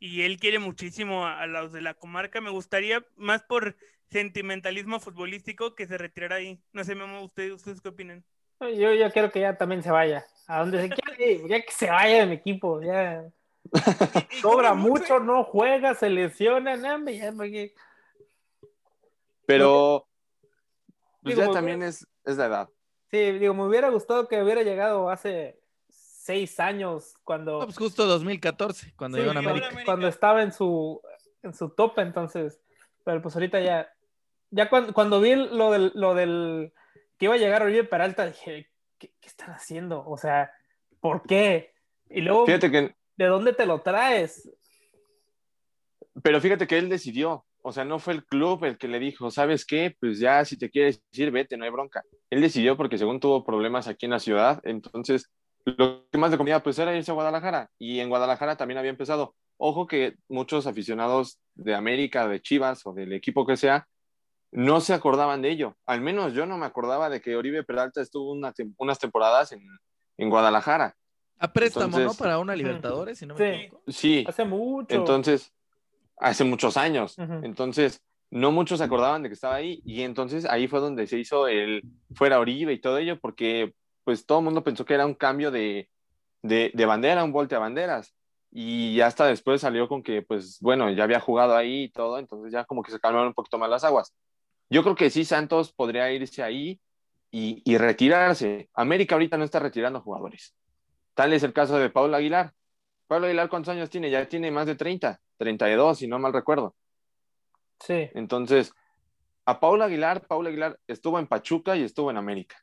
[0.00, 2.40] Y él quiere muchísimo a, a los de la comarca.
[2.40, 3.76] Me gustaría, más por
[4.10, 6.62] sentimentalismo futbolístico, que se retirara ahí.
[6.72, 8.24] No sé, Memo, ¿ustedes, ustedes qué opinan?
[8.60, 10.26] Yo, yo quiero que ya también se vaya.
[10.46, 12.80] A donde se quiera, ir, ya que se vaya de mi equipo.
[12.82, 13.24] Ya
[14.42, 17.32] cobra mucho, no juega, se lesiona, nada, me ya
[19.46, 20.06] Pero
[21.22, 22.68] pues Digo, ya pues, también es, es la edad.
[23.10, 28.06] Sí, digo, me hubiera gustado que hubiera llegado hace seis años cuando, No, pues justo
[28.06, 29.38] 2014, cuando Sí, llegó a.
[29.38, 29.68] América.
[29.84, 31.00] cuando estaba en su
[31.42, 32.60] en su tope, entonces,
[33.04, 33.92] pero pues ahorita ya,
[34.50, 36.72] ya cuando, cuando vi lo del, lo del
[37.18, 38.68] que iba a llegar Oribe Peralta, dije,
[38.98, 40.04] ¿qué, qué están haciendo?
[40.06, 40.50] O sea,
[41.00, 41.72] ¿por qué?
[42.08, 44.48] Y luego, Fíjate que, ¿de dónde te lo traes?
[46.22, 47.44] pero fíjate que él decidió.
[47.62, 49.94] O sea, no fue el club el que le dijo, ¿sabes qué?
[50.00, 52.02] Pues ya si te quieres ir, vete, no hay bronca.
[52.30, 55.30] Él decidió porque según tuvo problemas aquí en la ciudad, entonces
[55.64, 57.70] lo que más le convenía pues era irse a Guadalajara.
[57.78, 59.34] Y en Guadalajara también había empezado.
[59.58, 63.86] Ojo que muchos aficionados de América, de Chivas o del equipo que sea,
[64.50, 65.76] no se acordaban de ello.
[65.86, 69.52] Al menos yo no me acordaba de que Oribe Peralta estuvo una tem- unas temporadas
[69.52, 69.62] en,
[70.16, 70.96] en Guadalajara.
[71.38, 72.14] A préstamo, ¿no?
[72.14, 73.60] Para una Libertadores, si no me Sí.
[73.60, 73.82] equivoco.
[73.88, 74.94] Sí, Hace mucho.
[74.94, 75.52] entonces,
[76.18, 77.16] hace muchos años.
[77.18, 81.18] Entonces, no muchos se acordaban de que estaba ahí y entonces ahí fue donde se
[81.18, 81.82] hizo el
[82.14, 83.72] fuera Oribe y todo ello porque
[84.04, 85.88] pues todo el mundo pensó que era un cambio de,
[86.42, 88.14] de, de bandera, un volte a banderas.
[88.50, 92.50] Y hasta después salió con que, pues bueno, ya había jugado ahí y todo, entonces
[92.50, 94.14] ya como que se calmaron un poquito más las aguas.
[94.70, 96.80] Yo creo que sí, Santos podría irse ahí
[97.30, 98.68] y, y retirarse.
[98.74, 100.54] América ahorita no está retirando jugadores.
[101.14, 102.52] Tal es el caso de Pablo Aguilar.
[103.06, 104.10] Pablo Aguilar, ¿cuántos años tiene?
[104.10, 106.74] Ya tiene más de 30, 32, si no mal recuerdo.
[107.80, 108.10] Sí.
[108.14, 108.72] Entonces,
[109.46, 112.56] a Paula Aguilar, Paula Aguilar estuvo en Pachuca y estuvo en América.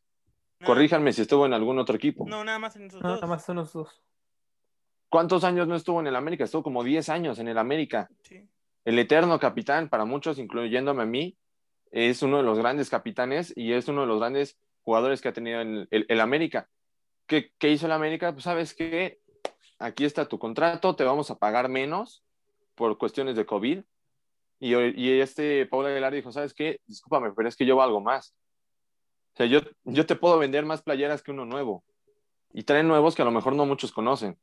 [0.59, 2.25] Ah, Corríjanme si estuvo en algún otro equipo.
[2.27, 3.21] No, nada más en esos No, dos.
[3.21, 4.03] nada más son los dos.
[5.09, 6.43] ¿Cuántos años no estuvo en el América?
[6.43, 8.09] Estuvo como 10 años en el América.
[8.23, 8.47] Sí.
[8.83, 11.37] El eterno capitán, para muchos, incluyéndome a mí,
[11.95, 15.33] es uno de los grandes capitanes y es uno de los grandes jugadores que ha
[15.33, 16.67] tenido el, el- América.
[17.25, 18.33] ¿Qué, ¿Qué hizo el América?
[18.33, 19.19] Pues sabes que
[19.79, 22.21] aquí está tu contrato, te vamos a pagar menos
[22.75, 23.79] por cuestiones de COVID.
[24.59, 26.81] Y, y este Paula Aguilar dijo, ¿sabes qué?
[26.85, 28.35] Discúlpame, pero es que yo valgo más.
[29.33, 31.83] O sea, yo, yo te puedo vender más playeras que uno nuevo.
[32.53, 34.37] Y traen nuevos que a lo mejor no muchos conocen.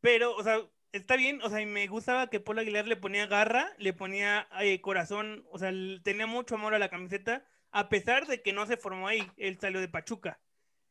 [0.00, 0.60] Pero, o sea,
[0.92, 4.48] está bien, o sea, y me gustaba que Paul Aguilar le ponía garra, le ponía
[4.60, 5.72] eh, corazón, o sea,
[6.02, 9.58] tenía mucho amor a la camiseta, a pesar de que no se formó ahí, él
[9.60, 10.40] salió de Pachuca.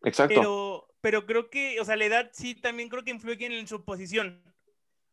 [0.04, 0.34] Exacto.
[0.36, 3.84] Pero, pero creo que, o sea, la edad sí también creo que influye en su
[3.84, 4.42] posición.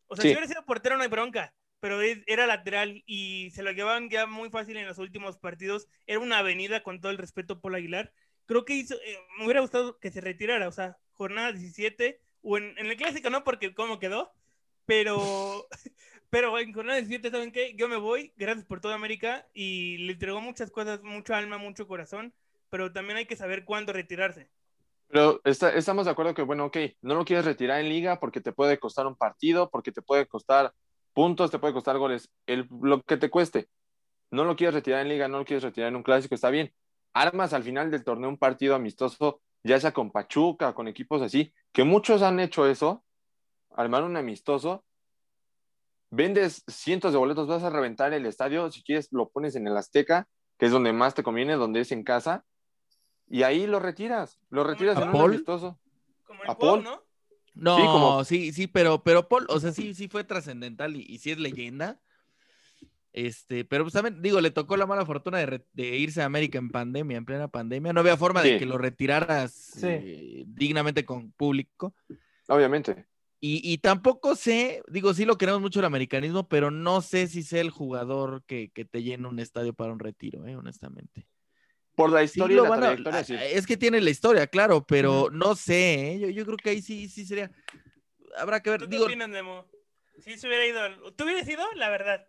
[0.07, 0.29] O sea, Sí.
[0.29, 4.09] si hubiera sido portero no hay bronca, pero es- era lateral y se lo llevaban
[4.09, 5.89] ya muy fácil en los últimos partidos.
[6.07, 8.13] Era una avenida con todo el respeto por Aguilar.
[8.47, 12.59] Creo que hizo, eh, me hubiera gustado que se retirara, o sea, jornada 17, o
[12.59, 14.33] en, en el clásico no, porque cómo quedó,
[14.87, 15.67] pero,
[16.31, 17.75] pero en jornada 17, ¿saben qué?
[17.77, 21.87] Yo me voy, gracias por toda América, y le entregó muchas cosas, mucho alma, mucho
[21.87, 22.33] corazón,
[22.71, 24.49] pero también hay que saber cuándo retirarse.
[25.09, 28.41] Pero está- estamos de acuerdo que, bueno, ok, no lo quieres retirar en liga porque
[28.41, 30.73] te puede costar un partido, porque te puede costar
[31.13, 33.69] puntos, te puede costar goles, el, lo que te cueste.
[34.31, 36.75] No lo quieres retirar en liga, no lo quieres retirar en un clásico, está bien.
[37.15, 41.55] Armas al final del torneo un partido amistoso, ya sea con Pachuca, con equipos así,
[41.73, 43.05] que muchos han hecho eso,
[43.77, 44.85] armar un amistoso,
[46.11, 49.77] vendes cientos de boletos, vas a reventar el estadio, si quieres lo pones en el
[49.77, 50.27] Azteca,
[50.59, 52.45] que es donde más te conviene, donde es en casa,
[53.29, 55.79] y ahí lo retiras, lo retiras ¿A en un amistoso.
[56.25, 56.85] Como el ¿A Paul?
[56.85, 57.03] ¿no?
[57.55, 61.01] No, Sí, sí, como- sí, pero, pero Paul, o sea, sí, sí fue trascendental y,
[61.09, 62.01] y sí es leyenda.
[63.13, 66.27] Este, pero pues también, digo, le tocó la mala fortuna de, re- de irse a
[66.27, 67.95] América en pandemia, en plena pandemia.
[67.95, 69.87] No había forma de que lo retiraras Sí.
[69.87, 71.95] eh, dignamente con público.
[72.49, 73.07] Obviamente.
[73.39, 77.61] Y, tampoco sé, digo, sí lo queremos mucho el americanismo, pero no sé si sea
[77.61, 81.29] el jugador que, te llena un estadio para un retiro, eh, honestamente.
[81.95, 83.37] Por la historia y la trayectoria, sí.
[83.39, 86.33] Es que tiene la historia, claro, pero no sé, ¿eh?
[86.33, 87.51] yo, creo que ahí sí, sí sería.
[88.37, 88.81] Habrá que ver.
[88.81, 89.67] ¿Tú qué opinas, Nemo?
[90.19, 91.13] Si se hubiera ido.
[91.13, 91.63] ¿Tú hubieras ido?
[91.75, 92.27] La verdad.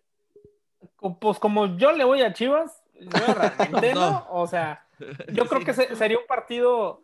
[1.19, 4.27] Pues como yo le voy a Chivas, yo realmente no.
[4.29, 4.87] O sea,
[5.31, 7.01] yo creo que sería un partido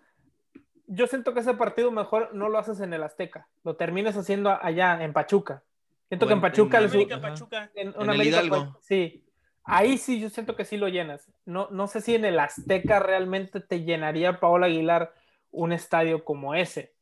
[0.87, 4.49] yo siento que ese partido mejor no lo haces en el Azteca, lo terminas haciendo
[4.61, 5.63] allá en Pachuca.
[6.07, 7.71] Siento que en Pachuca, en, América, Pachuca.
[7.75, 9.23] en, América, sí.
[9.63, 11.31] Ahí sí, yo siento que sí lo llenas.
[11.45, 15.13] No, no sé si en el Azteca realmente te llenaría Paola Aguilar
[15.51, 16.93] un estadio como ese.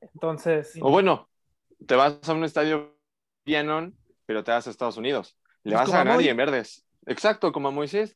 [0.00, 0.78] Entonces.
[0.80, 1.28] O bueno,
[1.84, 2.96] te vas a un estadio
[3.42, 5.36] pianón, pero te vas a Estados Unidos.
[5.64, 6.86] Le pues vas a nadie en verdes.
[7.06, 8.14] Exacto, como a Moisés.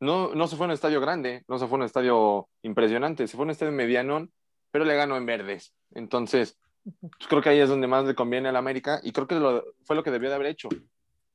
[0.00, 3.26] No, no se fue a un estadio grande, no se fue a un estadio impresionante,
[3.26, 4.32] se fue a un estadio medianón
[4.70, 5.74] pero le ganó en verdes.
[5.92, 6.58] Entonces,
[7.00, 9.64] pues, creo que ahí es donde más le conviene al América y creo que lo,
[9.84, 10.68] fue lo que debió de haber hecho.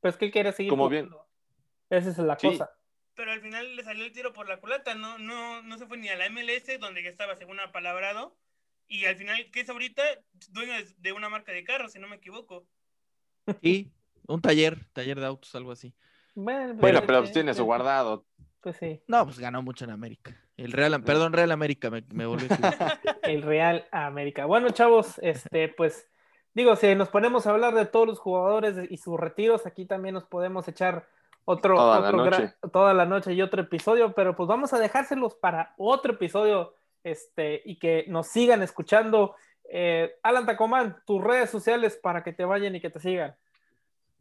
[0.01, 0.69] Pues que él quiere seguir.
[0.69, 1.09] Como bien.
[1.89, 2.69] Esa es la cosa.
[3.15, 5.97] Pero al final le salió el tiro por la culata, no, no, no se fue
[5.97, 8.35] ni a la MLS, donde ya estaba según apalabrado,
[8.87, 10.01] y al final, ¿qué es ahorita?
[10.49, 12.67] Dueño de una marca de carros, si no me equivoco.
[13.61, 13.91] Sí,
[14.25, 15.93] un taller, taller de autos, algo así.
[16.33, 18.25] Bueno, pero pues, pues tiene su guardado.
[18.61, 19.01] Pues sí.
[19.05, 20.33] No, pues ganó mucho en América.
[20.57, 22.47] El Real, perdón, Real América, me, me volvió
[23.23, 24.45] El Real América.
[24.45, 26.07] Bueno, chavos, este, pues,
[26.53, 30.13] digo, si nos ponemos a hablar de todos los jugadores y sus retiros, aquí también
[30.13, 31.07] nos podemos echar
[31.45, 32.53] otro, toda, la noche.
[32.71, 37.61] toda la noche y otro episodio, pero pues vamos a dejárselos para otro episodio, este,
[37.65, 39.35] y que nos sigan escuchando.
[39.69, 43.35] Eh, Alan Tacomán, tus redes sociales para que te vayan y que te sigan.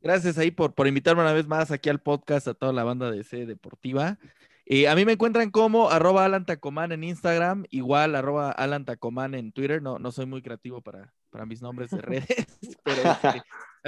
[0.00, 3.10] Gracias ahí por, por invitarme una vez más aquí al podcast a toda la banda
[3.10, 4.18] de C Deportiva.
[4.64, 9.34] Eh, a mí me encuentran como arroba Alan Tacomán en Instagram, igual arroba Alan Tacomán
[9.34, 9.82] en Twitter.
[9.82, 12.46] No, no soy muy creativo para, para mis nombres de redes,
[12.84, 13.42] pero este,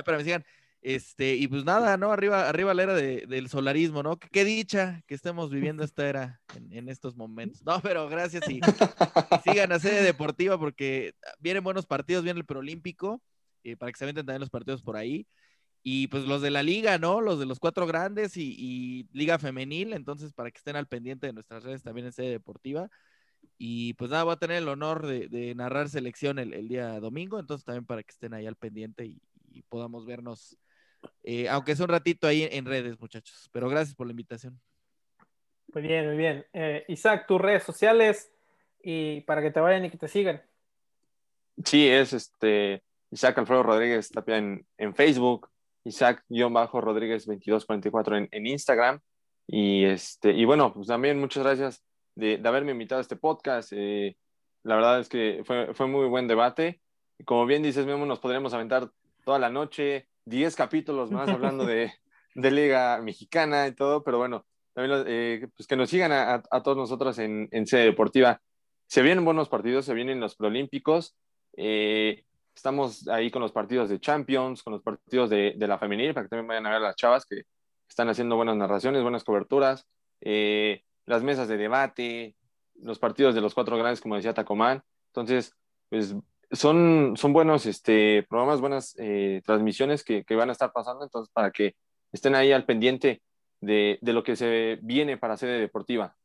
[0.05, 0.45] para me sigan.
[0.85, 2.13] Este, y pues nada, ¿no?
[2.13, 4.19] Arriba, arriba la era del solarismo, ¿no?
[4.19, 7.65] Qué, dicha que estemos viviendo esta era en, estos momentos.
[7.65, 8.61] No, pero gracias y,
[9.45, 13.23] sigan a sede deportiva porque vienen buenos partidos, viene el preolímpico,
[13.63, 15.27] eh, para que se avienten también los partidos por ahí.
[15.87, 17.21] Y pues los de la liga, ¿no?
[17.21, 21.35] Los de los cuatro grandes y, liga femenil, entonces para que estén al pendiente de
[21.35, 22.89] nuestras redes también en sede deportiva.
[23.59, 27.67] Y pues nada, voy a tener el honor de, narrar selección el, día domingo, entonces
[27.67, 29.21] también para que estén ahí al pendiente y,
[29.69, 30.57] podamos vernos,
[31.23, 33.51] eh, aunque sea un ratito ahí en, redes, muchachos.
[33.53, 34.59] Pero gracias por la invitación.
[35.75, 36.47] Muy bien, muy bien.
[36.55, 38.33] Eh, Isaac, tus redes sociales
[38.83, 40.43] y para que te vayan y que te sigan.
[41.63, 45.51] Sí, es este Isaac Alfredo Rodríguez Tapia en, en Facebook,
[45.85, 49.01] Isaac-Rodríguez 2244 en, en Instagram.
[49.47, 51.85] Y, este, y bueno, pues también muchas gracias
[52.15, 53.73] de, haberme invitado a este podcast.
[53.75, 54.17] Eh,
[54.63, 56.81] la verdad es que fue, fue muy buen debate.
[57.19, 58.91] Y como bien dices, Memo, nos podremos aventar
[59.25, 61.93] toda la noche, 10 capítulos más hablando de,
[62.35, 66.63] de, Liga Mexicana y todo, pero bueno, también eh, pues que nos sigan a, a,
[66.63, 68.41] todos nosotros en, en, sede deportiva.
[68.87, 71.17] Se vienen buenos partidos, se vienen los preolímpicos.
[71.57, 72.25] Eh,
[72.55, 76.31] Estamos ahí con los partidos de Champions, con los partidos de, la femenil, para que
[76.31, 77.43] también vayan a ver a las chavas que
[77.89, 79.87] están haciendo buenas narraciones, buenas coberturas,
[80.21, 82.37] eh, las mesas de debate,
[82.77, 84.83] los partidos de los cuatro grandes, como decía Tacomán.
[85.09, 85.55] Entonces,
[85.91, 86.15] pues
[86.51, 91.51] son, son buenos este, programas, buenas eh, transmisiones que, van a estar pasando, entonces para
[91.51, 91.75] que
[92.13, 93.23] estén ahí al pendiente
[93.61, 96.17] de, de, lo que se viene para sede deportiva.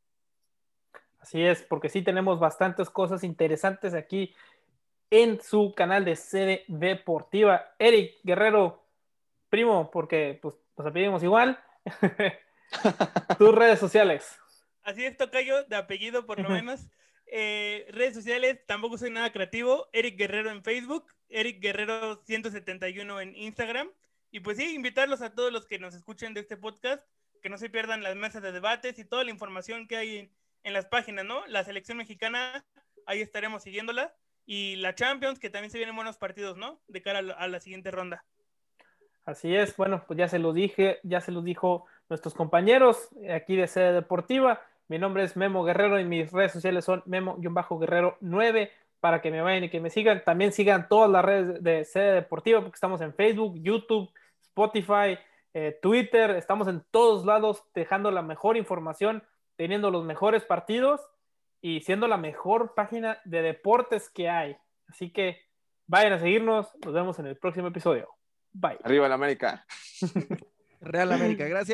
[1.19, 4.33] Así es, porque sí tenemos bastantes cosas interesantes aquí
[5.11, 7.73] en su canal de sede deportiva.
[7.79, 8.85] Eric Guerrero,
[9.49, 11.59] primo, porque pues nos apellidamos igual.
[13.37, 14.37] Tus redes sociales.
[14.83, 16.87] Así es, Tocayo, de apellido por lo menos.
[17.25, 19.87] Eh, redes sociales, tampoco soy nada creativo.
[19.93, 23.91] Eric Guerrero en Facebook, Eric Guerrero 171 en Instagram.
[24.31, 27.03] Y pues sí, invitarlos a todos los que nos escuchen de este podcast,
[27.41, 30.31] que no se pierdan las mesas de debates y toda la información que hay en,
[30.63, 31.45] en las páginas, ¿no?
[31.47, 32.63] La selección mexicana,
[33.07, 34.15] ahí estaremos siguiéndola
[34.49, 36.79] y la Champions, que también se vienen buenos partidos, ¿no?
[36.87, 38.25] De cara a la, siguiente ronda.
[39.23, 43.55] Así es, bueno, pues ya se lo dije, ya se lo dijo nuestros compañeros aquí
[43.55, 44.59] de Sede Deportiva.
[44.87, 49.41] Mi nombre es Memo Guerrero y mis redes sociales son Memo-Guerrero 9 para que me
[49.41, 50.23] vayan y que me sigan.
[50.25, 54.11] También sigan todas las redes de Sede Deportiva porque estamos en Facebook, YouTube,
[54.41, 55.19] Spotify,
[55.53, 59.21] eh, Twitter, estamos en todos lados dejando la mejor información,
[59.57, 61.07] teniendo los mejores partidos
[61.61, 64.57] y siendo la mejor página de deportes que hay.
[64.87, 65.37] Así que
[65.87, 66.67] vayan a seguirnos.
[66.83, 68.09] Nos vemos en el próximo episodio.
[68.51, 68.79] Bye.
[68.83, 69.65] Arriba la América.
[70.81, 71.59] Real América, gracias.